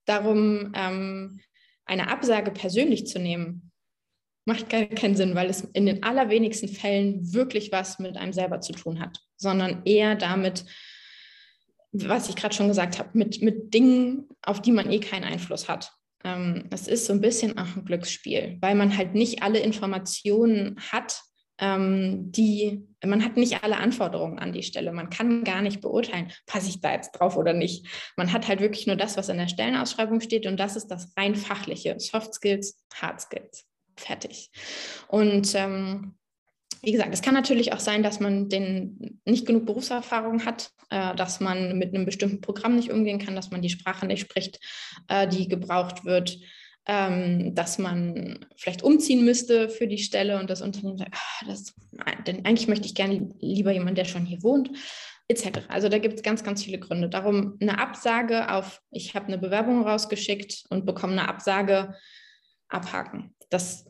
Darum 0.05 0.71
ähm, 0.75 1.39
eine 1.85 2.09
Absage 2.09 2.51
persönlich 2.51 3.07
zu 3.07 3.19
nehmen, 3.19 3.71
macht 4.45 4.69
gar 4.69 4.85
keinen 4.85 5.15
Sinn, 5.15 5.35
weil 5.35 5.49
es 5.49 5.61
in 5.61 5.85
den 5.85 6.03
allerwenigsten 6.03 6.67
Fällen 6.67 7.33
wirklich 7.33 7.71
was 7.71 7.99
mit 7.99 8.17
einem 8.17 8.33
selber 8.33 8.59
zu 8.61 8.73
tun 8.73 8.99
hat, 8.99 9.19
sondern 9.37 9.83
eher 9.85 10.15
damit, 10.15 10.65
was 11.91 12.29
ich 12.29 12.35
gerade 12.35 12.53
schon 12.53 12.67
gesagt 12.67 12.99
habe, 12.99 13.09
mit, 13.13 13.41
mit 13.41 13.73
Dingen, 13.73 14.27
auf 14.41 14.61
die 14.61 14.71
man 14.71 14.91
eh 14.91 14.99
keinen 14.99 15.23
Einfluss 15.23 15.69
hat. 15.69 15.93
Ähm, 16.23 16.65
es 16.71 16.87
ist 16.87 17.05
so 17.05 17.13
ein 17.13 17.21
bisschen 17.21 17.57
auch 17.57 17.75
ein 17.75 17.85
Glücksspiel, 17.85 18.57
weil 18.61 18.75
man 18.75 18.97
halt 18.97 19.13
nicht 19.13 19.43
alle 19.43 19.59
Informationen 19.59 20.77
hat, 20.91 21.21
die, 21.59 22.87
man 23.05 23.23
hat 23.23 23.37
nicht 23.37 23.63
alle 23.63 23.77
Anforderungen 23.77 24.39
an 24.39 24.53
die 24.53 24.63
Stelle. 24.63 24.91
Man 24.91 25.09
kann 25.09 25.43
gar 25.43 25.61
nicht 25.61 25.81
beurteilen, 25.81 26.31
passe 26.47 26.69
ich 26.69 26.81
da 26.81 26.93
jetzt 26.93 27.11
drauf 27.11 27.37
oder 27.37 27.53
nicht. 27.53 27.85
Man 28.17 28.33
hat 28.33 28.47
halt 28.47 28.59
wirklich 28.59 28.87
nur 28.87 28.95
das, 28.95 29.17
was 29.17 29.29
in 29.29 29.37
der 29.37 29.47
Stellenausschreibung 29.47 30.19
steht 30.19 30.47
und 30.47 30.59
das 30.59 30.75
ist 30.75 30.87
das 30.87 31.13
rein 31.15 31.35
fachliche. 31.35 31.95
Soft 31.99 32.33
Skills, 32.33 32.83
Hard 32.93 33.21
Skills. 33.21 33.65
Fertig. 33.95 34.49
Und 35.07 35.53
ähm, 35.53 36.15
wie 36.81 36.91
gesagt, 36.91 37.13
es 37.13 37.21
kann 37.21 37.33
natürlich 37.33 37.71
auch 37.71 37.79
sein, 37.79 38.03
dass 38.03 38.19
man 38.19 38.49
den 38.49 39.21
nicht 39.23 39.45
genug 39.45 39.65
Berufserfahrung 39.65 40.45
hat, 40.45 40.71
äh, 40.89 41.15
dass 41.15 41.39
man 41.39 41.77
mit 41.77 41.93
einem 41.93 42.05
bestimmten 42.05 42.41
Programm 42.41 42.75
nicht 42.75 42.91
umgehen 42.91 43.19
kann, 43.19 43.35
dass 43.35 43.51
man 43.51 43.61
die 43.61 43.69
Sprache 43.69 44.05
nicht 44.05 44.21
spricht, 44.21 44.59
äh, 45.07 45.27
die 45.27 45.47
gebraucht 45.47 46.03
wird 46.03 46.39
ähm, 46.85 47.55
dass 47.55 47.77
man 47.77 48.45
vielleicht 48.57 48.83
umziehen 48.83 49.23
müsste 49.23 49.69
für 49.69 49.87
die 49.87 49.97
Stelle 49.97 50.39
und 50.39 50.49
das 50.49 50.61
Unternehmen 50.61 50.97
sagt, 50.97 51.15
ah, 51.15 51.45
das, 51.47 51.73
denn 52.27 52.45
eigentlich 52.45 52.67
möchte 52.67 52.85
ich 52.85 52.95
gerne 52.95 53.29
lieber 53.39 53.71
jemanden, 53.71 53.95
der 53.95 54.05
schon 54.05 54.25
hier 54.25 54.43
wohnt, 54.43 54.69
etc. 55.29 55.61
Also 55.69 55.87
da 55.87 55.99
gibt 55.99 56.15
es 56.15 56.23
ganz, 56.23 56.43
ganz 56.43 56.63
viele 56.63 56.79
Gründe. 56.79 57.07
Darum 57.09 57.57
eine 57.61 57.79
Absage 57.79 58.51
auf, 58.51 58.81
ich 58.91 59.15
habe 59.15 59.27
eine 59.27 59.37
Bewerbung 59.37 59.87
rausgeschickt 59.87 60.65
und 60.69 60.85
bekomme 60.85 61.13
eine 61.13 61.29
Absage, 61.29 61.95
abhaken. 62.67 63.33
Das, 63.49 63.85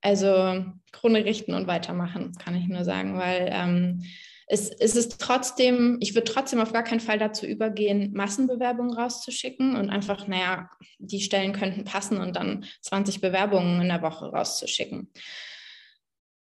also 0.00 0.64
Krone 0.92 1.24
richten 1.24 1.54
und 1.54 1.66
weitermachen, 1.66 2.32
kann 2.38 2.54
ich 2.54 2.68
nur 2.68 2.84
sagen, 2.84 3.18
weil 3.18 3.48
ähm, 3.52 4.04
es, 4.50 4.68
es 4.68 4.96
ist 4.96 5.20
trotzdem, 5.20 5.98
ich 6.00 6.14
würde 6.16 6.30
trotzdem 6.30 6.58
auf 6.58 6.72
gar 6.72 6.82
keinen 6.82 7.00
Fall 7.00 7.18
dazu 7.18 7.46
übergehen, 7.46 8.12
Massenbewerbungen 8.12 8.92
rauszuschicken 8.92 9.76
und 9.76 9.90
einfach, 9.90 10.26
naja, 10.26 10.68
die 10.98 11.20
Stellen 11.20 11.52
könnten 11.52 11.84
passen 11.84 12.18
und 12.18 12.34
dann 12.34 12.64
20 12.80 13.20
Bewerbungen 13.20 13.80
in 13.80 13.88
der 13.88 14.02
Woche 14.02 14.26
rauszuschicken. 14.26 15.08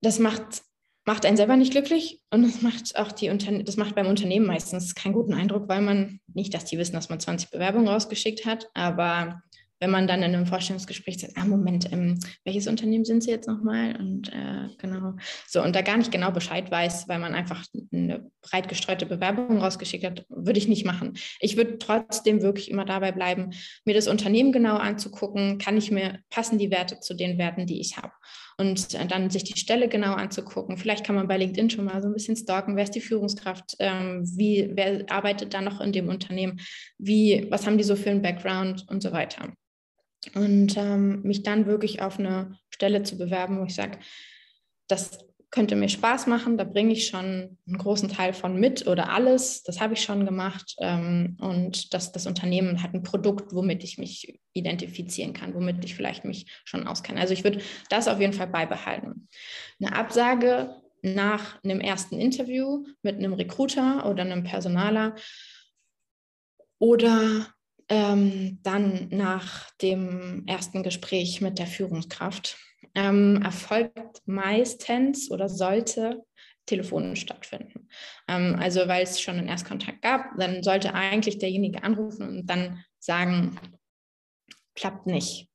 Das 0.03 0.18
macht, 0.18 0.62
macht 1.07 1.24
einen 1.24 1.38
selber 1.38 1.57
nicht 1.57 1.72
glücklich 1.72 2.20
und 2.30 2.42
das 2.42 2.61
macht 2.61 2.97
auch 2.97 3.12
die 3.12 3.30
Unterne 3.30 3.64
das 3.64 3.78
macht 3.78 3.94
beim 3.94 4.09
Unternehmen 4.09 4.47
meistens 4.47 4.94
keinen 4.94 5.14
guten 5.14 5.32
Eindruck, 5.32 5.66
weil 5.66 5.80
man 5.80 6.20
nicht, 6.26 6.53
dass 6.53 6.66
die 6.66 6.76
wissen, 6.76 6.94
dass 6.94 7.09
man 7.09 7.18
20 7.18 7.51
Bewerbungen 7.51 7.88
rausgeschickt 7.88 8.44
hat, 8.44 8.68
aber 8.74 9.42
wenn 9.79 9.91
man 9.91 10.07
dann 10.07 10.22
in 10.22 10.35
einem 10.35 10.47
Vorstellungsgespräch 10.47 11.20
sagt, 11.20 11.35
ah, 11.37 11.45
Moment, 11.45 11.93
ähm, 11.93 12.18
welches 12.45 12.66
Unternehmen 12.66 13.05
sind 13.05 13.22
Sie 13.22 13.31
jetzt 13.31 13.49
nochmal? 13.49 13.97
Und 13.97 14.33
äh, 14.33 14.68
genau, 14.79 15.14
so, 15.47 15.62
und 15.62 15.77
da 15.77 15.83
gar 15.83 15.97
nicht 15.97 16.11
genau 16.11 16.31
Bescheid 16.31 16.70
weiß, 16.70 17.09
weil 17.09 17.18
man 17.18 17.35
einfach 17.35 17.64
eine 17.93 18.31
breit 18.43 18.68
gestreute 18.68 19.07
Bewerbung 19.07 19.59
rausgeschickt 19.59 20.05
hat, 20.05 20.24
würde 20.29 20.59
ich 20.59 20.68
nicht 20.68 20.85
machen. 20.85 21.18
Ich 21.41 21.57
würde 21.57 21.79
trotzdem 21.79 22.43
wirklich 22.43 22.70
immer 22.70 22.85
dabei 22.85 23.12
bleiben, 23.12 23.51
mir 23.85 23.95
das 23.95 24.09
Unternehmen 24.09 24.53
genau 24.53 24.77
anzugucken, 24.77 25.59
kann 25.59 25.77
ich 25.77 25.91
mir, 25.91 26.20
passen 26.31 26.59
die 26.59 26.70
Werte 26.70 27.01
zu 27.01 27.14
den 27.14 27.39
Werten, 27.39 27.66
die 27.66 27.81
ich 27.81 27.97
habe? 27.97 28.12
Und 28.59 28.94
äh, 28.94 29.07
dann 29.07 29.30
sich 29.30 29.44
die 29.44 29.59
Stelle 29.59 29.88
genau 29.88 30.14
anzugucken. 30.14 30.78
Vielleicht 30.78 31.04
kann 31.04 31.14
man 31.14 31.28
bei 31.28 31.36
LinkedIn 31.36 31.70
schon 31.70 31.84
mal 31.84 32.00
so 32.00 32.09
ein 32.09 32.14
bisschen 32.14 32.36
stalken, 32.36 32.76
wer 32.76 32.84
ist 32.84 32.94
die 32.94 33.00
Führungskraft, 33.00 33.76
ähm, 33.78 34.22
wie, 34.36 34.70
wer 34.72 35.04
arbeitet 35.11 35.52
da 35.52 35.61
noch 35.61 35.80
in 35.80 35.92
dem 35.92 36.09
Unternehmen, 36.09 36.61
wie, 36.98 37.46
was 37.50 37.66
haben 37.66 37.78
die 37.78 37.84
so 37.84 37.96
für 37.96 38.11
einen 38.11 38.22
Background 38.22 38.86
und 38.88 39.02
so 39.02 39.12
weiter? 39.12 39.52
Und 40.34 40.76
ähm, 40.76 41.22
mich 41.22 41.42
dann 41.42 41.66
wirklich 41.66 42.00
auf 42.00 42.18
eine 42.18 42.59
Stelle 42.70 43.02
zu 43.02 43.18
bewerben, 43.18 43.61
wo 43.61 43.64
ich 43.64 43.74
sage, 43.74 43.98
das 44.88 45.18
könnte 45.57 45.74
mir 45.74 45.88
Spaß 45.88 46.26
machen, 46.26 46.59
da 46.59 46.64
bringe 46.64 46.92
ich 46.92 47.07
schon 47.07 47.57
einen 47.66 47.78
großen 47.78 48.11
Teil 48.11 48.34
von 48.34 48.61
mit 48.61 48.86
oder 48.86 49.09
alles, 49.09 49.62
das 49.62 49.80
habe 49.80 49.94
ich 49.94 50.02
schon 50.02 50.26
gemacht 50.26 50.76
ähm, 50.80 51.38
und 51.40 51.94
das, 51.94 52.12
das 52.12 52.26
Unternehmen 52.26 52.82
hat 52.82 52.92
ein 52.92 53.02
Produkt, 53.02 53.54
womit 53.54 53.82
ich 53.82 53.96
mich 53.96 54.38
identifizieren 54.52 55.32
kann, 55.32 55.54
womit 55.54 55.82
ich 55.82 55.94
vielleicht 55.94 56.26
mich 56.26 56.44
schon 56.66 56.86
auskenne. 56.86 57.18
Also 57.18 57.32
ich 57.32 57.42
würde 57.42 57.62
das 57.88 58.07
auf 58.07 58.20
jeden 58.20 58.34
Fall 58.34 58.48
beibehalten. 58.48 59.28
Eine 59.80 59.96
Absage 59.96 60.76
nach 61.00 61.64
einem 61.64 61.80
ersten 61.80 62.20
Interview 62.20 62.84
mit 63.00 63.16
einem 63.16 63.32
Recruiter 63.32 64.04
oder 64.11 64.24
einem 64.24 64.44
Personaler 64.44 65.14
oder 66.78 67.46
ähm, 67.88 68.59
dann 68.62 69.09
nach 69.09 69.70
dem 69.80 70.44
ersten 70.46 70.82
Gespräch 70.82 71.40
mit 71.40 71.59
der 71.59 71.66
Führungskraft 71.66 72.59
ähm, 72.97 73.42
erfolgt 73.42 74.22
meistens 74.26 75.30
oder 75.30 75.49
sollte 75.49 76.24
telefonisch 76.64 77.20
stattfinden. 77.20 77.88
Ähm, 78.26 78.57
also 78.59 78.88
weil 78.88 79.05
es 79.05 79.20
schon 79.20 79.36
einen 79.36 79.49
Erstkontakt 79.49 80.03
gab, 80.03 80.36
dann 80.38 80.62
sollte 80.62 80.94
eigentlich 80.94 81.38
derjenige 81.38 81.84
anrufen 81.84 82.26
und 82.26 82.47
dann 82.47 82.84
sagen, 82.99 83.59
klappt 84.74 85.07
nicht. 85.07 85.49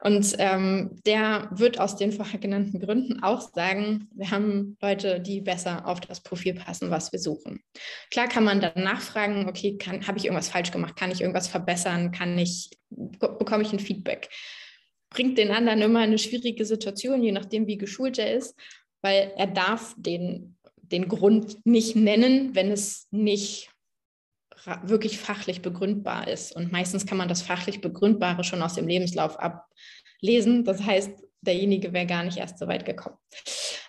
Und 0.00 0.36
ähm, 0.38 1.00
der 1.06 1.48
wird 1.50 1.80
aus 1.80 1.96
den 1.96 2.12
vorher 2.12 2.38
genannten 2.38 2.78
Gründen 2.78 3.22
auch 3.22 3.40
sagen, 3.52 4.08
wir 4.14 4.30
haben 4.30 4.76
Leute, 4.80 5.20
die 5.20 5.40
besser 5.40 5.86
auf 5.86 6.00
das 6.00 6.22
Profil 6.22 6.54
passen, 6.54 6.90
was 6.90 7.10
wir 7.10 7.18
suchen. 7.18 7.64
Klar 8.10 8.28
kann 8.28 8.44
man 8.44 8.60
dann 8.60 8.84
nachfragen, 8.84 9.48
okay, 9.48 9.76
habe 10.06 10.18
ich 10.18 10.24
irgendwas 10.24 10.50
falsch 10.50 10.70
gemacht? 10.70 10.94
Kann 10.94 11.10
ich 11.10 11.20
irgendwas 11.20 11.48
verbessern? 11.48 12.12
Kann 12.12 12.38
ich, 12.38 12.70
bekomme 12.90 13.62
ich 13.62 13.72
ein 13.72 13.80
Feedback? 13.80 14.28
Bringt 15.10 15.38
den 15.38 15.50
anderen 15.50 15.82
immer 15.82 16.00
eine 16.00 16.18
schwierige 16.18 16.64
Situation, 16.64 17.22
je 17.22 17.32
nachdem, 17.32 17.66
wie 17.66 17.78
geschult 17.78 18.18
er 18.18 18.34
ist, 18.34 18.54
weil 19.02 19.32
er 19.36 19.46
darf 19.46 19.94
den, 19.96 20.56
den 20.76 21.08
Grund 21.08 21.64
nicht 21.64 21.96
nennen, 21.96 22.54
wenn 22.54 22.70
es 22.70 23.06
nicht 23.10 23.70
wirklich 24.82 25.18
fachlich 25.18 25.62
begründbar 25.62 26.28
ist. 26.28 26.54
Und 26.54 26.72
meistens 26.72 27.06
kann 27.06 27.18
man 27.18 27.28
das 27.28 27.42
fachlich 27.42 27.80
Begründbare 27.80 28.44
schon 28.44 28.62
aus 28.62 28.74
dem 28.74 28.88
Lebenslauf 28.88 29.38
ablesen. 29.38 30.64
Das 30.64 30.82
heißt, 30.82 31.10
derjenige 31.40 31.92
wäre 31.92 32.06
gar 32.06 32.24
nicht 32.24 32.38
erst 32.38 32.58
so 32.58 32.66
weit 32.66 32.84
gekommen. 32.84 33.16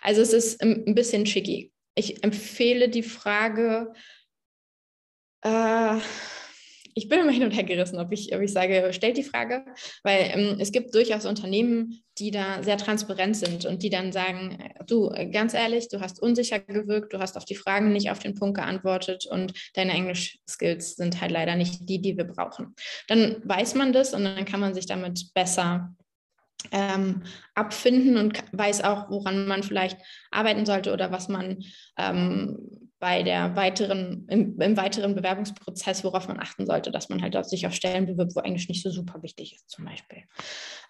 Also 0.01 0.21
es 0.21 0.33
ist 0.33 0.61
ein 0.61 0.95
bisschen 0.95 1.25
tricky. 1.25 1.73
Ich 1.95 2.23
empfehle 2.23 2.89
die 2.89 3.03
Frage, 3.03 3.93
äh, 5.41 5.97
ich 6.93 7.09
bin 7.09 7.19
immer 7.19 7.31
hin 7.31 7.43
und 7.43 7.51
her 7.51 7.63
gerissen, 7.63 7.99
ob 7.99 8.11
ich, 8.11 8.33
ob 8.35 8.41
ich 8.41 8.51
sage, 8.51 8.91
stellt 8.93 9.17
die 9.17 9.23
Frage, 9.23 9.65
weil 10.03 10.31
ähm, 10.33 10.57
es 10.59 10.71
gibt 10.71 10.93
durchaus 10.93 11.25
Unternehmen, 11.25 12.01
die 12.17 12.31
da 12.31 12.61
sehr 12.63 12.77
transparent 12.77 13.37
sind 13.37 13.65
und 13.65 13.83
die 13.83 13.89
dann 13.89 14.11
sagen, 14.11 14.57
du, 14.87 15.09
ganz 15.31 15.53
ehrlich, 15.53 15.87
du 15.89 16.01
hast 16.01 16.21
unsicher 16.21 16.59
gewirkt, 16.59 17.13
du 17.13 17.19
hast 17.19 17.37
auf 17.37 17.45
die 17.45 17.55
Fragen 17.55 17.93
nicht 17.93 18.11
auf 18.11 18.19
den 18.19 18.35
Punkt 18.35 18.57
geantwortet 18.57 19.25
und 19.25 19.53
deine 19.73 19.93
Englisch-Skills 19.93 20.95
sind 20.95 21.21
halt 21.21 21.31
leider 21.31 21.55
nicht 21.55 21.87
die, 21.87 22.01
die 22.01 22.17
wir 22.17 22.25
brauchen. 22.25 22.75
Dann 23.07 23.41
weiß 23.43 23.75
man 23.75 23.93
das 23.93 24.13
und 24.13 24.23
dann 24.23 24.45
kann 24.45 24.59
man 24.59 24.73
sich 24.73 24.85
damit 24.85 25.33
besser 25.33 25.95
ähm, 26.71 27.23
abfinden 27.55 28.17
und 28.17 28.43
weiß 28.51 28.83
auch, 28.83 29.09
woran 29.09 29.47
man 29.47 29.63
vielleicht 29.63 29.97
arbeiten 30.31 30.65
sollte 30.65 30.91
oder 30.91 31.11
was 31.11 31.29
man 31.29 31.63
ähm, 31.97 32.88
bei 32.99 33.23
der 33.23 33.55
weiteren, 33.55 34.27
im, 34.27 34.59
im, 34.59 34.77
weiteren 34.77 35.15
Bewerbungsprozess, 35.15 36.03
worauf 36.03 36.27
man 36.27 36.39
achten 36.39 36.65
sollte, 36.65 36.91
dass 36.91 37.09
man 37.09 37.21
halt 37.21 37.45
sich 37.45 37.65
auf 37.65 37.73
Stellen 37.73 38.05
bewirbt, 38.05 38.35
wo 38.35 38.41
Englisch 38.41 38.67
nicht 38.67 38.83
so 38.83 38.89
super 38.89 39.23
wichtig 39.23 39.55
ist, 39.55 39.69
zum 39.69 39.85
Beispiel. 39.85 40.23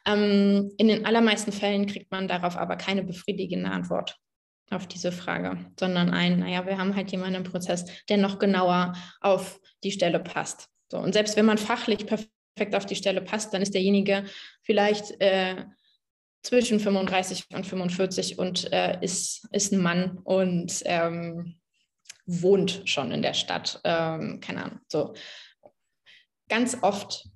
Ähm, 0.05 0.72
in 0.78 0.88
den 0.88 1.05
allermeisten 1.05 1.51
Fällen 1.51 1.86
kriegt 1.86 2.12
man 2.12 2.28
darauf 2.28 2.57
aber 2.57 2.78
keine 2.78 3.03
befriedigende 3.03 3.70
Antwort 3.70 4.18
auf 4.72 4.88
diese 4.88 5.12
Frage, 5.12 5.72
sondern 5.80 6.10
ein, 6.10 6.39
naja, 6.39 6.66
wir 6.66 6.78
haben 6.78 6.95
halt 6.95 7.12
jemanden 7.12 7.36
im 7.36 7.43
Prozess, 7.43 7.86
der 8.07 8.18
noch 8.18 8.39
genauer 8.39 8.93
auf 9.22 9.60
die 9.84 9.91
Stelle 9.91 10.20
passt. 10.20 10.68
So, 10.91 10.97
und 10.97 11.14
selbst 11.14 11.36
wenn 11.38 11.45
man 11.45 11.57
fachlich 11.57 12.05
perfekt 12.05 12.76
auf 12.76 12.86
die 12.86 12.95
Stelle 12.95 13.22
passt, 13.22 13.53
dann 13.53 13.62
ist 13.62 13.74
derjenige 13.74 14.26
vielleicht 14.64 15.20
äh, 15.22 15.66
zwischen 16.41 16.80
35 16.80 17.45
und 17.53 17.66
45 17.66 18.39
und 18.39 18.72
äh, 18.72 18.97
ist, 19.01 19.47
ist 19.51 19.74
ein 19.74 19.82
Mann 19.82 20.18
und 20.24 20.82
ähm, 20.86 21.59
wohnt 22.30 22.84
schon 22.86 23.11
in 23.11 23.21
der 23.21 23.34
Stadt. 23.34 23.82
Ähm, 23.84 24.39
keine 24.39 24.63
Ahnung. 24.63 24.80
So. 24.88 25.13
Ganz 26.47 26.77
oft 26.82 27.30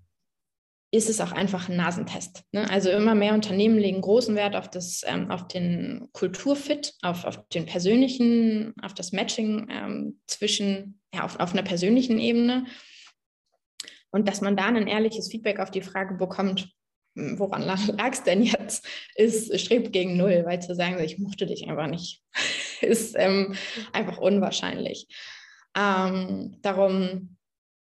ist 0.94 1.10
es 1.10 1.20
auch 1.22 1.32
einfach 1.32 1.70
ein 1.70 1.76
Nasentest. 1.76 2.44
Ne? 2.52 2.70
Also 2.70 2.92
immer 2.92 3.16
mehr 3.16 3.34
Unternehmen 3.34 3.80
legen 3.80 4.02
großen 4.02 4.36
Wert 4.36 4.56
auf, 4.56 4.70
das, 4.70 5.02
ähm, 5.06 5.32
auf 5.32 5.48
den 5.48 6.10
Kulturfit, 6.14 6.94
auf, 7.02 7.26
auf 7.26 7.48
den 7.50 7.66
persönlichen, 7.66 8.76
auf 8.80 8.94
das 8.94 9.12
Matching 9.12 9.68
ähm, 9.72 10.22
zwischen, 10.28 11.02
ja, 11.12 11.24
auf, 11.24 11.40
auf 11.40 11.54
einer 11.54 11.64
persönlichen 11.64 12.20
Ebene. 12.20 12.66
Und 14.12 14.28
dass 14.28 14.42
man 14.42 14.56
da 14.56 14.66
ein 14.66 14.88
ehrliches 14.88 15.32
Feedback 15.32 15.60
auf 15.60 15.72
die 15.72 15.82
Frage 15.82 16.14
bekommt, 16.14 16.72
woran 17.16 17.62
lag 17.98 18.12
es 18.12 18.24
denn 18.24 18.44
jetzt, 18.44 18.86
ist, 19.16 19.60
strebt 19.60 19.94
gegen 19.94 20.18
Null, 20.18 20.44
weil 20.46 20.62
zu 20.62 20.76
sagen, 20.76 21.02
ich 21.04 21.20
mochte 21.20 21.46
dich 21.46 21.68
einfach 21.68 21.88
nicht, 21.88 22.22
ist 22.82 23.16
ähm, 23.18 23.56
einfach 23.92 24.18
unwahrscheinlich. 24.18 25.08
Ähm, 25.76 26.58
darum 26.62 27.38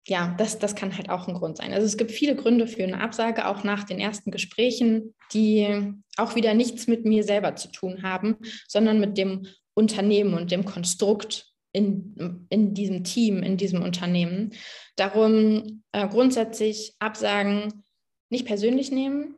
ja, 0.07 0.35
das, 0.37 0.59
das 0.59 0.75
kann 0.75 0.95
halt 0.95 1.09
auch 1.09 1.27
ein 1.27 1.33
Grund 1.33 1.57
sein. 1.57 1.73
Also 1.73 1.85
es 1.85 1.97
gibt 1.97 2.11
viele 2.11 2.35
Gründe 2.35 2.67
für 2.67 2.83
eine 2.83 3.01
Absage, 3.01 3.47
auch 3.47 3.63
nach 3.63 3.83
den 3.83 3.99
ersten 3.99 4.29
Gesprächen, 4.29 5.15
die 5.33 5.93
auch 6.17 6.35
wieder 6.35 6.53
nichts 6.53 6.87
mit 6.87 7.05
mir 7.05 7.23
selber 7.23 7.55
zu 7.55 7.69
tun 7.69 8.03
haben, 8.03 8.37
sondern 8.67 8.99
mit 8.99 9.17
dem 9.17 9.47
Unternehmen 9.73 10.35
und 10.35 10.51
dem 10.51 10.63
Konstrukt 10.63 11.47
in, 11.71 12.45
in 12.49 12.73
diesem 12.73 13.03
Team, 13.03 13.41
in 13.41 13.57
diesem 13.57 13.81
Unternehmen. 13.81 14.53
Darum 14.95 15.83
äh, 15.91 16.07
grundsätzlich 16.07 16.93
Absagen 16.99 17.83
nicht 18.29 18.45
persönlich 18.45 18.91
nehmen, 18.91 19.35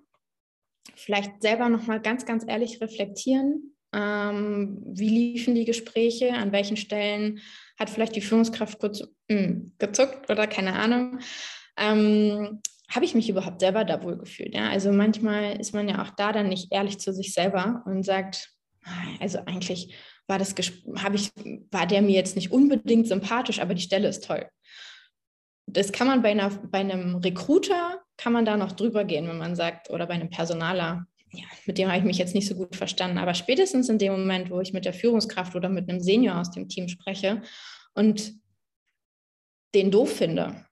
vielleicht 0.96 1.42
selber 1.42 1.70
nochmal 1.70 2.02
ganz, 2.02 2.26
ganz 2.26 2.44
ehrlich 2.48 2.82
reflektieren. 2.82 3.76
Ähm, 3.94 4.82
wie 4.86 5.10
liefen 5.10 5.56
die 5.56 5.66
Gespräche? 5.66 6.34
An 6.34 6.52
welchen 6.52 6.78
Stellen 6.78 7.40
hat 7.80 7.90
vielleicht 7.90 8.16
die 8.16 8.22
Führungskraft 8.22 8.80
kurz 8.80 9.02
mh, 9.02 9.08
hm, 9.30 9.72
gezuckt 9.78 10.30
oder 10.30 10.48
keine 10.48 10.74
Ahnung? 10.74 11.20
Ähm, 11.78 12.62
habe 12.90 13.06
ich 13.06 13.16
mich 13.16 13.30
überhaupt 13.30 13.60
selber 13.60 13.84
da 13.84 14.02
wohl 14.04 14.18
gefühlt? 14.18 14.54
Ja? 14.54 14.70
Also 14.70 14.92
manchmal 14.92 15.60
ist 15.60 15.74
man 15.74 15.90
ja 15.90 16.02
auch 16.02 16.12
da 16.12 16.32
dann 16.32 16.50
nicht 16.50 16.72
ehrlich 16.72 17.00
zu 17.00 17.14
sich 17.14 17.34
selber 17.34 17.84
und 17.86 18.04
sagt, 18.04 18.50
also 19.20 19.40
eigentlich 19.46 19.94
war 20.28 20.40
das 20.40 20.56
ich 20.58 20.84
war 21.72 21.86
der 21.88 22.02
mir 22.02 22.16
jetzt 22.16 22.36
nicht 22.36 22.52
unbedingt 22.52 23.08
sympathisch, 23.08 23.60
aber 23.60 23.74
die 23.74 23.82
Stelle 23.82 24.08
ist 24.08 24.26
toll. 24.26 24.48
Das 25.68 25.92
kann 25.92 26.08
man 26.08 26.22
bei, 26.22 26.32
einer, 26.32 26.50
bei 26.50 26.80
einem 26.80 27.18
Recruiter 27.18 28.02
kann 28.16 28.34
man 28.34 28.46
da 28.46 28.58
noch 28.58 28.72
drüber 28.72 29.04
gehen, 29.04 29.28
wenn 29.28 29.38
man 29.38 29.56
sagt, 29.56 29.90
oder 29.90 30.08
bei 30.08 30.14
einem 30.14 30.30
Personaler, 30.30 31.06
ja, 31.32 31.46
mit 31.66 31.78
dem 31.78 31.90
habe 31.90 32.00
ich 32.00 32.06
mich 32.06 32.18
jetzt 32.18 32.34
nicht 32.34 32.48
so 32.48 32.56
gut 32.56 32.76
verstanden. 32.76 33.18
Aber 33.18 33.34
spätestens 33.34 33.90
in 33.90 34.00
dem 34.00 34.14
Moment, 34.14 34.50
wo 34.50 34.62
ich 34.62 34.74
mit 34.74 34.86
der 34.86 34.94
Führungskraft 34.94 35.56
oder 35.56 35.70
mit 35.70 35.90
einem 35.90 36.00
Senior 36.00 36.40
aus 36.40 36.52
dem 36.52 36.68
Team 36.70 36.88
spreche 36.88 37.42
und 37.94 38.34
den 39.76 39.92
doof 39.92 40.16
finde, 40.16 40.67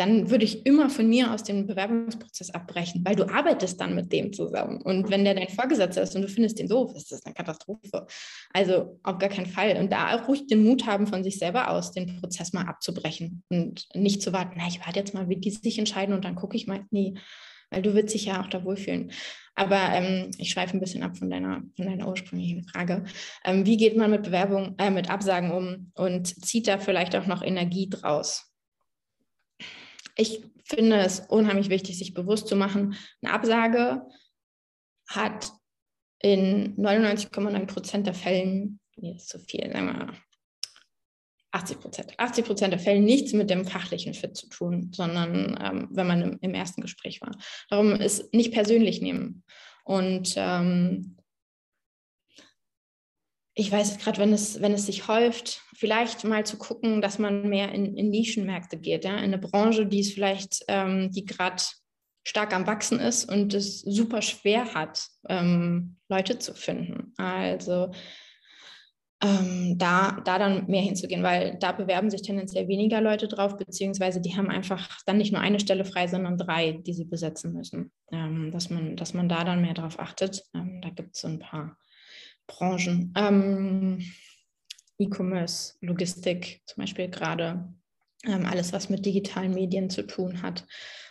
dann 0.00 0.30
würde 0.30 0.46
ich 0.46 0.64
immer 0.64 0.88
von 0.88 1.06
mir 1.06 1.30
aus 1.30 1.44
dem 1.44 1.66
Bewerbungsprozess 1.66 2.50
abbrechen, 2.50 3.02
weil 3.04 3.16
du 3.16 3.28
arbeitest 3.28 3.78
dann 3.82 3.94
mit 3.94 4.10
dem 4.10 4.32
zusammen. 4.32 4.80
Und 4.80 5.10
wenn 5.10 5.24
der 5.24 5.34
dein 5.34 5.50
Vorgesetzter 5.50 6.00
ist 6.00 6.16
und 6.16 6.22
du 6.22 6.28
findest 6.28 6.58
den 6.58 6.68
doof, 6.68 6.96
ist 6.96 7.12
das 7.12 7.26
eine 7.26 7.34
Katastrophe. 7.34 8.06
Also 8.54 8.98
auf 9.02 9.18
gar 9.18 9.28
keinen 9.28 9.44
Fall. 9.44 9.76
Und 9.76 9.92
da 9.92 10.16
auch 10.16 10.26
ruhig 10.26 10.46
den 10.46 10.64
Mut 10.64 10.86
haben, 10.86 11.06
von 11.06 11.22
sich 11.22 11.38
selber 11.38 11.70
aus 11.70 11.92
den 11.92 12.18
Prozess 12.18 12.54
mal 12.54 12.64
abzubrechen 12.64 13.42
und 13.50 13.88
nicht 13.94 14.22
zu 14.22 14.32
warten, 14.32 14.54
na, 14.56 14.68
ich 14.68 14.80
warte 14.80 14.98
jetzt 14.98 15.12
mal, 15.12 15.28
wie 15.28 15.36
die 15.36 15.50
sich 15.50 15.78
entscheiden 15.78 16.14
und 16.14 16.24
dann 16.24 16.34
gucke 16.34 16.56
ich 16.56 16.66
mal. 16.66 16.86
Nee, 16.90 17.12
weil 17.68 17.82
du 17.82 17.94
willst 17.94 18.14
dich 18.14 18.24
ja 18.24 18.40
auch 18.42 18.48
da 18.48 18.64
wohlfühlen. 18.64 19.12
Aber 19.54 19.80
ähm, 19.92 20.30
ich 20.38 20.48
schweife 20.48 20.74
ein 20.74 20.80
bisschen 20.80 21.02
ab 21.02 21.18
von 21.18 21.28
deiner, 21.28 21.60
von 21.76 21.84
deiner 21.84 22.08
ursprünglichen 22.08 22.64
Frage. 22.64 23.04
Ähm, 23.44 23.66
wie 23.66 23.76
geht 23.76 23.98
man 23.98 24.10
mit 24.10 24.22
Bewerbung, 24.22 24.76
äh, 24.78 24.90
mit 24.90 25.10
Absagen 25.10 25.50
um 25.50 25.92
und 25.94 26.26
zieht 26.26 26.68
da 26.68 26.78
vielleicht 26.78 27.14
auch 27.14 27.26
noch 27.26 27.42
Energie 27.42 27.90
draus? 27.90 28.49
Ich 30.16 30.42
finde 30.64 30.96
es 30.96 31.20
unheimlich 31.20 31.68
wichtig, 31.68 31.98
sich 31.98 32.14
bewusst 32.14 32.48
zu 32.48 32.56
machen, 32.56 32.96
eine 33.22 33.32
Absage 33.32 34.06
hat 35.08 35.52
in 36.20 36.76
99,9 36.76 37.66
Prozent 37.66 38.06
der 38.06 38.14
Fällen, 38.14 38.80
nee, 38.96 39.16
ist 39.16 39.28
zu 39.28 39.38
viel, 39.38 39.70
sagen 39.72 39.86
wir 39.86 39.94
mal, 39.94 40.12
80 41.52 41.80
Prozent, 41.80 42.12
80 42.16 42.44
Prozent 42.44 42.72
der 42.72 42.80
Fälle 42.80 43.00
nichts 43.00 43.32
mit 43.32 43.50
dem 43.50 43.64
fachlichen 43.64 44.14
Fit 44.14 44.36
zu 44.36 44.48
tun, 44.48 44.92
sondern 44.94 45.58
ähm, 45.60 45.88
wenn 45.90 46.06
man 46.06 46.22
im, 46.22 46.38
im, 46.40 46.54
ersten 46.54 46.80
Gespräch 46.80 47.20
war. 47.20 47.32
Darum 47.68 47.92
ist 47.92 48.32
nicht 48.32 48.52
persönlich 48.52 49.00
nehmen. 49.00 49.42
Und 49.84 50.34
ähm, 50.36 51.16
ich 53.60 53.70
weiß 53.70 53.98
gerade, 53.98 54.18
wenn 54.18 54.32
es, 54.32 54.62
wenn 54.62 54.72
es 54.72 54.86
sich 54.86 55.06
häuft, 55.06 55.60
vielleicht 55.74 56.24
mal 56.24 56.46
zu 56.46 56.56
gucken, 56.56 57.02
dass 57.02 57.18
man 57.18 57.46
mehr 57.46 57.72
in, 57.72 57.94
in 57.94 58.08
Nischenmärkte 58.08 58.78
geht, 58.78 59.04
ja? 59.04 59.12
in 59.18 59.24
eine 59.24 59.38
Branche, 59.38 59.84
die 59.84 60.00
es 60.00 60.14
vielleicht, 60.14 60.64
ähm, 60.66 61.10
die 61.10 61.26
gerade 61.26 61.62
stark 62.26 62.54
am 62.54 62.66
Wachsen 62.66 62.98
ist 63.00 63.30
und 63.30 63.52
es 63.52 63.80
super 63.82 64.22
schwer 64.22 64.72
hat, 64.72 65.06
ähm, 65.28 65.98
Leute 66.08 66.38
zu 66.38 66.54
finden. 66.54 67.12
Also 67.18 67.90
ähm, 69.22 69.76
da, 69.76 70.22
da 70.24 70.38
dann 70.38 70.66
mehr 70.66 70.80
hinzugehen, 70.80 71.22
weil 71.22 71.58
da 71.58 71.72
bewerben 71.72 72.08
sich 72.08 72.22
tendenziell 72.22 72.66
weniger 72.66 73.02
Leute 73.02 73.28
drauf, 73.28 73.58
beziehungsweise 73.58 74.22
die 74.22 74.38
haben 74.38 74.48
einfach 74.48 75.02
dann 75.04 75.18
nicht 75.18 75.32
nur 75.32 75.42
eine 75.42 75.60
Stelle 75.60 75.84
frei, 75.84 76.06
sondern 76.08 76.38
drei, 76.38 76.72
die 76.72 76.94
sie 76.94 77.04
besetzen 77.04 77.52
müssen. 77.52 77.92
Ähm, 78.10 78.52
dass, 78.52 78.70
man, 78.70 78.96
dass 78.96 79.12
man 79.12 79.28
da 79.28 79.44
dann 79.44 79.60
mehr 79.60 79.74
drauf 79.74 79.98
achtet. 79.98 80.44
Ähm, 80.54 80.80
da 80.80 80.88
gibt 80.88 81.14
es 81.14 81.20
so 81.20 81.28
ein 81.28 81.40
paar 81.40 81.76
Branchen. 82.50 83.12
Ähm, 83.16 84.04
E-Commerce, 84.98 85.74
Logistik 85.80 86.60
zum 86.66 86.82
Beispiel 86.82 87.08
gerade. 87.08 87.72
Ähm, 88.26 88.44
alles, 88.44 88.72
was 88.72 88.90
mit 88.90 89.06
digitalen 89.06 89.54
Medien 89.54 89.88
zu 89.88 90.06
tun 90.06 90.42
hat, 90.42 90.66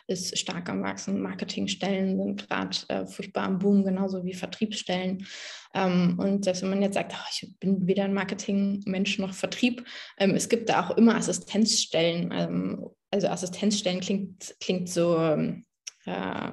ist 0.07 0.37
stark 0.37 0.69
am 0.69 0.83
Wachsen. 0.83 1.21
Marketingstellen 1.21 2.17
sind 2.17 2.47
gerade 2.47 2.77
äh, 2.89 3.05
furchtbar 3.07 3.45
am 3.45 3.59
Boom, 3.59 3.83
genauso 3.83 4.23
wie 4.23 4.33
Vertriebsstellen. 4.33 5.25
Ähm, 5.73 6.19
und 6.19 6.43
selbst 6.43 6.61
wenn 6.61 6.69
man 6.69 6.81
jetzt 6.81 6.95
sagt, 6.95 7.13
oh, 7.15 7.27
ich 7.31 7.51
bin 7.59 7.87
weder 7.87 8.03
ein 8.03 8.13
Marketingmensch 8.13 9.17
noch 9.17 9.33
Vertrieb, 9.33 9.85
ähm, 10.17 10.35
es 10.35 10.49
gibt 10.49 10.69
da 10.69 10.87
auch 10.87 10.97
immer 10.97 11.15
Assistenzstellen. 11.15 12.31
Ähm, 12.31 12.89
also 13.11 13.27
Assistenzstellen 13.27 14.01
klingt, 14.01 14.55
klingt 14.59 14.89
so 14.89 15.17
ähm, 15.17 15.65
äh, 16.05 16.51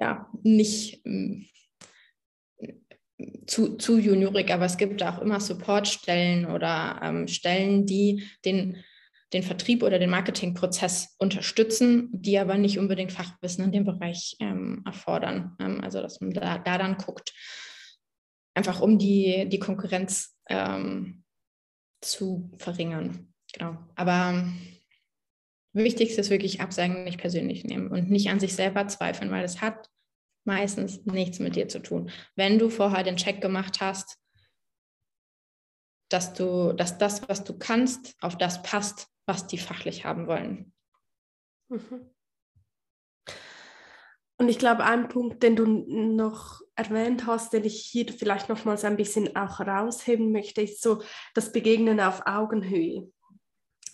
ja, 0.00 0.26
nicht 0.42 1.02
zu, 3.46 3.76
zu 3.76 3.98
juniorig, 3.98 4.52
aber 4.52 4.64
es 4.64 4.76
gibt 4.76 5.02
auch 5.02 5.20
immer 5.20 5.40
Supportstellen 5.40 6.46
oder 6.46 7.00
ähm, 7.02 7.28
Stellen, 7.28 7.86
die 7.86 8.24
den, 8.44 8.78
den 9.32 9.42
Vertrieb 9.42 9.82
oder 9.82 9.98
den 9.98 10.10
Marketingprozess 10.10 11.16
unterstützen, 11.18 12.08
die 12.12 12.38
aber 12.38 12.56
nicht 12.56 12.78
unbedingt 12.78 13.12
Fachwissen 13.12 13.64
in 13.64 13.72
dem 13.72 13.84
Bereich 13.84 14.36
ähm, 14.40 14.82
erfordern. 14.86 15.56
Ähm, 15.60 15.80
also 15.82 16.00
dass 16.00 16.20
man 16.20 16.32
da, 16.32 16.58
da 16.58 16.78
dann 16.78 16.96
guckt, 16.96 17.32
einfach 18.54 18.80
um 18.80 18.98
die, 18.98 19.48
die 19.48 19.58
Konkurrenz 19.58 20.36
ähm, 20.48 21.24
zu 22.00 22.50
verringern. 22.58 23.32
Genau. 23.52 23.76
Aber 23.94 24.44
wichtigste 25.72 26.20
ist 26.20 26.30
wirklich 26.30 26.60
Absagen 26.60 27.04
nicht 27.04 27.18
persönlich 27.18 27.64
nehmen 27.64 27.88
und 27.88 28.10
nicht 28.10 28.30
an 28.30 28.40
sich 28.40 28.54
selber 28.54 28.86
zweifeln, 28.88 29.30
weil 29.30 29.44
es 29.44 29.60
hat 29.60 29.88
meistens 30.50 31.06
nichts 31.06 31.38
mit 31.38 31.54
dir 31.54 31.68
zu 31.68 31.80
tun. 31.80 32.10
Wenn 32.34 32.58
du 32.58 32.70
vorher 32.70 33.04
den 33.04 33.16
Check 33.16 33.40
gemacht 33.40 33.80
hast, 33.80 34.18
dass 36.08 36.34
du, 36.34 36.72
dass 36.72 36.98
das, 36.98 37.28
was 37.28 37.44
du 37.44 37.56
kannst, 37.56 38.16
auf 38.20 38.36
das 38.36 38.62
passt, 38.62 39.06
was 39.26 39.46
die 39.46 39.58
fachlich 39.58 40.04
haben 40.04 40.26
wollen. 40.26 40.72
Mhm. 41.68 42.10
Und 44.38 44.48
ich 44.48 44.58
glaube, 44.58 44.84
ein 44.84 45.08
Punkt, 45.08 45.42
den 45.42 45.54
du 45.54 45.66
noch 45.66 46.62
erwähnt 46.74 47.26
hast, 47.26 47.52
den 47.52 47.64
ich 47.64 47.82
hier 47.82 48.08
vielleicht 48.08 48.48
nochmals 48.48 48.84
ein 48.84 48.96
bisschen 48.96 49.36
auch 49.36 49.58
herausheben 49.60 50.32
möchte, 50.32 50.62
ist 50.62 50.82
so 50.82 51.02
das 51.34 51.52
Begegnen 51.52 52.00
auf 52.00 52.22
Augenhöhe. 52.26 53.12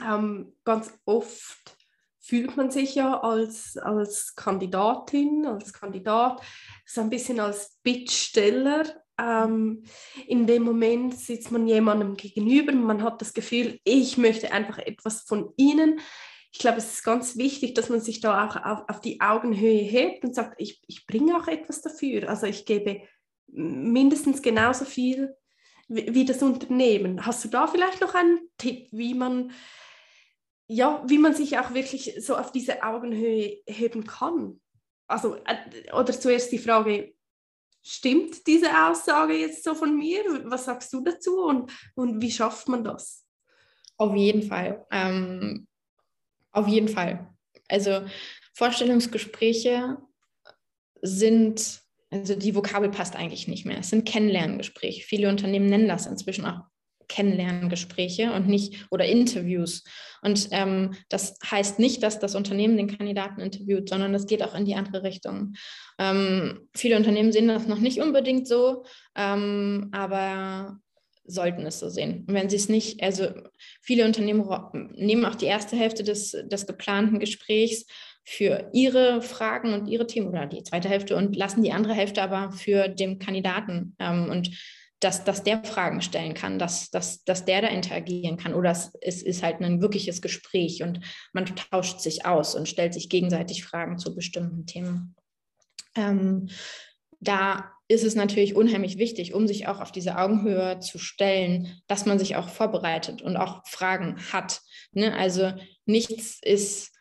Ähm, 0.01 0.57
ganz 0.65 0.99
oft 1.05 1.76
fühlt 2.27 2.57
man 2.57 2.70
sich 2.70 2.97
ja 2.97 3.20
als, 3.20 3.77
als 3.77 4.35
Kandidatin, 4.35 5.47
als 5.47 5.72
Kandidat, 5.72 6.43
so 6.85 7.01
ein 7.01 7.11
bisschen 7.11 7.39
als 7.39 7.79
Bittsteller. 7.83 8.85
Ähm, 9.18 9.85
in 10.27 10.47
dem 10.47 10.64
Moment 10.64 11.18
sitzt 11.18 11.53
man 11.53 11.68
jemandem 11.68 12.16
gegenüber, 12.16 12.72
man 12.72 13.03
hat 13.03 13.20
das 13.20 13.33
Gefühl, 13.33 13.79
ich 13.85 14.18
möchte 14.18 14.53
einfach 14.53 14.79
etwas 14.79 15.22
von 15.22 15.53
ihnen. 15.57 16.01
Ich 16.53 16.59
glaube, 16.59 16.79
es 16.79 16.95
ist 16.95 17.05
ganz 17.05 17.37
wichtig, 17.37 17.74
dass 17.74 17.91
man 17.91 18.01
sich 18.01 18.20
da 18.20 18.47
auch 18.47 18.57
auf, 18.57 18.89
auf 18.89 19.01
die 19.01 19.20
Augenhöhe 19.20 19.83
hebt 19.83 20.24
und 20.24 20.35
sagt, 20.35 20.61
ich, 20.61 20.83
ich 20.89 21.07
bringe 21.07 21.37
auch 21.37 21.47
etwas 21.47 21.81
dafür. 21.81 22.29
Also 22.29 22.47
ich 22.47 22.66
gebe 22.66 23.03
mindestens 23.47 24.43
genauso 24.43 24.85
viel 24.85 25.35
wie, 25.89 26.12
wie 26.12 26.24
das 26.24 26.43
Unternehmen. 26.43 27.24
Hast 27.24 27.45
du 27.45 27.49
da 27.49 27.66
vielleicht 27.66 28.01
noch 28.01 28.14
einen 28.14 28.41
Tipp, 28.59 28.89
wie 28.91 29.14
man 29.14 29.53
ja, 30.69 31.03
wie 31.07 31.19
man 31.19 31.35
sich 31.35 31.59
auch 31.59 31.75
wirklich 31.75 32.14
so 32.19 32.37
auf 32.37 32.53
diese 32.53 32.83
Augenhöhe 32.83 33.59
heben 33.67 34.07
kann. 34.07 34.61
Also, 35.07 35.37
äh, 35.45 35.93
oder 35.93 36.12
zuerst 36.12 36.51
die 36.51 36.59
Frage, 36.59 37.14
stimmt 37.83 38.47
diese 38.47 38.71
Aussage 38.87 39.35
jetzt 39.35 39.62
so 39.62 39.75
von 39.75 39.97
mir? 39.97 40.23
Was 40.45 40.64
sagst 40.64 40.93
du 40.93 41.03
dazu 41.03 41.45
und, 41.45 41.71
und 41.95 42.21
wie 42.21 42.31
schafft 42.31 42.69
man 42.69 42.83
das? 42.83 43.25
Auf 43.97 44.14
jeden 44.14 44.43
Fall. 44.43 44.85
Ähm, 44.91 45.69
auf 46.51 46.67
jeden 46.67 46.89
Fall. 46.89 47.33
Also 47.69 48.03
Vorstellungsgespräche 48.55 49.99
sind, 51.03 51.83
also 52.11 52.35
die 52.35 52.55
Vokabel 52.55 52.91
passt 52.91 53.14
eigentlich 53.14 53.47
nicht 53.47 53.67
mehr. 53.67 53.79
Es 53.79 53.91
sind 53.91 54.09
Kennenlerngespräche. 54.09 55.03
Viele 55.03 55.29
Unternehmen 55.29 55.67
nennen 55.67 55.89
das 55.89 56.07
inzwischen 56.07 56.45
auch 56.45 56.62
Kennenlerngespräche 57.09 58.33
und 58.33 58.49
nicht 58.49 58.87
oder 58.91 59.05
Interviews. 59.05 59.85
Und 60.23 60.49
ähm, 60.51 60.95
das 61.09 61.39
heißt 61.49 61.79
nicht, 61.79 62.03
dass 62.03 62.19
das 62.19 62.35
Unternehmen 62.35 62.77
den 62.77 62.97
Kandidaten 62.97 63.41
interviewt, 63.41 63.89
sondern 63.89 64.15
es 64.15 64.27
geht 64.27 64.43
auch 64.43 64.55
in 64.55 64.65
die 64.65 64.75
andere 64.75 65.03
Richtung. 65.03 65.55
Ähm, 65.99 66.69
viele 66.75 66.97
Unternehmen 66.97 67.33
sehen 67.33 67.49
das 67.49 67.67
noch 67.67 67.79
nicht 67.79 68.01
unbedingt 68.01 68.49
so, 68.49 68.85
ähm, 69.15 69.89
aber 69.93 70.79
sollten 71.29 71.67
es 71.67 71.79
so 71.79 71.89
sehen. 71.89 72.25
Und 72.27 72.35
wenn 72.35 72.49
sie 72.49 72.57
es 72.57 72.69
nicht, 72.69 73.03
also 73.03 73.29
viele 73.83 74.05
Unternehmen 74.05 74.45
nehmen 74.95 75.25
auch 75.25 75.35
die 75.35 75.47
erste 75.47 75.77
Hälfte 75.77 76.05
des, 76.05 76.37
des 76.45 76.67
geplanten 76.67 77.19
Gesprächs 77.19 77.87
für 78.25 78.71
ihre 78.73 79.23
Fragen 79.23 79.73
und 79.73 79.87
ihre 79.87 80.07
Themen 80.07 80.29
oder 80.29 80.47
die 80.47 80.63
zweite 80.63 80.89
Hälfte 80.89 81.17
und 81.17 81.37
lassen 81.37 81.63
die 81.63 81.73
andere 81.73 81.95
Hälfte 81.95 82.23
aber 82.23 82.51
für 82.53 82.89
den 82.89 83.19
Kandidaten 83.19 83.95
ähm, 83.99 84.31
und 84.31 84.51
dass, 85.01 85.24
dass 85.24 85.42
der 85.42 85.62
Fragen 85.62 86.01
stellen 86.01 86.34
kann, 86.34 86.59
dass, 86.59 86.90
dass, 86.90 87.22
dass 87.24 87.44
der 87.44 87.62
da 87.62 87.68
interagieren 87.68 88.36
kann 88.36 88.55
oder 88.55 88.70
es, 88.70 89.22
ist 89.22 89.42
halt 89.42 89.61
ein 89.61 89.82
wirkliches 89.82 90.22
Gespräch 90.22 90.82
und 90.82 91.01
man 91.32 91.44
tauscht 91.47 92.01
sich 92.01 92.24
aus 92.24 92.55
und 92.55 92.68
stellt 92.68 92.94
sich 92.94 93.09
gegenseitig 93.09 93.64
Fragen 93.64 93.99
zu 93.99 94.14
bestimmten 94.14 94.66
Themen. 94.66 95.14
Ähm, 95.94 96.49
da 97.20 97.72
ist 97.88 98.05
es 98.05 98.14
natürlich 98.14 98.57
unheimlich 98.57 98.99
wichtig, 98.99 99.32
um 99.32 99.47
sich 99.47 99.68
auch 99.68 99.80
auf 99.80 99.92
diese 99.92 100.18
Augenhöhe 100.18 100.80
zu 100.80 100.99
stellen, 100.99 101.80
dass 101.86 102.05
man 102.05 102.18
sich 102.18 102.36
auch 102.36 102.49
vorbereitet 102.49 103.22
und 103.22 103.36
auch 103.36 103.66
Fragen 103.66 104.16
hat. 104.32 104.61
Ne? 104.92 105.14
Also 105.14 105.53
nichts 105.84 106.40
ist, 106.42 106.92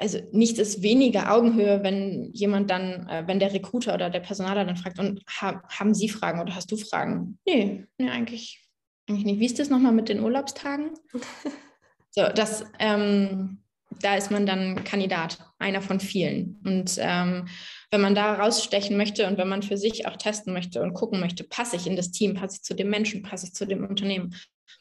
also 0.00 0.18
nichts 0.32 0.58
ist 0.58 0.82
weniger 0.82 1.32
Augenhöhe, 1.32 1.82
wenn 1.82 2.32
jemand 2.32 2.70
dann, 2.70 3.06
äh, 3.08 3.24
wenn 3.26 3.38
der 3.38 3.52
Recruiter 3.52 3.94
oder 3.94 4.08
der 4.08 4.20
Personaler 4.20 4.64
dann 4.64 4.76
fragt, 4.76 4.98
und 4.98 5.22
ha, 5.40 5.62
haben 5.68 5.94
Sie 5.94 6.08
Fragen 6.08 6.40
oder 6.40 6.54
hast 6.54 6.72
du 6.72 6.76
Fragen? 6.76 7.38
Nee, 7.46 7.84
nee, 7.98 8.08
eigentlich, 8.08 8.66
eigentlich 9.08 9.26
nicht. 9.26 9.40
Wie 9.40 9.46
ist 9.46 9.58
das 9.58 9.68
nochmal 9.68 9.92
mit 9.92 10.08
den 10.08 10.20
Urlaubstagen? 10.20 10.90
so, 12.10 12.22
das, 12.34 12.64
ähm, 12.78 13.62
da 14.00 14.16
ist 14.16 14.30
man 14.30 14.46
dann 14.46 14.84
Kandidat, 14.84 15.38
einer 15.58 15.82
von 15.82 16.00
vielen. 16.00 16.60
Und 16.64 16.96
ähm, 16.98 17.48
wenn 17.90 18.00
man 18.00 18.14
da 18.14 18.34
rausstechen 18.34 18.96
möchte 18.96 19.26
und 19.26 19.36
wenn 19.36 19.48
man 19.48 19.62
für 19.62 19.76
sich 19.76 20.06
auch 20.06 20.16
testen 20.16 20.54
möchte 20.54 20.80
und 20.80 20.94
gucken 20.94 21.20
möchte, 21.20 21.44
passe 21.44 21.76
ich 21.76 21.86
in 21.86 21.96
das 21.96 22.10
Team, 22.10 22.34
passe 22.34 22.56
ich 22.56 22.62
zu 22.62 22.74
dem 22.74 22.88
Menschen, 22.88 23.22
passe 23.22 23.46
ich 23.46 23.52
zu 23.52 23.66
dem 23.66 23.84
Unternehmen, 23.84 24.34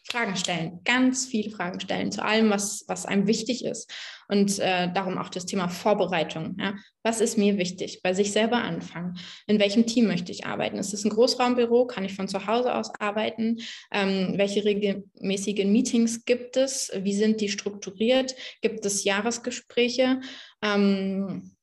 Fragen 0.04 0.36
stellen, 0.36 0.80
ganz 0.86 1.26
viele 1.26 1.52
Fragen 1.52 1.80
stellen 1.80 2.12
zu 2.12 2.24
allem, 2.24 2.50
was, 2.50 2.86
was 2.88 3.06
einem 3.06 3.28
wichtig 3.28 3.64
ist. 3.64 3.92
Und 4.28 4.60
äh, 4.60 4.92
darum 4.94 5.18
auch 5.18 5.30
das 5.30 5.46
Thema 5.46 5.70
Vorbereitung. 5.70 6.56
Ja? 6.60 6.76
Was 7.04 7.22
ist 7.22 7.38
mir 7.38 7.58
wichtig? 7.58 8.02
Bei 8.04 8.14
sich 8.14 8.32
selber 8.32 8.58
anfangen. 8.58 9.18
In 9.48 9.60
welchem 9.60 9.86
Team 9.86 10.08
möchte 10.08 10.32
ich 10.32 10.46
arbeiten? 10.46 10.78
Ist 10.78 10.94
es 10.94 11.04
ein 11.04 11.10
Großraumbüro? 11.10 11.88
Kann 11.88 12.06
ich 12.06 12.16
von 12.16 12.28
zu 12.28 12.46
Hause 12.46 12.76
aus 12.76 12.92
arbeiten? 13.00 13.58
Ähm, 13.92 14.34
welche 14.36 14.64
regelmäßigen 14.64 15.72
Meetings 15.72 16.26
gibt 16.26 16.58
es? 16.58 16.92
Wie 16.96 17.14
sind 17.14 17.42
die 17.42 17.50
strukturiert? 17.50 18.36
Gibt 18.62 18.86
es 18.86 19.04
Jahresgespräche? 19.04 20.22
Ähm, 20.62 21.56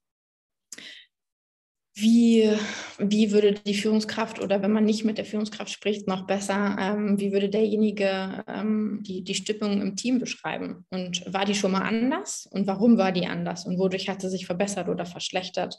wie, 1.98 2.52
wie 2.98 3.32
würde 3.32 3.54
die 3.54 3.74
Führungskraft 3.74 4.38
oder 4.42 4.60
wenn 4.60 4.70
man 4.70 4.84
nicht 4.84 5.04
mit 5.06 5.16
der 5.16 5.24
Führungskraft 5.24 5.70
spricht, 5.70 6.06
noch 6.06 6.26
besser, 6.26 6.76
ähm, 6.78 7.18
wie 7.18 7.32
würde 7.32 7.48
derjenige 7.48 8.44
ähm, 8.46 9.00
die, 9.00 9.24
die 9.24 9.34
Stimmung 9.34 9.80
im 9.80 9.96
Team 9.96 10.18
beschreiben? 10.18 10.84
Und 10.90 11.24
war 11.32 11.46
die 11.46 11.54
schon 11.54 11.72
mal 11.72 11.80
anders? 11.80 12.46
Und 12.52 12.66
warum 12.66 12.98
war 12.98 13.12
die 13.12 13.26
anders? 13.26 13.64
Und 13.64 13.78
wodurch 13.78 14.10
hat 14.10 14.20
sie 14.20 14.28
sich 14.28 14.44
verbessert 14.44 14.90
oder 14.90 15.06
verschlechtert? 15.06 15.78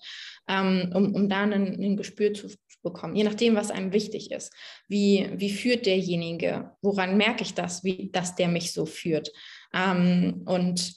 Ähm, 0.50 0.92
um, 0.96 1.14
um 1.14 1.30
da 1.30 1.44
ein, 1.44 1.54
ein 1.54 1.98
Gespür 1.98 2.34
zu 2.34 2.48
bekommen, 2.82 3.16
je 3.16 3.24
nachdem, 3.24 3.56
was 3.56 3.70
einem 3.70 3.94
wichtig 3.94 4.32
ist. 4.32 4.52
Wie, 4.88 5.30
wie 5.36 5.52
führt 5.52 5.86
derjenige? 5.86 6.72
Woran 6.82 7.18
merke 7.18 7.44
ich 7.44 7.54
das, 7.54 7.84
wie, 7.84 8.10
dass 8.12 8.36
der 8.36 8.48
mich 8.48 8.72
so 8.72 8.88
führt? 8.88 9.32
Ähm, 9.72 10.42
und 10.46 10.96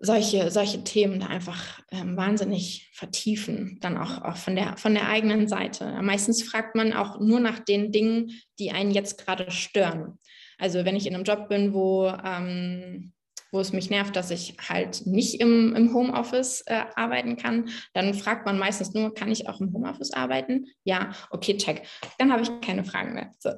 solche, 0.00 0.50
solche 0.50 0.84
Themen 0.84 1.22
einfach 1.22 1.80
ähm, 1.90 2.16
wahnsinnig 2.16 2.90
vertiefen, 2.94 3.78
dann 3.80 3.96
auch, 3.96 4.22
auch 4.22 4.36
von, 4.36 4.54
der, 4.54 4.76
von 4.76 4.94
der 4.94 5.08
eigenen 5.08 5.48
Seite. 5.48 5.98
Meistens 6.02 6.42
fragt 6.42 6.74
man 6.74 6.92
auch 6.92 7.20
nur 7.20 7.40
nach 7.40 7.58
den 7.58 7.92
Dingen, 7.92 8.30
die 8.58 8.70
einen 8.70 8.90
jetzt 8.90 9.18
gerade 9.18 9.50
stören. 9.50 10.18
Also 10.58 10.84
wenn 10.84 10.96
ich 10.96 11.06
in 11.06 11.14
einem 11.14 11.24
Job 11.24 11.48
bin, 11.48 11.74
wo, 11.74 12.06
ähm, 12.24 13.12
wo 13.50 13.60
es 13.60 13.72
mich 13.72 13.90
nervt, 13.90 14.14
dass 14.14 14.30
ich 14.30 14.56
halt 14.68 15.06
nicht 15.06 15.40
im, 15.40 15.74
im 15.74 15.94
Homeoffice 15.94 16.62
äh, 16.66 16.84
arbeiten 16.94 17.36
kann, 17.36 17.70
dann 17.94 18.14
fragt 18.14 18.46
man 18.46 18.58
meistens 18.58 18.92
nur, 18.94 19.14
kann 19.14 19.30
ich 19.30 19.48
auch 19.48 19.60
im 19.60 19.72
Homeoffice 19.72 20.12
arbeiten? 20.12 20.66
Ja, 20.84 21.12
okay, 21.30 21.56
check. 21.56 21.82
Dann 22.18 22.32
habe 22.32 22.42
ich 22.42 22.50
keine 22.60 22.84
Fragen 22.84 23.14
mehr. 23.14 23.32
So. 23.38 23.50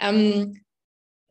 Ähm, 0.00 0.64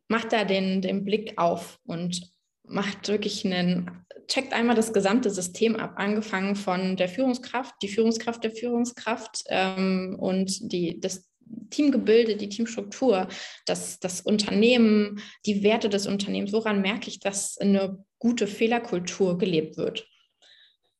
macht 0.10 0.32
da 0.32 0.46
den, 0.46 0.82
den 0.82 1.04
Blick 1.04 1.38
auf 1.38 1.80
und 1.86 2.37
macht 2.68 3.08
wirklich 3.08 3.46
einen, 3.46 4.06
checkt 4.28 4.54
einmal 4.54 4.76
das 4.76 4.94
gesamte 4.94 5.30
System 5.30 5.76
ab, 5.76 5.94
angefangen 5.96 6.56
von 6.56 6.98
der 6.98 7.10
Führungskraft, 7.10 7.76
die 7.82 7.88
Führungskraft 7.88 8.44
der 8.44 8.52
Führungskraft 8.52 9.44
ähm, 9.48 10.18
und 10.20 10.72
die, 10.72 11.00
das 11.00 11.28
Teamgebilde, 11.70 12.36
die 12.36 12.50
Teamstruktur, 12.50 13.28
das, 13.66 14.00
das 14.00 14.22
Unternehmen, 14.22 15.22
die 15.46 15.64
Werte 15.64 15.90
des 15.90 16.08
Unternehmens. 16.08 16.54
Woran 16.54 16.82
merke 16.82 17.08
ich, 17.08 17.20
dass 17.20 17.58
eine 17.58 18.04
gute 18.20 18.48
Fehlerkultur 18.48 19.38
gelebt 19.38 19.78
wird? 19.78 20.08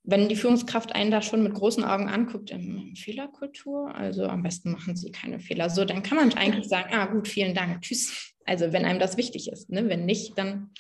Wenn 0.04 0.30
die 0.30 0.38
Führungskraft 0.38 0.96
einen 0.96 1.12
da 1.12 1.22
schon 1.22 1.44
mit 1.44 1.54
großen 1.54 1.84
Augen 1.84 2.08
anguckt, 2.08 2.50
in 2.50 2.96
Fehlerkultur, 2.96 3.94
also 3.94 4.26
am 4.26 4.42
besten 4.42 4.72
machen 4.72 4.96
Sie 4.96 5.12
keine 5.12 5.42
Fehler, 5.42 5.70
so, 5.70 5.84
dann 5.84 6.02
kann 6.02 6.18
man 6.18 6.34
eigentlich 6.34 6.70
sagen, 6.70 6.94
ah 6.94 7.08
gut, 7.08 7.28
vielen 7.28 7.54
Dank, 7.54 7.82
tschüss. 7.82 8.34
Also 8.46 8.72
wenn 8.72 8.86
einem 8.86 9.00
das 9.00 9.18
wichtig 9.18 9.52
ist. 9.52 9.70
Ne? 9.70 9.90
Wenn 9.90 10.06
nicht, 10.06 10.38
dann 10.38 10.72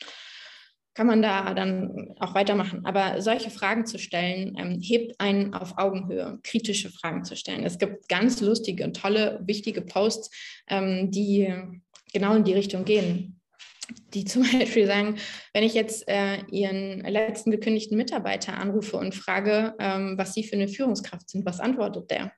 kann 0.97 1.05
man 1.05 1.21
da 1.21 1.53
dann 1.53 2.15
auch 2.19 2.33
weitermachen. 2.33 2.83
Aber 2.83 3.21
solche 3.21 3.51
Fragen 3.51 3.85
zu 3.85 3.99
stellen, 3.99 4.55
ähm, 4.57 4.79
hebt 4.81 5.13
einen 5.19 5.53
auf 5.53 5.77
Augenhöhe, 5.77 6.39
kritische 6.41 6.89
Fragen 6.89 7.23
zu 7.23 7.35
stellen. 7.35 7.63
Es 7.63 7.77
gibt 7.77 8.09
ganz 8.09 8.41
lustige 8.41 8.83
und 8.83 8.97
tolle, 8.97 9.39
wichtige 9.45 9.83
Posts, 9.83 10.31
ähm, 10.67 11.11
die 11.11 11.53
genau 12.11 12.33
in 12.33 12.43
die 12.43 12.53
Richtung 12.53 12.83
gehen. 12.83 13.39
Die 14.15 14.25
zum 14.25 14.41
Beispiel 14.51 14.87
sagen, 14.87 15.17
wenn 15.53 15.63
ich 15.63 15.75
jetzt 15.75 16.07
äh, 16.07 16.39
Ihren 16.49 17.01
letzten 17.01 17.51
gekündigten 17.51 17.95
Mitarbeiter 17.95 18.57
anrufe 18.57 18.97
und 18.97 19.13
frage, 19.13 19.75
ähm, 19.77 20.15
was 20.17 20.33
Sie 20.33 20.43
für 20.43 20.55
eine 20.55 20.67
Führungskraft 20.67 21.29
sind, 21.29 21.45
was 21.45 21.59
antwortet 21.59 22.09
der? 22.09 22.31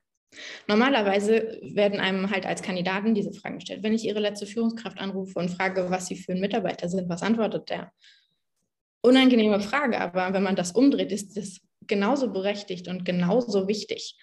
Normalerweise 0.68 1.58
werden 1.62 1.98
einem 1.98 2.30
halt 2.30 2.44
als 2.44 2.60
Kandidaten 2.60 3.14
diese 3.14 3.32
Fragen 3.32 3.58
gestellt. 3.58 3.82
Wenn 3.82 3.94
ich 3.94 4.04
Ihre 4.04 4.20
letzte 4.20 4.46
Führungskraft 4.46 5.00
anrufe 5.00 5.38
und 5.38 5.48
frage, 5.48 5.86
was 5.88 6.08
Sie 6.08 6.16
für 6.16 6.32
ein 6.32 6.40
Mitarbeiter 6.40 6.90
sind, 6.90 7.08
was 7.08 7.22
antwortet 7.22 7.70
der? 7.70 7.90
Unangenehme 9.02 9.60
Frage, 9.60 10.00
aber 10.00 10.32
wenn 10.32 10.42
man 10.42 10.56
das 10.56 10.72
umdreht, 10.72 11.12
ist 11.12 11.36
das 11.36 11.60
genauso 11.86 12.32
berechtigt 12.32 12.88
und 12.88 13.04
genauso 13.04 13.68
wichtig. 13.68 14.16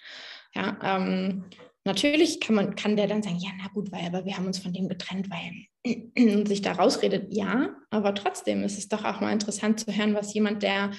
Ja, 0.54 0.78
ähm, 0.82 1.44
natürlich 1.84 2.40
kann 2.40 2.54
man, 2.54 2.74
kann 2.74 2.96
der 2.96 3.06
dann 3.06 3.22
sagen, 3.22 3.38
ja, 3.38 3.50
na 3.58 3.68
gut, 3.68 3.92
weil 3.92 4.06
aber 4.06 4.24
wir 4.24 4.36
haben 4.36 4.46
uns 4.46 4.58
von 4.58 4.72
dem 4.72 4.88
getrennt, 4.88 5.28
weil 5.30 6.46
sich 6.46 6.62
da 6.62 6.72
rausredet, 6.72 7.28
ja, 7.30 7.74
aber 7.90 8.14
trotzdem 8.14 8.62
ist 8.62 8.78
es 8.78 8.88
doch 8.88 9.04
auch 9.04 9.20
mal 9.20 9.32
interessant 9.32 9.80
zu 9.80 9.94
hören, 9.94 10.14
was 10.14 10.34
jemand, 10.34 10.62
der 10.62 10.92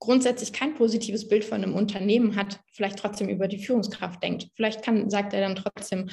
grundsätzlich 0.00 0.52
kein 0.52 0.74
positives 0.74 1.28
Bild 1.28 1.44
von 1.44 1.62
einem 1.62 1.74
Unternehmen 1.74 2.34
hat, 2.34 2.60
vielleicht 2.72 2.98
trotzdem 2.98 3.28
über 3.28 3.48
die 3.48 3.62
Führungskraft 3.62 4.22
denkt. 4.22 4.48
Vielleicht 4.54 4.82
kann, 4.82 5.10
sagt 5.10 5.34
er 5.34 5.42
dann 5.42 5.56
trotzdem, 5.56 6.08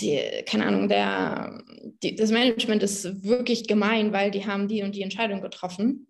die, 0.00 0.20
keine 0.46 0.66
Ahnung, 0.66 0.88
der, 0.88 1.62
die, 2.02 2.16
das 2.16 2.30
Management 2.30 2.82
ist 2.82 3.24
wirklich 3.24 3.68
gemein, 3.68 4.12
weil 4.12 4.30
die 4.30 4.46
haben 4.46 4.68
die 4.68 4.82
und 4.82 4.94
die 4.94 5.02
Entscheidung 5.02 5.40
getroffen. 5.40 6.08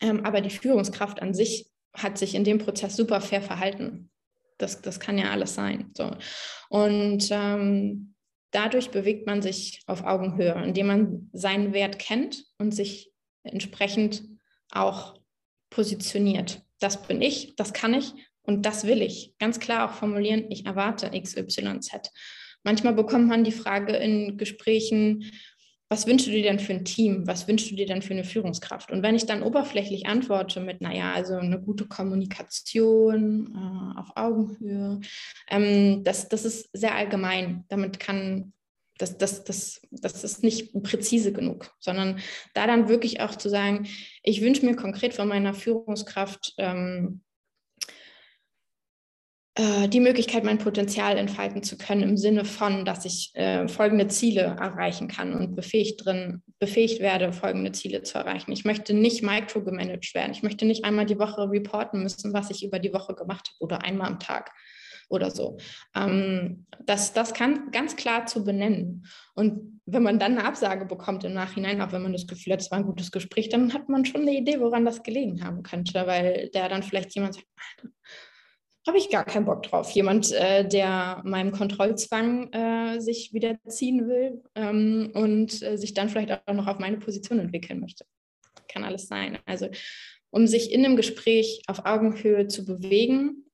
Ähm, 0.00 0.24
aber 0.24 0.40
die 0.40 0.50
Führungskraft 0.50 1.20
an 1.20 1.34
sich 1.34 1.70
hat 1.94 2.18
sich 2.18 2.34
in 2.34 2.44
dem 2.44 2.58
Prozess 2.58 2.96
super 2.96 3.20
fair 3.20 3.42
verhalten. 3.42 4.10
Das, 4.58 4.82
das 4.82 5.00
kann 5.00 5.18
ja 5.18 5.30
alles 5.30 5.54
sein. 5.54 5.90
So. 5.96 6.10
Und 6.68 7.28
ähm, 7.30 8.14
dadurch 8.50 8.90
bewegt 8.90 9.26
man 9.26 9.42
sich 9.42 9.82
auf 9.86 10.04
Augenhöhe, 10.04 10.62
indem 10.64 10.86
man 10.86 11.30
seinen 11.32 11.72
Wert 11.72 11.98
kennt 11.98 12.44
und 12.58 12.72
sich 12.72 13.12
entsprechend 13.42 14.22
auch 14.70 15.20
positioniert. 15.70 16.62
Das 16.80 17.02
bin 17.06 17.20
ich, 17.20 17.56
das 17.56 17.72
kann 17.72 17.94
ich 17.94 18.12
und 18.42 18.64
das 18.64 18.86
will 18.86 19.02
ich. 19.02 19.34
Ganz 19.38 19.60
klar 19.60 19.88
auch 19.88 19.94
formulieren, 19.94 20.50
ich 20.50 20.66
erwarte 20.66 21.10
XYZ. 21.10 22.10
Manchmal 22.66 22.94
bekommt 22.94 23.28
man 23.28 23.44
die 23.44 23.52
Frage 23.52 23.94
in 23.94 24.38
Gesprächen, 24.38 25.30
was 25.88 26.08
wünschst 26.08 26.26
du 26.26 26.32
dir 26.32 26.42
denn 26.42 26.58
für 26.58 26.72
ein 26.72 26.84
Team? 26.84 27.24
Was 27.24 27.46
wünschst 27.46 27.70
du 27.70 27.76
dir 27.76 27.86
denn 27.86 28.02
für 28.02 28.12
eine 28.12 28.24
Führungskraft? 28.24 28.90
Und 28.90 29.04
wenn 29.04 29.14
ich 29.14 29.24
dann 29.24 29.44
oberflächlich 29.44 30.06
antworte 30.06 30.58
mit, 30.58 30.80
naja, 30.80 31.12
also 31.12 31.36
eine 31.36 31.60
gute 31.60 31.86
Kommunikation 31.86 33.54
äh, 33.54 34.00
auf 34.00 34.08
Augenhöhe, 34.16 35.00
ähm, 35.48 36.02
das, 36.02 36.28
das 36.28 36.44
ist 36.44 36.68
sehr 36.72 36.96
allgemein. 36.96 37.64
Damit 37.68 38.00
kann, 38.00 38.52
das, 38.98 39.16
das, 39.16 39.44
das, 39.44 39.80
das 39.92 40.24
ist 40.24 40.42
nicht 40.42 40.72
präzise 40.82 41.32
genug, 41.32 41.72
sondern 41.78 42.18
da 42.52 42.66
dann 42.66 42.88
wirklich 42.88 43.20
auch 43.20 43.36
zu 43.36 43.48
sagen, 43.48 43.86
ich 44.24 44.42
wünsche 44.42 44.66
mir 44.66 44.74
konkret 44.74 45.14
von 45.14 45.28
meiner 45.28 45.54
Führungskraft 45.54 46.54
ähm, 46.58 47.20
äh, 49.56 49.88
die 49.88 50.00
Möglichkeit, 50.00 50.44
mein 50.44 50.58
Potenzial 50.58 51.16
entfalten 51.16 51.62
zu 51.62 51.76
können, 51.76 52.02
im 52.02 52.16
Sinne 52.16 52.44
von, 52.44 52.84
dass 52.84 53.04
ich 53.04 53.32
äh, 53.34 53.66
folgende 53.68 54.06
Ziele 54.08 54.42
erreichen 54.42 55.08
kann 55.08 55.34
und 55.34 55.56
befähigt, 55.56 56.04
drin, 56.04 56.42
befähigt 56.58 57.00
werde, 57.00 57.32
folgende 57.32 57.72
Ziele 57.72 58.02
zu 58.02 58.18
erreichen. 58.18 58.52
Ich 58.52 58.64
möchte 58.64 58.94
nicht 58.94 59.22
microgemanagt 59.22 60.14
werden. 60.14 60.32
Ich 60.32 60.42
möchte 60.42 60.66
nicht 60.66 60.84
einmal 60.84 61.06
die 61.06 61.18
Woche 61.18 61.50
reporten 61.50 62.02
müssen, 62.02 62.32
was 62.32 62.50
ich 62.50 62.64
über 62.64 62.78
die 62.78 62.92
Woche 62.92 63.14
gemacht 63.14 63.48
habe 63.48 63.64
oder 63.64 63.82
einmal 63.82 64.08
am 64.08 64.20
Tag, 64.20 64.52
oder 65.08 65.30
so. 65.30 65.56
Ähm, 65.94 66.66
das, 66.84 67.12
das 67.12 67.32
kann 67.34 67.70
ganz 67.70 67.96
klar 67.96 68.26
zu 68.26 68.44
benennen. 68.44 69.06
Und 69.34 69.80
wenn 69.86 70.02
man 70.02 70.18
dann 70.18 70.32
eine 70.32 70.44
Absage 70.44 70.84
bekommt 70.84 71.24
im 71.24 71.32
Nachhinein, 71.32 71.80
auch 71.80 71.92
wenn 71.92 72.02
man 72.02 72.12
das 72.12 72.26
Gefühl 72.26 72.54
hat, 72.54 72.60
es 72.60 72.70
war 72.70 72.78
ein 72.78 72.86
gutes 72.86 73.12
Gespräch, 73.12 73.48
dann 73.48 73.72
hat 73.72 73.88
man 73.88 74.04
schon 74.04 74.22
eine 74.22 74.36
Idee, 74.36 74.60
woran 74.60 74.84
das 74.84 75.02
gelegen 75.02 75.44
haben 75.44 75.62
könnte, 75.62 76.06
weil 76.06 76.50
der 76.50 76.68
dann 76.68 76.82
vielleicht 76.82 77.14
jemand 77.14 77.34
sagt, 77.34 77.46
habe 78.86 78.98
ich 78.98 79.10
gar 79.10 79.24
keinen 79.24 79.44
Bock 79.46 79.62
drauf. 79.64 79.90
Jemand, 79.90 80.32
äh, 80.32 80.66
der 80.66 81.22
meinem 81.24 81.52
Kontrollzwang 81.52 82.52
äh, 82.52 83.00
sich 83.00 83.32
wiederziehen 83.32 84.08
will 84.08 84.42
ähm, 84.54 85.10
und 85.14 85.62
äh, 85.62 85.76
sich 85.76 85.94
dann 85.94 86.08
vielleicht 86.08 86.32
auch 86.32 86.54
noch 86.54 86.66
auf 86.66 86.78
meine 86.78 86.98
Position 86.98 87.40
entwickeln 87.40 87.80
möchte. 87.80 88.04
Kann 88.68 88.84
alles 88.84 89.08
sein. 89.08 89.38
Also 89.46 89.68
um 90.30 90.46
sich 90.46 90.72
in 90.72 90.84
einem 90.84 90.96
Gespräch 90.96 91.62
auf 91.66 91.84
Augenhöhe 91.86 92.46
zu 92.46 92.64
bewegen, 92.64 93.44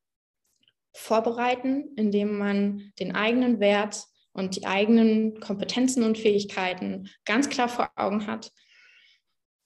vorbereiten, 0.95 1.93
indem 1.97 2.37
man 2.37 2.93
den 2.99 3.15
eigenen 3.15 3.61
Wert 3.61 4.05
und 4.33 4.57
die 4.57 4.67
eigenen 4.67 5.41
Kompetenzen 5.41 6.03
und 6.03 6.19
Fähigkeiten 6.19 7.09
ganz 7.25 7.49
klar 7.49 7.69
vor 7.69 7.91
Augen 7.97 8.27
hat 8.27 8.51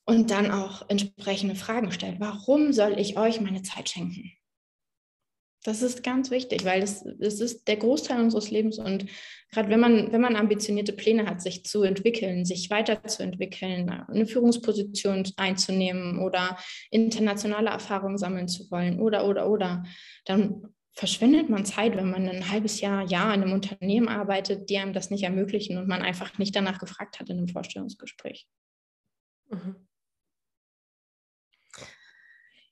und 0.05 0.31
dann 0.31 0.51
auch 0.51 0.89
entsprechende 0.89 1.57
Fragen 1.57 1.91
stellt. 1.91 2.21
Warum 2.21 2.73
soll 2.73 2.99
ich 2.99 3.17
euch 3.17 3.41
meine 3.41 3.63
Zeit 3.63 3.89
schenken? 3.89 4.33
Das 5.65 5.83
ist 5.83 6.05
ganz 6.05 6.31
wichtig, 6.31 6.65
weil 6.65 6.81
das, 6.81 7.05
das 7.19 7.41
ist 7.41 7.67
der 7.67 7.77
Großteil 7.77 8.21
unseres 8.21 8.51
Lebens. 8.51 8.79
Und 8.79 9.07
gerade 9.51 9.69
wenn 9.69 9.81
man, 9.81 10.13
wenn 10.13 10.21
man 10.21 10.37
ambitionierte 10.37 10.93
Pläne 10.93 11.27
hat, 11.27 11.43
sich 11.43 11.65
zu 11.65 11.83
entwickeln, 11.83 12.45
sich 12.45 12.71
weiterzuentwickeln, 12.71 13.91
eine 13.91 14.27
Führungsposition 14.27 15.25
einzunehmen 15.37 16.21
oder 16.21 16.57
internationale 16.91 17.71
Erfahrungen 17.71 18.17
sammeln 18.17 18.47
zu 18.47 18.71
wollen 18.71 19.01
oder, 19.01 19.27
oder, 19.27 19.51
oder, 19.51 19.83
dann 20.25 20.63
verschwendet 20.93 21.51
man 21.51 21.67
Zeit, 21.67 21.97
wenn 21.97 22.11
man 22.11 22.29
ein 22.29 22.51
halbes 22.51 22.81
Jahr, 22.81 23.05
Jahr 23.05 23.35
in 23.35 23.43
einem 23.43 23.53
Unternehmen 23.53 24.09
arbeitet, 24.09 24.71
die 24.71 24.79
einem 24.79 24.95
das 24.95 25.11
nicht 25.11 25.25
ermöglichen 25.25 25.79
und 25.79 25.89
man 25.89 26.03
einfach 26.03 26.39
nicht 26.39 26.57
danach 26.57 26.79
gefragt 26.79 27.21
hat 27.21 27.29
in 27.29 27.39
einem 27.39 27.49
Vorstellungsgespräch. 27.49 28.47
Mhm. 29.51 29.87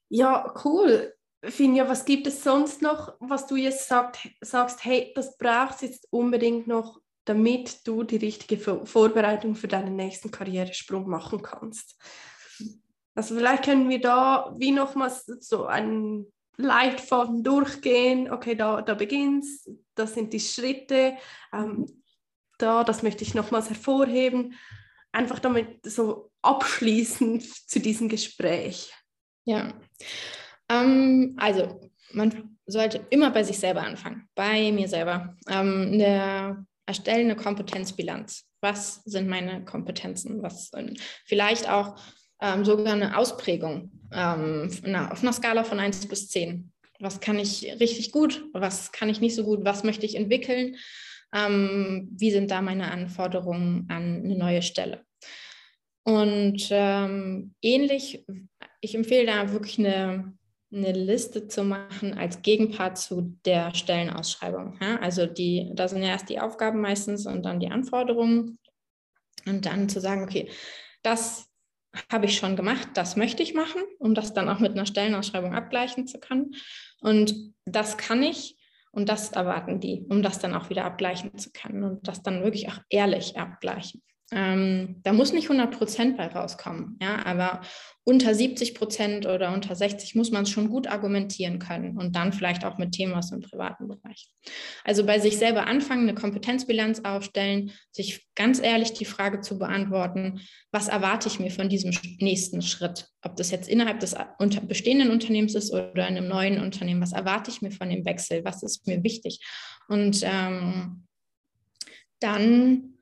Ja, 0.08 0.54
cool. 0.64 1.12
Finja, 1.48 1.88
was 1.88 2.04
gibt 2.04 2.26
es 2.26 2.42
sonst 2.42 2.82
noch, 2.82 3.14
was 3.20 3.46
du 3.46 3.56
jetzt 3.56 3.88
sagt, 3.88 4.28
sagst, 4.40 4.84
hey, 4.84 5.12
das 5.14 5.36
brauchst 5.36 5.82
jetzt 5.82 6.06
unbedingt 6.10 6.66
noch, 6.66 7.00
damit 7.24 7.86
du 7.86 8.02
die 8.02 8.16
richtige 8.16 8.58
Vorbereitung 8.58 9.54
für 9.54 9.68
deinen 9.68 9.96
nächsten 9.96 10.30
Karrieresprung 10.30 11.08
machen 11.08 11.42
kannst? 11.42 11.96
Also 13.14 13.36
vielleicht 13.36 13.64
können 13.64 13.88
wir 13.88 14.00
da 14.00 14.54
wie 14.58 14.72
nochmals 14.72 15.24
so 15.24 15.66
einen 15.66 16.32
Leitfaden 16.56 17.42
durchgehen. 17.42 18.30
Okay, 18.30 18.54
da, 18.54 18.82
da 18.82 18.94
beginnt's, 18.94 19.68
das 19.94 20.14
sind 20.14 20.32
die 20.32 20.40
Schritte. 20.40 21.16
Ähm, 21.52 21.86
da, 22.58 22.84
das 22.84 23.02
möchte 23.02 23.22
ich 23.22 23.34
nochmals 23.34 23.68
hervorheben. 23.68 24.54
Einfach 25.12 25.38
damit 25.38 25.86
so 25.86 26.30
abschließend 26.42 27.42
zu 27.68 27.80
diesem 27.80 28.08
Gespräch. 28.08 28.92
Ja, 29.44 29.72
ähm, 30.68 31.34
also 31.38 31.90
man 32.12 32.56
sollte 32.66 33.06
immer 33.10 33.30
bei 33.30 33.42
sich 33.42 33.58
selber 33.58 33.82
anfangen, 33.82 34.28
bei 34.34 34.72
mir 34.72 34.88
selber. 34.88 35.36
Ähm, 35.48 35.90
eine, 35.92 36.66
erstellen 36.86 37.30
eine 37.30 37.36
Kompetenzbilanz. 37.36 38.44
Was 38.60 39.02
sind 39.04 39.28
meine 39.28 39.64
Kompetenzen? 39.64 40.42
Was 40.42 40.70
vielleicht 41.26 41.68
auch 41.68 41.96
ähm, 42.40 42.64
sogar 42.64 42.94
eine 42.94 43.16
Ausprägung 43.16 43.90
ähm, 44.12 44.70
na, 44.84 45.10
auf 45.10 45.22
einer 45.22 45.32
Skala 45.32 45.64
von 45.64 45.80
1 45.80 46.06
bis 46.06 46.28
10. 46.28 46.72
Was 47.00 47.20
kann 47.20 47.38
ich 47.38 47.64
richtig 47.80 48.12
gut? 48.12 48.44
Was 48.52 48.92
kann 48.92 49.08
ich 49.08 49.20
nicht 49.20 49.34
so 49.34 49.44
gut? 49.44 49.64
Was 49.64 49.84
möchte 49.84 50.06
ich 50.06 50.14
entwickeln? 50.14 50.76
Ähm, 51.34 52.08
wie 52.12 52.30
sind 52.30 52.50
da 52.50 52.62
meine 52.62 52.90
Anforderungen 52.90 53.86
an 53.90 54.22
eine 54.24 54.36
neue 54.36 54.62
Stelle? 54.62 55.04
Und 56.04 56.68
ähm, 56.70 57.54
ähnlich, 57.60 58.24
ich 58.80 58.94
empfehle 58.94 59.26
da 59.26 59.52
wirklich 59.52 59.78
eine 59.78 60.34
eine 60.74 60.92
Liste 60.92 61.48
zu 61.48 61.64
machen 61.64 62.18
als 62.18 62.42
Gegenpart 62.42 62.98
zu 62.98 63.38
der 63.44 63.74
Stellenausschreibung. 63.74 64.78
Ja? 64.80 64.96
Also 64.96 65.26
die, 65.26 65.70
da 65.74 65.88
sind 65.88 66.02
ja 66.02 66.08
erst 66.08 66.28
die 66.28 66.40
Aufgaben 66.40 66.80
meistens 66.80 67.26
und 67.26 67.44
dann 67.44 67.60
die 67.60 67.70
Anforderungen. 67.70 68.58
Und 69.46 69.66
dann 69.66 69.88
zu 69.88 70.00
sagen, 70.00 70.22
okay, 70.22 70.48
das 71.02 71.50
habe 72.10 72.26
ich 72.26 72.36
schon 72.36 72.56
gemacht, 72.56 72.88
das 72.94 73.14
möchte 73.14 73.42
ich 73.42 73.54
machen, 73.54 73.82
um 73.98 74.14
das 74.14 74.32
dann 74.32 74.48
auch 74.48 74.58
mit 74.58 74.72
einer 74.72 74.86
Stellenausschreibung 74.86 75.54
abgleichen 75.54 76.06
zu 76.06 76.18
können. 76.18 76.54
Und 77.00 77.52
das 77.64 77.96
kann 77.96 78.22
ich 78.22 78.56
und 78.90 79.08
das 79.08 79.32
erwarten 79.32 79.80
die, 79.80 80.06
um 80.08 80.22
das 80.22 80.38
dann 80.38 80.54
auch 80.54 80.70
wieder 80.70 80.84
abgleichen 80.84 81.36
zu 81.36 81.50
können 81.52 81.84
und 81.84 82.08
das 82.08 82.22
dann 82.22 82.42
wirklich 82.42 82.68
auch 82.68 82.78
ehrlich 82.88 83.36
abgleichen. 83.36 84.02
Ähm, 84.32 85.00
da 85.02 85.12
muss 85.12 85.32
nicht 85.34 85.50
100 85.50 85.76
Prozent 85.76 86.16
bei 86.16 86.26
rauskommen, 86.26 86.98
ja, 87.00 87.24
aber 87.26 87.60
unter 88.04 88.34
70 88.34 88.74
Prozent 88.74 89.26
oder 89.26 89.52
unter 89.52 89.74
60 89.74 90.14
muss 90.14 90.30
man 90.30 90.44
es 90.44 90.50
schon 90.50 90.70
gut 90.70 90.86
argumentieren 90.86 91.58
können 91.58 91.98
und 91.98 92.16
dann 92.16 92.32
vielleicht 92.32 92.64
auch 92.64 92.78
mit 92.78 92.92
Themen 92.92 93.14
aus 93.14 93.30
dem 93.30 93.42
privaten 93.42 93.86
Bereich. 93.86 94.30
Also 94.82 95.04
bei 95.04 95.18
sich 95.18 95.36
selber 95.36 95.66
anfangen, 95.66 96.08
eine 96.08 96.14
Kompetenzbilanz 96.14 97.00
aufstellen, 97.04 97.72
sich 97.92 98.26
ganz 98.34 98.60
ehrlich 98.60 98.94
die 98.94 99.04
Frage 99.04 99.40
zu 99.42 99.58
beantworten, 99.58 100.40
was 100.72 100.88
erwarte 100.88 101.28
ich 101.28 101.38
mir 101.38 101.50
von 101.50 101.68
diesem 101.68 101.92
nächsten 102.18 102.62
Schritt? 102.62 103.08
Ob 103.22 103.36
das 103.36 103.50
jetzt 103.50 103.68
innerhalb 103.68 104.00
des 104.00 104.14
bestehenden 104.66 105.10
Unternehmens 105.10 105.54
ist 105.54 105.72
oder 105.72 106.08
in 106.08 106.16
einem 106.16 106.28
neuen 106.28 106.60
Unternehmen, 106.60 107.02
was 107.02 107.12
erwarte 107.12 107.50
ich 107.50 107.60
mir 107.60 107.70
von 107.70 107.90
dem 107.90 108.04
Wechsel? 108.06 108.42
Was 108.44 108.62
ist 108.62 108.86
mir 108.86 109.02
wichtig? 109.02 109.40
Und 109.88 110.22
ähm, 110.24 111.06
dann 112.20 112.93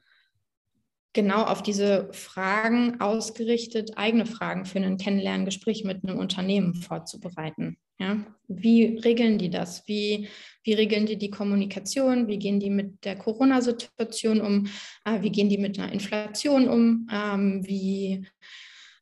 genau 1.13 1.43
auf 1.43 1.63
diese 1.63 2.09
Fragen 2.13 3.01
ausgerichtet, 3.01 3.97
eigene 3.97 4.27
Fragen 4.27 4.65
für 4.65 4.79
ein 4.79 4.97
Kennenlerngespräch 4.97 5.85
mit 5.85 6.05
einem 6.05 6.19
Unternehmen 6.19 6.75
vorzubereiten. 6.75 7.77
Ja? 7.99 8.25
Wie 8.49 8.99
regeln 8.99 9.39
die 9.39 9.51
das? 9.51 9.87
Wie, 9.87 10.29
wie 10.65 10.73
regeln 10.75 11.07
die 11.07 11.19
die 11.19 11.31
Kommunikation? 11.31 12.29
Wie 12.29 12.39
gehen 12.39 12.61
die 12.61 12.71
mit 12.71 13.05
der 13.05 13.17
Corona-Situation 13.17 14.41
um? 14.41 14.67
Äh, 15.05 15.23
wie 15.23 15.31
gehen 15.31 15.49
die 15.49 15.59
mit 15.59 15.79
einer 15.79 15.93
Inflation 15.93 16.69
um? 16.69 17.09
Ähm, 17.13 17.67
wie 17.67 18.27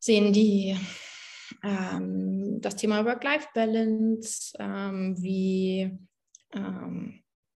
sehen 0.01 0.33
die 0.33 0.77
ähm, 1.63 2.61
das 2.61 2.77
Thema 2.77 3.05
Work-Life-Balance? 3.05 4.57
Ähm, 4.59 5.17
wie 5.19 5.91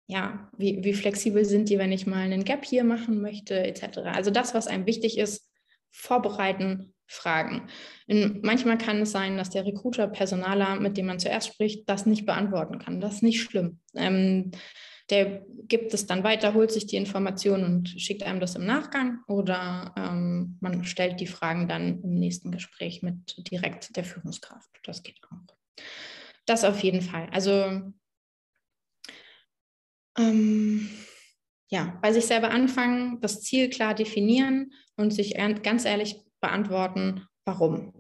ja, 0.07 0.51
wie, 0.57 0.85
wie 0.85 0.95
flexibel 0.95 1.45
sind 1.45 1.69
die, 1.69 1.79
wenn 1.79 1.93
ich 1.93 2.07
mal 2.07 2.21
einen 2.21 2.45
Gap 2.45 2.65
hier 2.65 2.85
machen 2.85 3.21
möchte, 3.21 3.55
etc. 3.55 3.99
Also 4.05 4.31
das, 4.31 4.55
was 4.55 4.67
einem 4.67 4.87
wichtig 4.87 5.19
ist, 5.19 5.51
vorbereiten, 5.91 6.95
fragen. 7.07 7.69
Und 8.07 8.43
manchmal 8.43 8.79
kann 8.79 9.03
es 9.03 9.13
sein, 9.13 9.37
dass 9.37 9.51
der 9.51 9.65
Recruiter, 9.65 10.09
Personaler, 10.09 10.81
mit 10.81 10.97
dem 10.97 11.07
man 11.07 11.19
zuerst 11.19 11.49
spricht, 11.49 11.89
das 11.89 12.07
nicht 12.07 12.27
beantworten 12.27 12.79
kann. 12.79 13.01
Das 13.01 13.17
ist 13.17 13.23
nicht 13.23 13.43
schlimm. 13.43 13.81
Ähm, 13.95 14.51
der 15.11 15.45
gibt 15.69 15.93
es 15.93 16.07
dann 16.07 16.25
weiter, 16.25 16.55
holt 16.55 16.73
sich 16.73 16.87
die 16.87 16.97
Informationen 16.97 17.65
und 17.65 17.89
schickt 17.89 18.23
einem 18.23 18.41
das 18.41 18.55
im 18.55 18.65
Nachgang 18.65 19.19
oder 19.27 19.95
ähm, 19.99 20.57
man 20.61 20.85
stellt 20.85 21.21
die 21.21 21.27
Fragen 21.27 21.69
dann 21.69 22.03
im 22.03 22.15
nächsten 22.15 22.51
Gespräch 22.51 23.03
mit 23.03 23.37
direkt 23.51 23.97
der 23.97 24.05
Führungskraft. 24.05 24.71
Das 24.85 25.03
geht 25.03 25.21
auch. 25.31 25.55
Das 26.47 26.65
auf 26.65 26.81
jeden 26.83 27.03
Fall. 27.03 27.29
Also 27.33 27.93
ähm, 30.19 30.89
ja, 31.71 31.99
bei 32.03 32.13
sich 32.13 32.27
selber 32.27 32.51
anfangen, 32.51 33.21
das 33.21 33.43
Ziel 33.43 33.69
klar 33.69 33.95
definieren 33.95 34.73
und 34.97 35.13
sich 35.13 35.35
ganz 35.63 35.85
ehrlich 35.85 36.21
beantworten, 36.41 37.27
warum. 37.45 37.93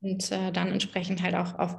Und 0.00 0.30
äh, 0.30 0.52
dann 0.52 0.72
entsprechend 0.72 1.22
halt 1.22 1.34
auch 1.34 1.58
auf, 1.58 1.76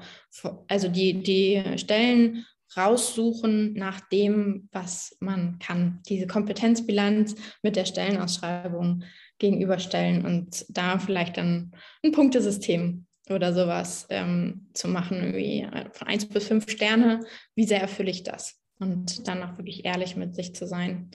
also 0.67 0.87
die, 0.87 1.21
die 1.21 1.77
Stellen 1.77 2.45
raussuchen 2.75 3.73
nach 3.73 4.01
dem, 4.09 4.67
was 4.71 5.15
man 5.19 5.59
kann. 5.59 6.01
Diese 6.09 6.27
Kompetenzbilanz 6.27 7.35
mit 7.61 7.75
der 7.75 7.85
Stellenausschreibung 7.85 9.03
gegenüberstellen 9.39 10.25
und 10.25 10.65
da 10.69 10.99
vielleicht 10.99 11.37
dann 11.37 11.71
ein 12.03 12.11
Punktesystem 12.11 13.05
oder 13.29 13.53
sowas 13.53 14.05
ähm, 14.09 14.67
zu 14.73 14.87
machen, 14.87 15.33
wie 15.35 15.61
äh, 15.61 15.89
von 15.91 16.07
1 16.07 16.29
bis 16.29 16.47
5 16.47 16.69
Sterne, 16.69 17.19
wie 17.55 17.65
sehr 17.65 17.81
erfülle 17.81 18.11
ich 18.11 18.23
das? 18.23 18.59
Und 18.79 19.27
dann 19.27 19.43
auch 19.43 19.57
wirklich 19.57 19.85
ehrlich 19.85 20.15
mit 20.15 20.35
sich 20.35 20.55
zu 20.55 20.67
sein. 20.67 21.11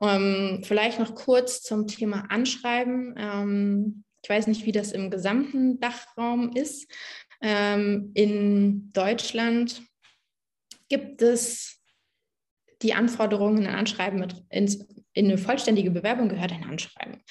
Ähm, 0.00 0.62
vielleicht 0.64 0.98
noch 0.98 1.14
kurz 1.14 1.62
zum 1.62 1.86
Thema 1.86 2.26
Anschreiben. 2.30 3.14
Ähm, 3.16 4.04
ich 4.22 4.30
weiß 4.30 4.46
nicht, 4.46 4.66
wie 4.66 4.72
das 4.72 4.92
im 4.92 5.10
gesamten 5.10 5.78
Dachraum 5.80 6.52
ist. 6.54 6.90
Ähm, 7.40 8.10
in 8.14 8.92
Deutschland 8.92 9.82
gibt 10.88 11.22
es 11.22 11.80
die 12.82 12.94
Anforderungen, 12.94 13.66
ein 13.66 13.74
Anschreiben 13.74 14.18
mit 14.18 14.42
ins, 14.50 14.86
in 15.12 15.26
eine 15.26 15.38
vollständige 15.38 15.90
Bewerbung 15.90 16.28
gehört 16.28 16.52
ein 16.52 16.64
Anschreiben. 16.64 17.22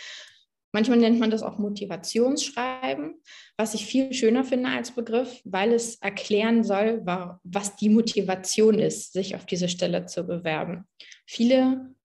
Manchmal 0.75 0.97
nennt 0.97 1.21
man 1.21 1.31
das 1.31 1.41
auch 1.41 1.57
Motivationsschreiben, 1.57 3.15
was 3.55 3.75
ich 3.75 3.85
viel 3.85 4.11
schöner 4.11 4.43
finde 4.43 4.71
als 4.71 4.91
Begriff, 4.91 5.39
weil 5.45 5.71
es 5.71 5.95
erklären 6.01 6.65
soll, 6.65 7.01
was 7.45 7.77
die 7.77 7.87
Motivation 7.87 8.77
ist, 8.77 9.13
sich 9.13 9.35
auf 9.35 9.45
diese 9.45 9.69
Stelle 9.69 10.05
zu 10.05 10.25
bewerben. 10.25 10.83
Viele 11.25 11.95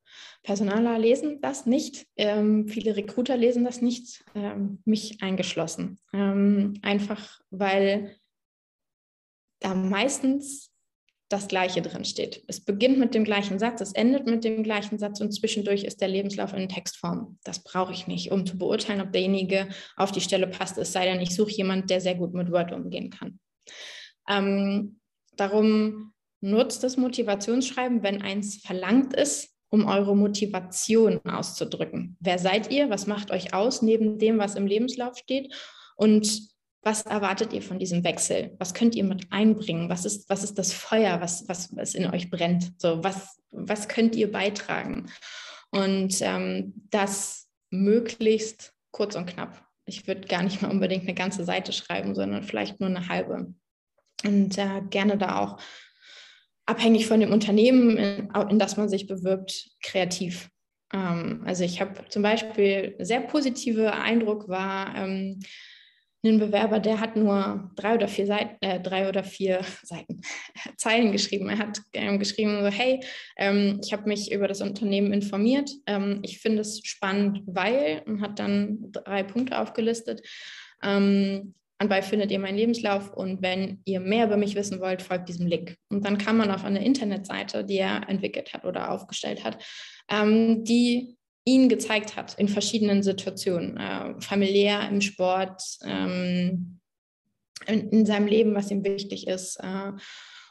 Personaler 0.45 1.01
lesen 1.01 1.41
das 1.41 1.67
nicht, 1.67 2.07
ähm, 2.15 2.69
viele 2.69 2.95
Recruiter 2.95 3.37
lesen 3.37 3.65
das 3.65 3.83
nicht, 3.83 4.25
ähm, 4.37 4.79
mich 4.85 5.21
eingeschlossen. 5.21 5.99
Ähm, 6.13 6.75
einfach 6.83 7.41
weil 7.51 8.15
da 9.59 9.75
meistens 9.75 10.70
das 11.31 11.47
Gleiche 11.47 11.81
drin 11.81 12.05
steht. 12.05 12.43
Es 12.49 12.61
beginnt 12.61 12.99
mit 12.99 13.15
dem 13.15 13.23
gleichen 13.23 13.61
Satz, 13.61 13.81
es 13.81 13.93
endet 13.93 14.27
mit 14.27 14.43
dem 14.43 14.65
gleichen 14.65 14.99
Satz 14.99 15.21
und 15.21 15.33
zwischendurch 15.33 15.85
ist 15.85 16.01
der 16.01 16.09
Lebenslauf 16.09 16.53
in 16.53 16.69
Textform. 16.69 17.39
Das 17.45 17.63
brauche 17.63 17.93
ich 17.93 18.09
nicht, 18.09 18.33
um 18.33 18.45
zu 18.45 18.59
beurteilen, 18.59 19.01
ob 19.01 19.13
derjenige 19.13 19.69
auf 19.97 20.11
die 20.11 20.21
Stelle 20.21 20.49
passt, 20.49 20.77
es 20.77 20.93
sei 20.93 21.05
denn, 21.05 21.21
ich 21.21 21.35
suche 21.35 21.53
jemanden, 21.53 21.87
der 21.87 22.01
sehr 22.01 22.17
gut 22.17 22.35
mit 22.35 22.51
Word 22.51 22.73
umgehen 22.73 23.11
kann. 23.11 23.39
Ähm, 24.29 24.99
darum 25.37 26.13
nutzt 26.41 26.83
das 26.83 26.97
Motivationsschreiben, 26.97 28.03
wenn 28.03 28.23
eins 28.23 28.57
verlangt 28.57 29.15
ist, 29.15 29.55
um 29.69 29.87
eure 29.87 30.17
Motivation 30.17 31.21
auszudrücken. 31.25 32.17
Wer 32.19 32.41
seid 32.41 32.73
ihr? 32.73 32.91
Was 32.91 33.07
macht 33.07 33.31
euch 33.31 33.55
aus 33.55 33.83
neben 33.83 34.19
dem, 34.19 34.39
was 34.39 34.57
im 34.57 34.67
Lebenslauf 34.67 35.17
steht? 35.17 35.55
Und 35.95 36.50
was 36.83 37.03
erwartet 37.03 37.53
ihr 37.53 37.63
von 37.63 37.79
diesem 37.79 38.05
Wechsel? 38.05 38.57
Was 38.59 38.73
könnt 38.73 38.95
ihr 38.95 39.05
mit 39.05 39.31
einbringen? 39.31 39.91
Was 39.91 40.05
ist, 40.05 40.29
was 40.31 40.43
ist 40.43 40.59
das 40.59 40.73
Feuer, 40.73 41.21
was, 41.21 41.47
was, 41.49 41.75
was 41.77 41.95
in 41.95 42.07
euch 42.07 42.31
brennt? 42.31 42.73
So, 42.79 43.05
was, 43.05 43.39
was 43.51 43.89
könnt 43.89 44.17
ihr 44.17 44.31
beitragen? 44.31 45.11
Und 45.71 46.21
ähm, 46.21 46.73
das 46.91 47.49
möglichst 47.71 48.73
kurz 48.93 49.15
und 49.15 49.27
knapp. 49.27 49.63
Ich 49.85 50.07
würde 50.07 50.27
gar 50.27 50.43
nicht 50.43 50.63
mal 50.63 50.71
unbedingt 50.71 51.03
eine 51.03 51.15
ganze 51.15 51.45
Seite 51.45 51.73
schreiben, 51.73 52.15
sondern 52.15 52.43
vielleicht 52.43 52.81
nur 52.81 52.89
eine 52.89 53.09
halbe. 53.09 53.55
Und 54.25 54.59
äh, 54.59 54.83
gerne 54.89 55.19
da 55.19 55.39
auch 55.39 55.59
abhängig 56.67 57.07
von 57.07 57.21
dem 57.21 57.33
Unternehmen, 57.33 57.97
in, 57.97 58.31
in 58.49 58.59
das 58.59 58.77
man 58.77 58.89
sich 58.89 59.07
bewirbt, 59.07 59.71
kreativ. 59.83 60.49
Ähm, 60.93 61.43
also 61.45 61.65
ich 61.65 61.81
habe 61.81 62.09
zum 62.09 62.23
Beispiel 62.23 62.97
sehr 62.99 63.21
positive 63.21 63.93
Eindruck 63.93 64.49
war, 64.49 64.95
ähm, 64.95 65.41
einen 66.23 66.39
Bewerber, 66.39 66.81
der 66.81 67.01
hat 67.01 67.17
nur 67.17 67.71
drei 67.77 67.95
oder 67.95 68.09
vier 68.09 68.27
Seiten, 68.27 68.57
äh, 68.61 68.81
drei 68.81 69.09
oder 69.09 69.25
vier 69.25 69.61
Seiten, 69.83 70.21
Zeilen 70.77 71.13
geschrieben. 71.13 71.49
Er 71.49 71.59
hat 71.59 71.81
ähm, 71.95 72.19
geschrieben, 72.19 72.63
so, 72.63 72.69
hey, 72.69 73.01
ähm, 73.37 73.81
ich 73.83 73.93
habe 73.93 74.09
mich 74.09 74.31
über 74.31 74.47
das 74.47 74.61
Unternehmen 74.61 75.13
informiert. 75.13 75.71
Ähm, 75.87 76.21
ich 76.23 76.39
finde 76.41 76.61
es 76.61 76.81
spannend, 76.85 77.43
weil 77.47 78.03
und 78.07 78.21
hat 78.21 78.39
dann 78.39 78.93
drei 78.93 79.23
Punkte 79.23 79.59
aufgelistet. 79.59 80.21
Ähm, 80.83 81.55
anbei 81.79 82.03
findet 82.03 82.31
ihr 82.31 82.39
meinen 82.39 82.59
Lebenslauf 82.59 83.13
und 83.15 83.41
wenn 83.41 83.81
ihr 83.87 84.01
mehr 84.01 84.27
über 84.27 84.37
mich 84.37 84.55
wissen 84.55 84.81
wollt, 84.81 85.01
folgt 85.01 85.29
diesem 85.29 85.47
Link. 85.47 85.77
Und 85.89 86.05
dann 86.05 86.19
kann 86.19 86.37
man 86.37 86.51
auf 86.51 86.65
eine 86.65 86.85
Internetseite, 86.85 87.65
die 87.65 87.79
er 87.79 88.09
entwickelt 88.09 88.53
hat 88.53 88.65
oder 88.65 88.91
aufgestellt 88.91 89.43
hat, 89.43 89.63
ähm, 90.11 90.65
die 90.65 91.17
ihn 91.51 91.69
gezeigt 91.69 92.17
hat 92.17 92.35
in 92.35 92.49
verschiedenen 92.49 93.03
Situationen, 93.03 93.77
äh, 93.77 94.21
familiär, 94.21 94.89
im 94.89 95.01
Sport, 95.01 95.63
ähm, 95.83 96.81
in, 97.67 97.91
in, 97.91 98.07
seinem 98.07 98.27
Leben, 98.27 98.55
was 98.55 98.71
ihm 98.71 98.85
wichtig 98.85 99.27
ist 99.27 99.57
äh, 99.57 99.93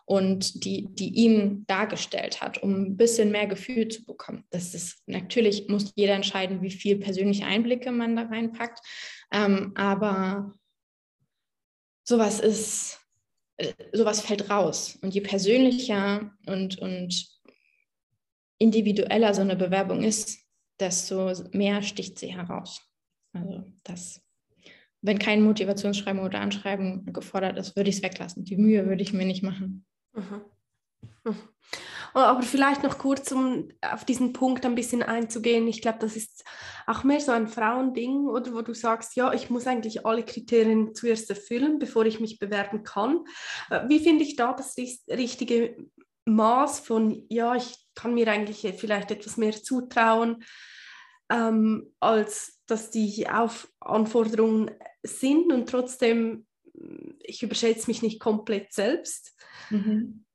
und 0.06 0.64
die, 0.64 0.88
die 0.90 1.14
ihn 1.16 1.66
dargestellt 1.68 2.42
hat, 2.42 2.62
um 2.62 2.74
ein 2.74 2.98
bisschen 2.98 3.32
mehr 3.32 3.48
Gefühl 3.48 3.88
zu 3.88 4.04
bekommen. 4.06 4.44
Das 4.50 4.74
ist 4.74 5.02
natürlich 5.08 5.70
muss 5.70 5.94
jeder 5.96 6.14
entscheiden, 6.14 6.62
wie 6.62 6.72
viel 6.72 6.98
persönliche 6.98 7.46
Einblicke 7.46 7.92
man 7.92 8.16
da 8.16 8.24
reinpackt, 8.24 8.80
ähm, 9.32 9.72
aber 9.76 10.54
sowas 12.04 12.40
ist, 12.40 13.00
sowas 13.94 14.22
fällt 14.22 14.50
raus 14.50 14.98
und 15.02 15.14
je 15.14 15.22
persönlicher 15.22 16.32
und, 16.46 16.80
und 16.80 17.28
individueller 18.58 19.34
so 19.34 19.42
eine 19.42 19.56
Bewerbung 19.56 20.04
ist, 20.04 20.49
desto 20.80 21.34
mehr 21.52 21.82
sticht 21.82 22.20
sie 22.20 22.36
heraus. 22.36 22.82
Also 23.34 23.64
das, 23.84 24.22
wenn 25.02 25.20
kein 25.20 25.44
Motivationsschreiben 25.44 26.22
oder 26.22 26.42
Anschreiben 26.42 27.12
gefordert 27.14 27.58
ist, 27.58 27.76
würde 27.76 27.90
ich 27.90 27.98
es 27.98 28.04
weglassen. 28.04 28.46
Die 28.46 28.58
Mühe 28.58 28.86
würde 28.88 29.02
ich 29.02 29.14
mir 29.14 29.26
nicht 29.26 29.44
machen. 29.44 29.86
Mhm. 30.14 30.42
Mhm. 31.24 31.36
Aber 32.14 32.42
vielleicht 32.42 32.84
noch 32.84 32.98
kurz, 32.98 33.32
um 33.32 33.70
auf 33.82 34.04
diesen 34.04 34.34
Punkt 34.34 34.66
ein 34.66 34.74
bisschen 34.74 35.04
einzugehen. 35.04 35.68
Ich 35.68 35.82
glaube, 35.82 36.00
das 36.00 36.16
ist 36.16 36.44
auch 36.88 37.04
mehr 37.04 37.20
so 37.20 37.32
ein 37.32 37.48
Frauending, 37.48 38.28
oder 38.28 38.54
wo 38.54 38.62
du 38.62 38.74
sagst, 38.74 39.16
ja, 39.16 39.32
ich 39.32 39.50
muss 39.50 39.68
eigentlich 39.68 40.06
alle 40.06 40.24
Kriterien 40.24 40.96
zuerst 40.96 41.30
erfüllen, 41.30 41.78
bevor 41.78 42.06
ich 42.06 42.20
mich 42.20 42.40
bewerben 42.40 42.84
kann. 42.84 43.26
Äh, 43.70 43.88
wie 43.88 44.00
finde 44.00 44.24
ich 44.24 44.36
da 44.36 44.54
das 44.54 44.76
richtige 45.08 45.78
Maß 46.26 46.80
von, 46.80 47.26
ja, 47.30 47.56
ich 47.56 47.76
kann 47.96 48.14
mir 48.14 48.28
eigentlich 48.28 48.66
vielleicht 48.78 49.12
etwas 49.12 49.38
mehr 49.38 49.52
zutrauen, 49.52 50.44
ähm, 51.30 51.94
als 52.00 52.60
dass 52.66 52.92
die 52.92 53.28
Auf 53.30 53.72
Anforderungen 53.80 54.72
sind 55.04 55.52
und 55.52 55.70
trotzdem, 55.70 56.46
ich 57.24 57.44
überschätze 57.44 57.88
mich 57.88 58.02
nicht 58.02 58.20
komplett 58.20 58.74
selbst. 58.74 59.36
Mhm. 59.70 60.26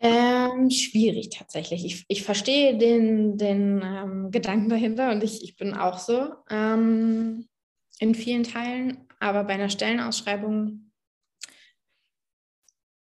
Ähm, 0.00 0.70
schwierig 0.70 1.30
tatsächlich. 1.30 1.84
Ich, 1.84 2.04
ich 2.08 2.22
verstehe 2.24 2.76
den, 2.76 3.38
den 3.38 3.80
ähm, 3.82 4.30
Gedanken 4.30 4.68
dahinter 4.68 5.10
und 5.10 5.24
ich, 5.24 5.42
ich 5.42 5.56
bin 5.56 5.74
auch 5.74 5.98
so 5.98 6.34
ähm, 6.50 7.48
in 7.98 8.14
vielen 8.14 8.44
Teilen, 8.44 9.08
aber 9.18 9.44
bei 9.44 9.54
einer 9.54 9.70
Stellenausschreibung, 9.70 10.90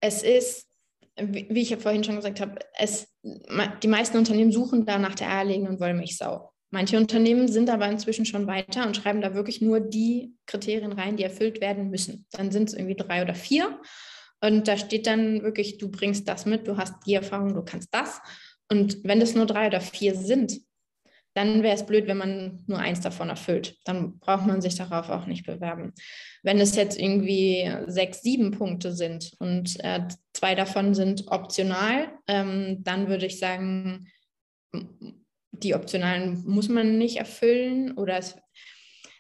es 0.01 0.21
ist 0.21 0.72
wie 1.18 1.61
ich 1.61 1.70
ja 1.70 1.78
vorhin 1.78 2.03
schon 2.03 2.16
gesagt 2.16 2.41
habe, 2.41 2.55
es, 2.78 3.07
die 3.24 3.88
meisten 3.88 4.18
Unternehmen 4.18 4.51
suchen 4.51 4.86
da 4.86 4.97
nach 4.97 5.16
der 5.16 5.30
eierlegenden 5.30 5.80
Wollmilchsau. 5.80 6.51
Manche 6.72 6.97
Unternehmen 6.97 7.47
sind 7.47 7.70
aber 7.70 7.88
inzwischen 7.88 8.26
schon 8.26 8.47
weiter 8.47 8.88
und 8.88 8.97
schreiben 8.97 9.22
da 9.22 9.36
wirklich 9.36 9.61
nur 9.61 9.80
die 9.80 10.34
Kriterien 10.47 10.91
rein, 10.91 11.18
die 11.18 11.24
erfüllt 11.24 11.61
werden 11.61 11.91
müssen. 11.91 12.26
Dann 12.32 12.51
sind 12.51 12.70
es 12.70 12.74
irgendwie 12.74 12.95
drei 12.95 13.22
oder 13.22 13.36
vier. 13.36 13.80
Und 14.41 14.68
da 14.68 14.76
steht 14.76 15.05
dann 15.05 15.43
wirklich, 15.43 15.78
du 15.78 15.91
bringst 15.91 16.28
das 16.28 16.47
mit, 16.47 16.68
du 16.68 16.78
hast 16.78 16.95
die 17.05 17.14
Erfahrung, 17.14 17.53
du 17.53 17.64
kannst 17.64 17.93
das. 17.93 18.22
Und 18.70 19.03
wenn 19.03 19.22
es 19.22 19.36
nur 19.36 19.45
drei 19.45 19.68
oder 19.68 19.82
vier 19.82 20.16
sind, 20.16 20.61
dann 21.34 21.63
wäre 21.63 21.75
es 21.75 21.86
blöd, 21.86 22.07
wenn 22.07 22.17
man 22.17 22.63
nur 22.67 22.79
eins 22.79 23.01
davon 23.01 23.29
erfüllt. 23.29 23.77
Dann 23.86 24.19
braucht 24.19 24.45
man 24.45 24.61
sich 24.61 24.75
darauf 24.75 25.09
auch 25.09 25.25
nicht 25.25 25.45
bewerben. 25.45 25.93
Wenn 26.43 26.59
es 26.59 26.75
jetzt 26.75 26.99
irgendwie 26.99 27.71
sechs, 27.88 28.21
sieben 28.21 28.51
Punkte 28.51 28.93
sind 28.93 29.31
und 29.39 29.84
äh, 29.84 30.07
zwei 30.34 30.53
davon 30.55 30.93
sind 30.93 31.25
optional, 31.27 32.11
ähm, 32.27 32.84
dann 32.84 33.07
würde 33.07 33.25
ich 33.25 33.39
sagen, 33.39 34.07
die 35.51 35.75
optionalen 35.75 36.43
muss 36.45 36.69
man 36.69 36.97
nicht 36.97 37.17
erfüllen 37.17 37.97
oder 37.97 38.17
es, 38.17 38.36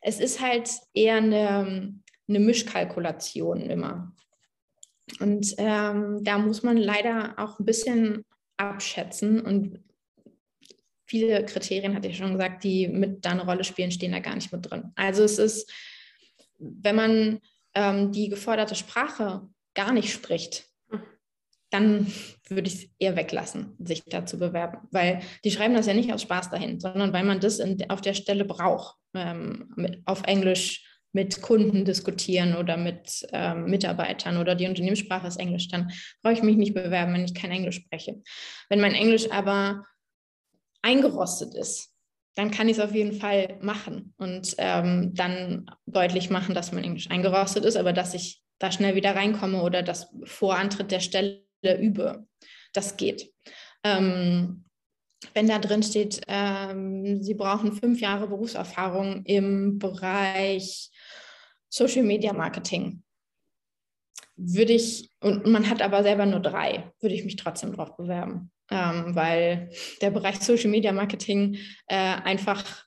es 0.01 0.19
ist 0.19 0.41
halt 0.41 0.69
eher 0.93 1.17
eine, 1.17 1.93
eine 2.27 2.39
Mischkalkulation 2.39 3.61
immer. 3.61 4.13
Und 5.19 5.53
ähm, 5.57 6.23
da 6.23 6.37
muss 6.37 6.63
man 6.63 6.77
leider 6.77 7.35
auch 7.37 7.59
ein 7.59 7.65
bisschen 7.65 8.25
abschätzen 8.57 9.41
und 9.41 9.79
viele 11.13 11.45
Kriterien, 11.45 11.93
hatte 11.95 12.07
ich 12.07 12.17
schon 12.17 12.31
gesagt, 12.31 12.63
die 12.63 12.87
mit 12.87 13.23
da 13.23 13.29
eine 13.29 13.45
Rolle 13.45 13.63
spielen, 13.63 13.91
stehen 13.91 14.13
da 14.13 14.19
gar 14.19 14.33
nicht 14.33 14.51
mit 14.51 14.67
drin. 14.67 14.91
Also 14.95 15.23
es 15.23 15.37
ist, 15.37 15.71
wenn 16.57 16.95
man 16.95 17.39
ähm, 17.75 18.11
die 18.11 18.29
geforderte 18.29 18.73
Sprache 18.73 19.47
gar 19.75 19.93
nicht 19.93 20.11
spricht, 20.11 20.65
dann 21.69 22.11
würde 22.49 22.67
ich 22.67 22.73
es 22.73 22.89
eher 22.97 23.15
weglassen, 23.15 23.75
sich 23.77 24.03
da 24.05 24.25
zu 24.25 24.39
bewerben. 24.39 24.87
Weil 24.89 25.21
die 25.43 25.51
schreiben 25.51 25.75
das 25.75 25.85
ja 25.85 25.93
nicht 25.93 26.11
aus 26.11 26.23
Spaß 26.23 26.49
dahin, 26.49 26.79
sondern 26.79 27.13
weil 27.13 27.23
man 27.23 27.39
das 27.39 27.59
in, 27.59 27.77
auf 27.91 28.01
der 28.01 28.15
Stelle 28.15 28.45
braucht, 28.45 28.95
ähm, 29.13 29.71
mit, 29.75 30.01
auf 30.05 30.23
Englisch 30.23 30.83
mit 31.11 31.43
Kunden 31.43 31.85
diskutieren 31.85 32.55
oder 32.55 32.75
mit 32.75 33.27
ähm, 33.33 33.65
Mitarbeitern 33.65 34.37
oder 34.37 34.55
die 34.55 34.65
Unternehmenssprache 34.65 35.27
ist 35.27 35.39
Englisch, 35.39 35.67
dann 35.67 35.91
brauche 36.23 36.33
ich 36.33 36.41
mich 36.41 36.57
nicht 36.57 36.73
bewerben, 36.73 37.13
wenn 37.13 37.25
ich 37.25 37.35
kein 37.35 37.51
Englisch 37.51 37.75
spreche. 37.75 38.19
Wenn 38.67 38.81
mein 38.81 38.95
Englisch 38.95 39.29
aber 39.29 39.83
eingerostet 40.83 41.55
ist, 41.55 41.93
dann 42.35 42.51
kann 42.51 42.67
ich 42.67 42.77
es 42.77 42.83
auf 42.83 42.93
jeden 42.93 43.13
Fall 43.13 43.57
machen 43.61 44.13
und 44.17 44.55
ähm, 44.57 45.13
dann 45.13 45.69
deutlich 45.85 46.29
machen, 46.29 46.53
dass 46.53 46.71
mein 46.71 46.83
Englisch 46.83 47.09
eingerostet 47.09 47.65
ist, 47.65 47.77
aber 47.77 47.93
dass 47.93 48.13
ich 48.13 48.43
da 48.59 48.71
schnell 48.71 48.95
wieder 48.95 49.15
reinkomme 49.15 49.61
oder 49.61 49.83
das 49.83 50.07
vor 50.25 50.55
Antritt 50.57 50.91
der 50.91 50.99
Stelle 50.99 51.43
übe. 51.79 52.25
Das 52.73 52.97
geht. 52.97 53.31
Ähm, 53.83 54.65
wenn 55.33 55.47
da 55.47 55.59
drin 55.59 55.83
steht, 55.83 56.21
ähm, 56.27 57.21
Sie 57.21 57.33
brauchen 57.33 57.73
fünf 57.73 58.01
Jahre 58.01 58.27
Berufserfahrung 58.27 59.23
im 59.25 59.79
Bereich 59.79 60.89
Social 61.69 62.03
Media 62.03 62.33
Marketing, 62.33 63.03
würde 64.35 64.73
ich, 64.73 65.09
und 65.21 65.45
man 65.45 65.69
hat 65.69 65.81
aber 65.81 66.03
selber 66.03 66.25
nur 66.25 66.39
drei, 66.39 66.91
würde 66.99 67.15
ich 67.15 67.23
mich 67.23 67.35
trotzdem 67.35 67.73
drauf 67.73 67.95
bewerben 67.95 68.51
ähm, 68.73 69.15
weil 69.15 69.69
der 70.01 70.09
Bereich 70.09 70.39
Social 70.39 70.71
Media 70.71 70.91
Marketing 70.91 71.57
äh, 71.87 71.95
einfach 71.95 72.85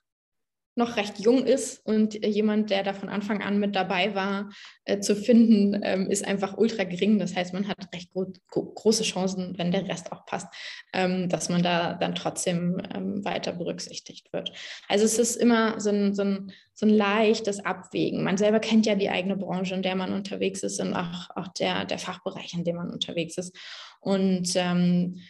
noch 0.77 0.95
recht 0.95 1.17
jung 1.19 1.43
ist 1.43 1.83
und 1.87 2.13
jemand, 2.23 2.69
der 2.69 2.83
da 2.83 2.93
von 2.93 3.09
Anfang 3.09 3.41
an 3.41 3.57
mit 3.57 3.75
dabei 3.75 4.13
war, 4.13 4.51
äh, 4.85 4.99
zu 4.99 5.15
finden, 5.15 5.81
ähm, 5.83 6.11
ist 6.11 6.23
einfach 6.23 6.55
ultra 6.55 6.83
gering. 6.83 7.17
Das 7.17 7.35
heißt, 7.35 7.51
man 7.53 7.67
hat 7.67 7.77
recht 7.95 8.13
gro 8.13 8.31
große 8.51 9.03
Chancen, 9.03 9.57
wenn 9.57 9.71
der 9.71 9.87
Rest 9.87 10.11
auch 10.11 10.25
passt, 10.27 10.47
ähm, 10.93 11.29
dass 11.29 11.49
man 11.49 11.63
da 11.63 11.95
dann 11.95 12.13
trotzdem 12.13 12.79
ähm, 12.93 13.25
weiter 13.25 13.53
berücksichtigt 13.53 14.31
wird. 14.33 14.51
Also 14.87 15.05
es 15.05 15.17
ist 15.17 15.35
immer 15.35 15.79
so 15.79 15.89
ein, 15.89 16.13
so, 16.13 16.21
ein, 16.21 16.51
so 16.75 16.85
ein 16.85 16.91
leichtes 16.93 17.65
Abwägen. 17.65 18.23
Man 18.23 18.37
selber 18.37 18.59
kennt 18.59 18.85
ja 18.85 18.93
die 18.93 19.09
eigene 19.09 19.35
Branche, 19.35 19.73
in 19.73 19.81
der 19.81 19.95
man 19.95 20.13
unterwegs 20.13 20.61
ist 20.61 20.79
und 20.79 20.93
auch, 20.93 21.31
auch 21.35 21.47
der, 21.47 21.85
der 21.85 21.97
Fachbereich, 21.97 22.53
in 22.53 22.63
dem 22.63 22.75
man 22.75 22.91
unterwegs 22.91 23.39
ist. 23.39 23.57
Und 23.99 24.51
ähm, 24.55 25.21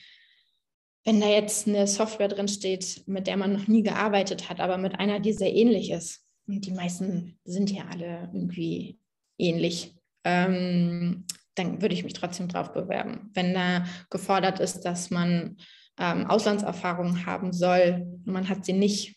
wenn 1.08 1.22
da 1.22 1.30
jetzt 1.30 1.70
eine 1.70 1.88
Software 1.88 2.28
drin 2.28 2.50
steht, 2.50 3.04
mit 3.08 3.28
der 3.28 3.38
man 3.38 3.54
noch 3.54 3.70
nie 3.70 3.82
gearbeitet 3.82 4.50
hat, 4.50 4.60
aber 4.60 4.78
mit 4.78 5.00
einer, 5.00 5.22
die 5.22 5.32
sehr 5.32 5.54
ähnlich 5.54 5.90
ist, 5.90 6.26
und 6.48 6.66
die 6.66 6.74
meisten 6.74 7.40
sind 7.46 7.72
ja 7.72 7.86
alle 7.90 8.30
irgendwie 8.34 9.00
ähnlich, 9.38 9.96
ähm, 10.26 11.26
dann 11.56 11.82
würde 11.82 11.96
ich 11.96 12.04
mich 12.04 12.12
trotzdem 12.12 12.50
drauf 12.50 12.74
bewerben. 12.74 13.32
Wenn 13.34 13.54
da 13.54 13.86
gefordert 14.10 14.60
ist, 14.60 14.82
dass 14.82 15.10
man 15.10 15.56
ähm, 15.98 16.28
Auslandserfahrung 16.28 17.26
haben 17.26 17.54
soll 17.54 18.06
und 18.26 18.34
man 18.34 18.50
hat 18.50 18.66
sie 18.66 18.74
nicht, 18.74 19.16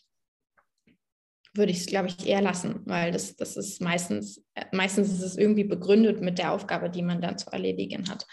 würde 1.53 1.73
ich 1.73 1.79
es, 1.79 1.87
glaube 1.87 2.07
ich, 2.07 2.25
eher 2.25 2.41
lassen, 2.41 2.83
weil 2.85 3.11
das, 3.11 3.35
das 3.35 3.57
ist 3.57 3.81
meistens, 3.81 4.41
äh, 4.55 4.63
meistens 4.71 5.11
ist 5.11 5.23
es 5.23 5.35
irgendwie 5.35 5.65
begründet 5.65 6.21
mit 6.21 6.37
der 6.37 6.53
Aufgabe, 6.53 6.89
die 6.89 7.03
man 7.03 7.19
dann 7.19 7.37
zu 7.37 7.49
erledigen 7.51 8.09
hat. 8.09 8.25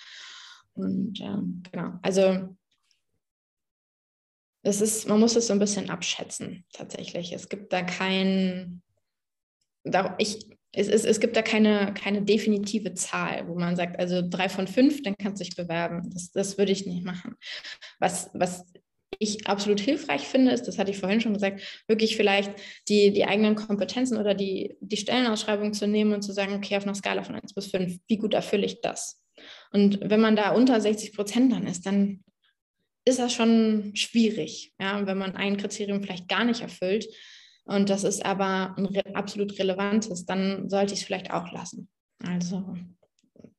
Und 0.75 1.21
ähm, 1.21 1.65
genau, 1.73 1.95
also 2.03 2.57
es 4.69 4.81
ist, 4.81 5.09
man 5.09 5.21
muss 5.21 5.37
es 5.37 5.47
so 5.47 5.53
ein 5.53 5.59
bisschen 5.59 5.91
abschätzen, 5.91 6.64
tatsächlich. 6.73 7.33
Es 7.33 7.49
gibt 7.49 7.73
da 7.73 7.83
kein, 7.83 8.83
ich, 10.19 10.47
es, 10.73 10.89
es, 10.89 11.05
es 11.05 11.21
gibt 11.21 11.37
da 11.37 11.43
keine, 11.43 11.95
keine 11.95 12.23
definitive 12.23 12.95
Zahl, 12.95 13.49
wo 13.49 13.55
man 13.55 13.77
sagt, 13.77 13.99
also 13.99 14.23
drei 14.23 14.49
von 14.49 14.66
fünf, 14.66 15.03
dann 15.03 15.16
kannst 15.16 15.41
du 15.41 15.45
dich 15.45 15.57
bewerben. 15.57 16.11
Das, 16.12 16.31
das 16.31 16.59
würde 16.59 16.73
ich 16.73 16.87
nicht 16.87 17.05
machen. 17.05 17.37
Was, 17.99 18.31
was 18.35 18.64
ich 19.19 19.47
absolut 19.47 19.81
hilfreich 19.81 20.23
finde, 20.23 20.53
ist, 20.53 20.69
das 20.69 20.79
hatte 20.79 20.91
ich 20.91 20.99
vorhin 20.99 21.21
schon 21.21 21.35
gesagt, 21.35 21.61
wirklich 21.89 22.16
vielleicht 22.16 22.53
die, 22.89 23.12
die 23.12 23.25
eigenen 23.25 23.57
Kompetenzen 23.57 24.19
oder 24.19 24.35
die, 24.35 24.77
die 24.81 24.97
Stellenausschreibung 24.97 25.73
zu 25.73 25.87
nehmen 25.87 26.12
und 26.12 26.23
zu 26.23 26.33
sagen, 26.33 26.55
okay, 26.55 26.77
auf 26.77 26.85
einer 26.85 26.95
Skala 26.95 27.23
von 27.23 27.35
1 27.35 27.55
bis 27.55 27.69
5, 27.69 27.99
wie 28.07 28.19
gut 28.19 28.35
erfülle 28.35 28.66
ich 28.66 28.81
das? 28.81 29.23
Und 29.73 29.99
wenn 30.03 30.21
man 30.21 30.37
da 30.37 30.51
unter 30.51 30.81
60 30.81 31.14
Prozent 31.14 31.53
dann 31.53 31.66
ist, 31.66 31.87
dann 31.87 32.23
ist 33.09 33.19
das 33.19 33.33
schon 33.33 33.93
schwierig, 33.95 34.75
ja, 34.81 35.07
wenn 35.07 35.19
man 35.19 35.37
ein 35.37 35.57
Kriterium 35.57 36.03
vielleicht 36.03 36.29
gar 36.29 36.45
nicht 36.45 36.61
erfüllt 36.61 37.07
und 37.65 37.91
das 37.91 38.05
ist 38.05 38.25
aber 38.25 38.75
ein 38.77 38.87
re 38.87 39.05
absolut 39.15 39.59
relevantes, 39.59 40.25
dann 40.25 40.69
sollte 40.71 40.95
ich 40.95 41.01
es 41.01 41.07
vielleicht 41.07 41.31
auch 41.31 41.53
lassen. 41.53 41.89
Also 42.25 42.75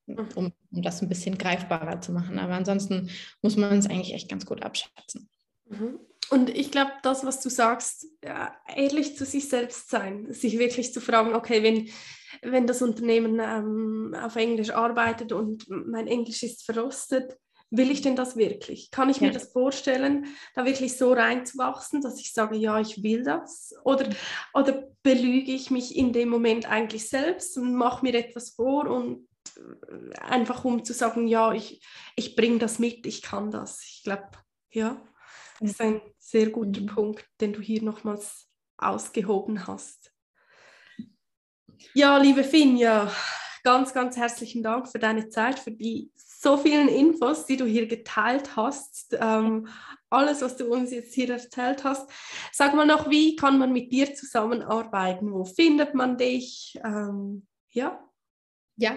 um, 0.07 0.27
um, 0.35 0.53
das 0.71 1.01
ein 1.01 1.09
bisschen 1.09 1.37
greifbarer 1.37 2.01
zu 2.01 2.11
machen. 2.11 2.39
Aber 2.39 2.53
ansonsten 2.53 3.09
muss 3.41 3.55
man 3.55 3.77
es 3.77 3.85
eigentlich 3.87 4.13
echt 4.13 4.29
ganz 4.29 4.45
gut 4.45 4.63
abschätzen. 4.63 5.29
Mhm. 5.69 5.99
Und 6.31 6.49
ich 6.49 6.71
glaube, 6.71 6.91
das, 7.01 7.25
was 7.25 7.41
du 7.41 7.49
sagst, 7.49 8.07
ja, 8.23 8.55
ehrlich 8.75 9.17
zu 9.17 9.25
sich 9.25 9.49
selbst 9.49 9.89
sein, 9.89 10.31
sich 10.31 10.59
wirklich 10.59 10.93
zu 10.93 11.01
fragen, 11.01 11.33
okay, 11.33 11.63
wenn, 11.63 11.89
wenn 12.41 12.67
das 12.67 12.81
Unternehmen 12.81 13.39
ähm, 13.39 14.15
auf 14.19 14.35
Englisch 14.35 14.69
arbeitet 14.69 15.31
und 15.31 15.67
mein 15.69 16.07
Englisch 16.07 16.43
ist 16.43 16.65
verrostet, 16.65 17.35
will 17.71 17.91
ich 17.91 18.01
denn 18.01 18.15
das 18.15 18.35
wirklich? 18.35 18.91
Kann 18.91 19.09
ich 19.09 19.17
ja. 19.17 19.27
mir 19.27 19.33
das 19.33 19.51
vorstellen, 19.51 20.25
da 20.55 20.65
wirklich 20.65 20.97
so 20.97 21.13
reinzuwachsen, 21.13 22.01
dass 22.01 22.19
ich 22.19 22.33
sage, 22.33 22.55
ja, 22.55 22.79
ich 22.79 23.03
will 23.03 23.23
das? 23.23 23.73
Oder, 23.83 24.09
oder 24.53 24.87
belüge 25.03 25.51
ich 25.51 25.69
mich 25.69 25.95
in 25.95 26.13
dem 26.13 26.29
Moment 26.29 26.69
eigentlich 26.69 27.09
selbst 27.09 27.57
und 27.57 27.75
mache 27.75 28.03
mir 28.03 28.15
etwas 28.15 28.51
vor 28.51 28.87
und 28.87 29.27
äh, 29.55 30.19
einfach 30.19 30.65
um 30.65 30.83
zu 30.83 30.93
sagen, 30.93 31.27
ja, 31.27 31.53
ich, 31.53 31.85
ich 32.15 32.35
bringe 32.35 32.59
das 32.59 32.79
mit, 32.79 33.05
ich 33.05 33.21
kann 33.21 33.51
das. 33.51 33.83
Ich 33.83 34.03
glaube, 34.03 34.29
ja, 34.71 35.01
das 35.59 35.71
ist 35.71 35.81
ein 35.81 36.01
sehr 36.17 36.49
guter 36.49 36.81
mhm. 36.81 36.87
Punkt, 36.87 37.25
den 37.39 37.53
du 37.53 37.61
hier 37.61 37.83
nochmals 37.83 38.49
ausgehoben 38.77 39.67
hast. 39.67 40.11
Ja, 41.93 42.17
liebe 42.17 42.43
Finja, 42.43 43.11
ganz, 43.63 43.93
ganz 43.93 44.17
herzlichen 44.17 44.63
Dank 44.63 44.89
für 44.89 44.99
deine 44.99 45.29
Zeit, 45.29 45.59
für 45.59 45.71
die 45.71 46.11
so 46.41 46.55
vielen 46.55 46.87
Infos, 46.87 47.45
die 47.45 47.57
du 47.57 47.65
hier 47.65 47.85
geteilt 47.85 48.55
hast. 48.55 49.17
Ähm, 49.19 49.67
alles, 50.09 50.41
was 50.41 50.55
du 50.55 50.71
uns 50.71 50.91
jetzt 50.91 51.13
hier 51.13 51.29
erzählt 51.29 51.83
hast. 51.83 52.09
Sag 52.53 52.73
mal 52.73 52.85
noch, 52.85 53.09
wie 53.09 53.35
kann 53.35 53.59
man 53.59 53.73
mit 53.73 53.91
dir 53.91 54.15
zusammenarbeiten? 54.15 55.33
Wo 55.33 55.43
findet 55.43 55.95
man 55.95 56.17
dich? 56.17 56.79
Ähm, 56.83 57.45
ja. 57.71 57.99
Ja, 58.81 58.95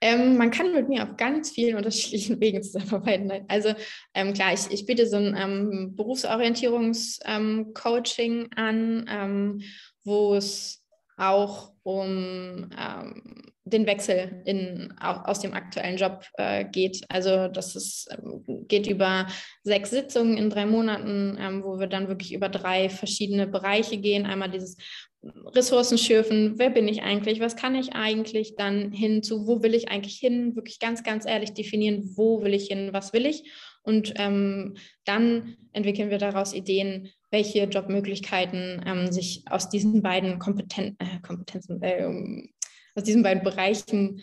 ähm, 0.00 0.38
man 0.38 0.50
kann 0.50 0.72
mit 0.72 0.88
mir 0.88 1.02
auf 1.02 1.18
ganz 1.18 1.50
vielen 1.50 1.76
unterschiedlichen 1.76 2.40
Wegen 2.40 2.62
zusammenarbeiten. 2.62 3.44
Also 3.48 3.74
ähm, 4.14 4.32
klar, 4.32 4.54
ich, 4.54 4.70
ich 4.70 4.86
biete 4.86 5.06
so 5.06 5.18
ein 5.18 5.36
ähm, 5.36 5.94
Berufsorientierungscoaching 5.94 8.40
ähm, 8.40 8.48
an, 8.56 9.04
ähm, 9.10 9.60
wo 10.04 10.34
es 10.34 10.79
auch 11.20 11.72
um 11.82 12.70
ähm, 12.78 13.52
den 13.64 13.86
Wechsel 13.86 14.42
in, 14.46 14.94
aus 14.98 15.40
dem 15.40 15.54
aktuellen 15.54 15.96
Job 15.96 16.24
äh, 16.34 16.64
geht. 16.64 17.04
Also 17.08 17.48
das 17.48 17.76
ist, 17.76 18.08
ähm, 18.10 18.44
geht 18.68 18.86
über 18.86 19.26
sechs 19.62 19.90
Sitzungen 19.90 20.36
in 20.36 20.50
drei 20.50 20.66
Monaten, 20.66 21.36
ähm, 21.38 21.62
wo 21.62 21.78
wir 21.78 21.86
dann 21.86 22.08
wirklich 22.08 22.32
über 22.32 22.48
drei 22.48 22.88
verschiedene 22.88 23.46
Bereiche 23.46 23.98
gehen. 23.98 24.26
Einmal 24.26 24.50
dieses 24.50 24.76
Ressourcen 25.22 25.98
schürfen, 25.98 26.54
wer 26.56 26.70
bin 26.70 26.88
ich 26.88 27.02
eigentlich, 27.02 27.40
was 27.40 27.54
kann 27.54 27.74
ich 27.74 27.92
eigentlich, 27.92 28.56
dann 28.56 28.90
hin 28.92 29.22
zu, 29.22 29.46
wo 29.46 29.62
will 29.62 29.74
ich 29.74 29.90
eigentlich 29.90 30.16
hin, 30.16 30.56
wirklich 30.56 30.78
ganz, 30.78 31.02
ganz 31.02 31.26
ehrlich 31.26 31.52
definieren, 31.52 32.14
wo 32.16 32.42
will 32.42 32.54
ich 32.54 32.68
hin, 32.68 32.90
was 32.92 33.12
will 33.12 33.26
ich. 33.26 33.50
Und 33.82 34.14
ähm, 34.16 34.76
dann 35.04 35.56
entwickeln 35.72 36.10
wir 36.10 36.18
daraus 36.18 36.54
Ideen, 36.54 37.10
welche 37.30 37.64
Jobmöglichkeiten 37.64 38.82
ähm, 38.86 39.12
sich 39.12 39.44
aus 39.48 39.68
diesen 39.68 40.02
beiden 40.02 40.38
Kompeten 40.38 40.96
äh, 40.98 41.20
Kompetenzen, 41.22 41.82
äh, 41.82 42.48
aus 42.94 43.04
diesen 43.04 43.22
beiden 43.22 43.42
Bereichen 43.42 44.20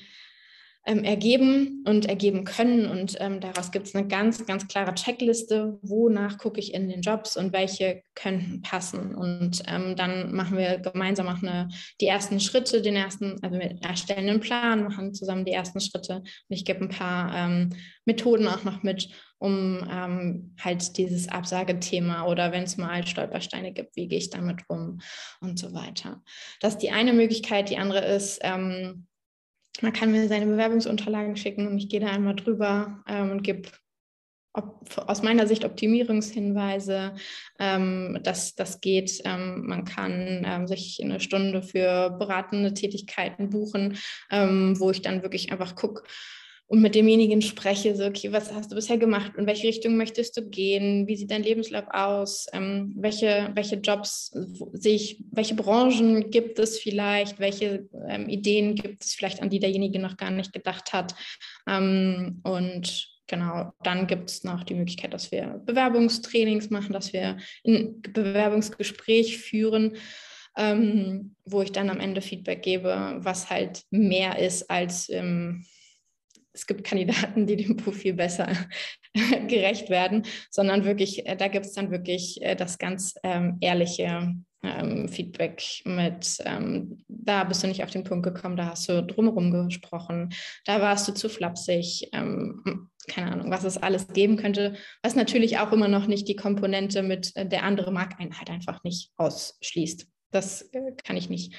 ähm, 0.88 1.04
ergeben 1.04 1.84
und 1.86 2.06
ergeben 2.06 2.46
können. 2.46 2.90
Und 2.90 3.18
ähm, 3.20 3.42
daraus 3.42 3.72
gibt 3.72 3.88
es 3.88 3.96
eine 3.96 4.08
ganz, 4.08 4.46
ganz 4.46 4.68
klare 4.68 4.96
Checkliste, 4.96 5.78
wonach 5.82 6.38
gucke 6.38 6.60
ich 6.60 6.74
in 6.74 6.88
den 6.88 7.02
Jobs 7.02 7.36
und 7.36 7.52
welche 7.52 8.04
könnten 8.16 8.62
passen. 8.62 9.14
Und 9.14 9.62
ähm, 9.68 9.98
dann 9.98 10.34
machen 10.34 10.58
wir 10.58 10.80
gemeinsam 10.80 11.28
auch 11.28 11.44
eine, 11.44 11.68
die 12.00 12.08
ersten 12.08 12.40
Schritte, 12.40 12.82
den 12.82 12.96
ersten, 12.96 13.38
also 13.44 13.60
wir 13.60 13.78
erstellen 13.82 14.30
einen 14.30 14.40
Plan, 14.40 14.84
machen 14.84 15.14
zusammen 15.14 15.44
die 15.44 15.52
ersten 15.52 15.82
Schritte. 15.82 16.16
Und 16.16 16.26
ich 16.50 16.64
gebe 16.64 16.86
ein 16.86 16.90
paar 16.90 17.36
ähm, 17.36 17.72
Methoden 18.06 18.48
auch 18.48 18.64
noch 18.64 18.82
mit, 18.82 19.10
um 19.40 19.86
ähm, 19.92 20.56
halt 20.58 20.98
dieses 20.98 21.28
Absagethema 21.28 22.26
oder 22.28 22.54
wenn 22.54 22.64
es 22.64 22.78
mal 22.78 23.06
Stolpersteine 23.06 23.74
gibt, 23.74 23.98
wie 23.98 24.08
gehe 24.08 24.20
ich 24.20 24.30
damit 24.30 24.62
um 24.70 25.00
und 25.42 25.60
so 25.60 25.74
weiter. 25.74 26.24
Das 26.62 26.76
ist 26.76 26.82
die 26.82 26.92
eine 26.92 27.12
Möglichkeit. 27.12 27.70
Die 27.70 27.78
andere 27.78 28.06
ist, 28.06 28.40
ähm, 28.42 29.06
man 29.82 29.94
kann 29.94 30.12
mir 30.12 30.28
seine 30.28 30.46
Bewerbungsunterlagen 30.46 31.38
schicken 31.38 31.68
und 31.68 31.78
ich 31.78 31.90
gehe 31.90 32.00
da 32.00 32.08
einmal 32.08 32.36
drüber 32.36 33.04
ähm, 33.08 33.32
und 33.32 33.44
gebe 33.44 33.70
aus 34.96 35.22
meiner 35.22 35.48
Sicht 35.48 35.66
Optimierungshinweise. 35.66 37.14
Ähm, 37.60 38.20
das, 38.24 38.56
das 38.56 38.82
geht. 38.82 39.22
Ähm, 39.24 39.68
man 39.68 39.86
kann 39.86 40.44
ähm, 40.46 40.68
sich 40.68 41.00
eine 41.04 41.20
Stunde 41.20 41.62
für 41.62 42.10
beratende 42.18 42.74
Tätigkeiten 42.74 43.50
buchen, 43.50 43.98
ähm, 44.32 44.80
wo 44.80 44.92
ich 44.92 45.02
dann 45.02 45.22
wirklich 45.22 45.52
einfach 45.52 45.76
gucke, 45.76 46.04
und 46.70 46.82
mit 46.82 46.96
demjenigen 46.96 47.42
spreche, 47.42 47.96
so, 47.96 48.06
okay, 48.06 48.34
was 48.34 48.54
hast 48.54 48.72
du 48.72 48.76
bisher 48.76 48.98
gemacht? 48.98 49.32
In 49.38 49.48
welche 49.48 49.68
Richtung 49.68 49.96
möchtest 49.96 50.36
du 50.36 50.50
gehen? 50.50 51.08
Wie 51.08 51.16
sieht 51.16 51.32
dein 51.32 51.44
Lebenslauf 51.44 51.86
aus? 51.90 52.46
Ähm, 52.52 52.94
welche, 52.98 53.52
welche 53.54 53.78
Jobs 53.78 54.34
sehe 54.74 54.96
ich? 54.96 55.24
Welche 55.32 55.56
Branchen 55.56 56.30
gibt 56.30 56.60
es 56.60 56.78
vielleicht? 56.78 57.40
Welche 57.40 57.88
ähm, 58.10 58.28
Ideen 58.28 58.76
gibt 58.76 59.06
es 59.06 59.14
vielleicht, 59.14 59.42
an 59.42 59.50
die 59.50 59.60
derjenige 59.60 59.98
noch 60.00 60.18
gar 60.18 60.30
nicht 60.30 60.52
gedacht 60.52 60.92
hat? 60.92 61.16
Ähm, 61.70 62.42
und 62.44 63.08
genau, 63.28 63.72
dann 63.84 64.06
gibt 64.06 64.30
es 64.30 64.44
noch 64.44 64.66
die 64.66 64.76
Möglichkeit, 64.76 65.14
dass 65.14 65.32
wir 65.32 65.62
Bewerbungstrainings 65.66 66.70
machen, 66.70 66.92
dass 66.92 67.14
wir 67.14 67.38
ein 67.66 68.02
Bewerbungsgespräch 68.02 69.38
führen. 69.38 69.96
Ähm, 70.60 71.36
wo 71.46 71.62
ich 71.62 71.72
dann 71.72 71.92
am 71.92 72.00
Ende 72.00 72.20
Feedback 72.20 72.64
gebe, 72.64 73.18
was 73.20 73.52
halt 73.52 73.84
mehr 73.92 74.40
ist 74.40 74.72
als 74.72 75.08
ähm, 75.08 75.64
es 76.58 76.66
gibt 76.66 76.84
Kandidaten, 76.84 77.46
die 77.46 77.56
dem 77.56 77.78
Profil 77.78 78.14
besser 78.14 78.48
gerecht 79.48 79.90
werden, 79.90 80.24
sondern 80.50 80.86
wirklich, 80.86 81.26
äh, 81.28 81.36
da 81.36 81.48
gibt 81.48 81.66
es 81.66 81.74
dann 81.74 81.92
wirklich 81.92 82.42
äh, 82.42 82.56
das 82.56 82.78
ganz 82.78 83.14
ähm, 83.24 83.58
ehrliche 83.62 84.34
ähm, 84.64 85.08
Feedback 85.08 85.64
mit, 85.86 86.40
ähm, 86.46 87.04
da 87.08 87.44
bist 87.44 87.62
du 87.62 87.68
nicht 87.68 87.84
auf 87.84 87.92
den 87.92 88.04
Punkt 88.04 88.24
gekommen, 88.24 88.58
da 88.58 88.72
hast 88.72 88.90
du 88.90 89.04
drumherum 89.04 89.68
gesprochen, 89.68 90.34
da 90.66 90.82
warst 90.82 91.08
du 91.08 91.14
zu 91.14 91.30
flapsig, 91.30 92.10
ähm, 92.12 92.90
keine 93.08 93.32
Ahnung, 93.32 93.52
was 93.52 93.64
es 93.64 93.78
alles 93.78 94.08
geben 94.08 94.36
könnte, 94.36 94.76
was 95.04 95.16
natürlich 95.16 95.60
auch 95.60 95.72
immer 95.72 95.88
noch 95.88 96.08
nicht 96.08 96.28
die 96.28 96.36
Komponente 96.36 97.04
mit, 97.04 97.36
äh, 97.36 97.48
der 97.48 97.64
andere 97.64 97.92
mag 97.92 98.20
einen 98.20 98.38
halt 98.38 98.50
einfach 98.50 98.84
nicht 98.84 99.12
ausschließt. 99.18 100.08
das 100.32 100.64
äh, 100.74 100.94
kann 101.04 101.18
ich 101.18 101.30
nicht. 101.30 101.54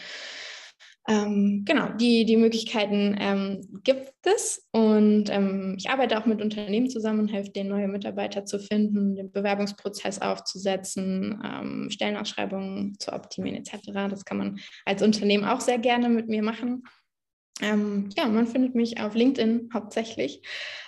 Ähm, 1.08 1.62
genau, 1.64 1.88
die, 1.98 2.26
die 2.26 2.36
Möglichkeiten 2.36 3.16
ähm, 3.18 3.80
gibt 3.82 4.12
es 4.24 4.68
und 4.72 5.30
ähm, 5.30 5.76
ich 5.78 5.88
arbeite 5.88 6.18
auch 6.18 6.26
mit 6.26 6.42
Unternehmen 6.42 6.90
zusammen 6.90 7.20
und 7.20 7.28
helfe 7.28 7.50
denen, 7.50 7.70
neue 7.70 7.88
Mitarbeiter 7.88 8.44
zu 8.44 8.58
finden, 8.58 9.16
den 9.16 9.32
Bewerbungsprozess 9.32 10.20
aufzusetzen, 10.20 11.40
ähm, 11.42 11.88
Stellenausschreibungen 11.90 12.98
zu 12.98 13.14
optimieren 13.14 13.56
etc. 13.56 14.10
Das 14.10 14.26
kann 14.26 14.36
man 14.36 14.60
als 14.84 15.02
Unternehmen 15.02 15.46
auch 15.46 15.60
sehr 15.60 15.78
gerne 15.78 16.10
mit 16.10 16.28
mir 16.28 16.42
machen. 16.42 16.82
Ähm, 17.60 18.08
ja, 18.16 18.26
man 18.28 18.46
findet 18.46 18.74
mich 18.74 19.00
auf 19.00 19.14
LinkedIn 19.14 19.70
hauptsächlich. 19.72 20.42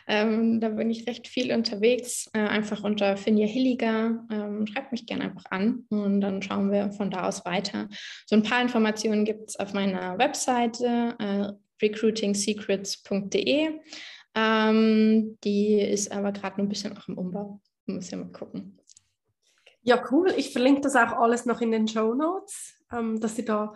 Ähm, 0.06 0.60
da 0.60 0.68
bin 0.70 0.90
ich 0.90 1.06
recht 1.06 1.28
viel 1.28 1.52
unterwegs, 1.52 2.28
äh, 2.32 2.40
einfach 2.40 2.82
unter 2.84 3.16
Finja 3.16 3.46
Hilliger. 3.46 4.26
Ähm, 4.30 4.66
schreibt 4.66 4.92
mich 4.92 5.06
gerne 5.06 5.24
einfach 5.24 5.46
an 5.50 5.84
und 5.88 6.20
dann 6.20 6.42
schauen 6.42 6.70
wir 6.70 6.90
von 6.92 7.10
da 7.10 7.26
aus 7.28 7.44
weiter. 7.44 7.88
So 8.26 8.36
ein 8.36 8.42
paar 8.42 8.62
Informationen 8.62 9.24
gibt 9.24 9.50
es 9.50 9.56
auf 9.56 9.72
meiner 9.72 10.18
Webseite 10.18 11.14
äh, 11.18 11.52
recruitingsecrets.de. 11.82 13.80
Ähm, 14.34 15.38
die 15.42 15.80
ist 15.80 16.12
aber 16.12 16.32
gerade 16.32 16.56
noch 16.56 16.64
ein 16.64 16.68
bisschen 16.68 16.96
auch 16.96 17.08
im 17.08 17.18
Umbau. 17.18 17.60
Muss 17.86 18.10
ja 18.10 18.18
mal 18.18 18.32
gucken. 18.32 18.78
Ja, 19.82 20.02
cool. 20.10 20.32
Ich 20.36 20.52
verlinke 20.52 20.82
das 20.82 20.94
auch 20.94 21.12
alles 21.12 21.46
noch 21.46 21.60
in 21.60 21.70
den 21.70 21.88
Show 21.88 22.14
Notes, 22.14 22.74
ähm, 22.92 23.20
dass 23.20 23.38
ihr 23.38 23.44
da 23.44 23.74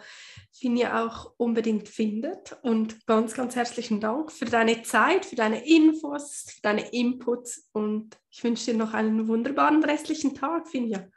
Finja 0.53 1.05
auch 1.05 1.32
unbedingt 1.36 1.89
findet. 1.89 2.57
Und 2.62 3.07
ganz, 3.07 3.35
ganz 3.35 3.57
herzlichen 3.57 4.01
Dank 4.01 4.32
für 4.32 4.45
deine 4.45 4.82
Zeit, 4.82 5.24
für 5.24 5.36
deine 5.36 5.66
Infos, 5.66 6.47
für 6.55 6.62
deine 6.62 6.93
Inputs 6.93 7.69
und 7.73 8.16
ich 8.31 8.43
wünsche 8.43 8.73
dir 8.73 8.77
noch 8.77 8.95
einen 8.95 9.28
wunderbaren 9.28 9.82
restlichen 9.85 10.35
Tag, 10.35 10.69
Finja. 10.69 11.09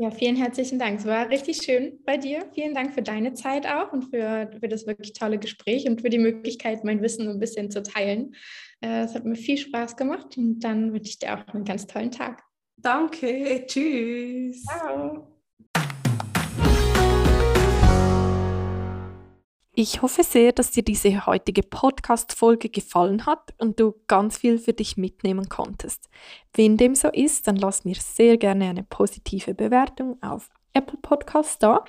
Ja, 0.00 0.12
vielen 0.12 0.36
herzlichen 0.36 0.78
Dank. 0.78 1.00
Es 1.00 1.06
war 1.06 1.28
richtig 1.28 1.62
schön 1.62 1.98
bei 2.04 2.16
dir. 2.16 2.48
Vielen 2.54 2.72
Dank 2.72 2.94
für 2.94 3.02
deine 3.02 3.34
Zeit 3.34 3.66
auch 3.66 3.92
und 3.92 4.04
für, 4.04 4.48
für 4.60 4.68
das 4.68 4.86
wirklich 4.86 5.12
tolle 5.12 5.38
Gespräch 5.38 5.88
und 5.88 6.02
für 6.02 6.08
die 6.08 6.18
Möglichkeit, 6.18 6.84
mein 6.84 7.02
Wissen 7.02 7.28
ein 7.28 7.40
bisschen 7.40 7.68
zu 7.72 7.82
teilen. 7.82 8.36
Äh, 8.80 9.02
es 9.02 9.16
hat 9.16 9.24
mir 9.24 9.34
viel 9.34 9.58
Spaß 9.58 9.96
gemacht 9.96 10.36
und 10.36 10.60
dann 10.60 10.92
wünsche 10.92 11.10
ich 11.10 11.18
dir 11.18 11.34
auch 11.34 11.52
einen 11.52 11.64
ganz 11.64 11.88
tollen 11.88 12.12
Tag. 12.12 12.44
Danke, 12.76 13.64
tschüss. 13.66 14.62
Ciao. 14.62 15.37
Ich 19.80 20.02
hoffe 20.02 20.24
sehr, 20.24 20.50
dass 20.50 20.72
dir 20.72 20.82
diese 20.82 21.24
heutige 21.24 21.62
Podcast-Folge 21.62 22.68
gefallen 22.68 23.26
hat 23.26 23.54
und 23.58 23.78
du 23.78 23.94
ganz 24.08 24.36
viel 24.36 24.58
für 24.58 24.72
dich 24.72 24.96
mitnehmen 24.96 25.48
konntest. 25.48 26.08
Wenn 26.52 26.76
dem 26.76 26.96
so 26.96 27.06
ist, 27.06 27.46
dann 27.46 27.54
lass 27.54 27.84
mir 27.84 27.94
sehr 27.94 28.38
gerne 28.38 28.70
eine 28.70 28.82
positive 28.82 29.54
Bewertung 29.54 30.20
auf 30.20 30.50
Apple 30.72 30.98
Podcast 31.00 31.62
da. 31.62 31.84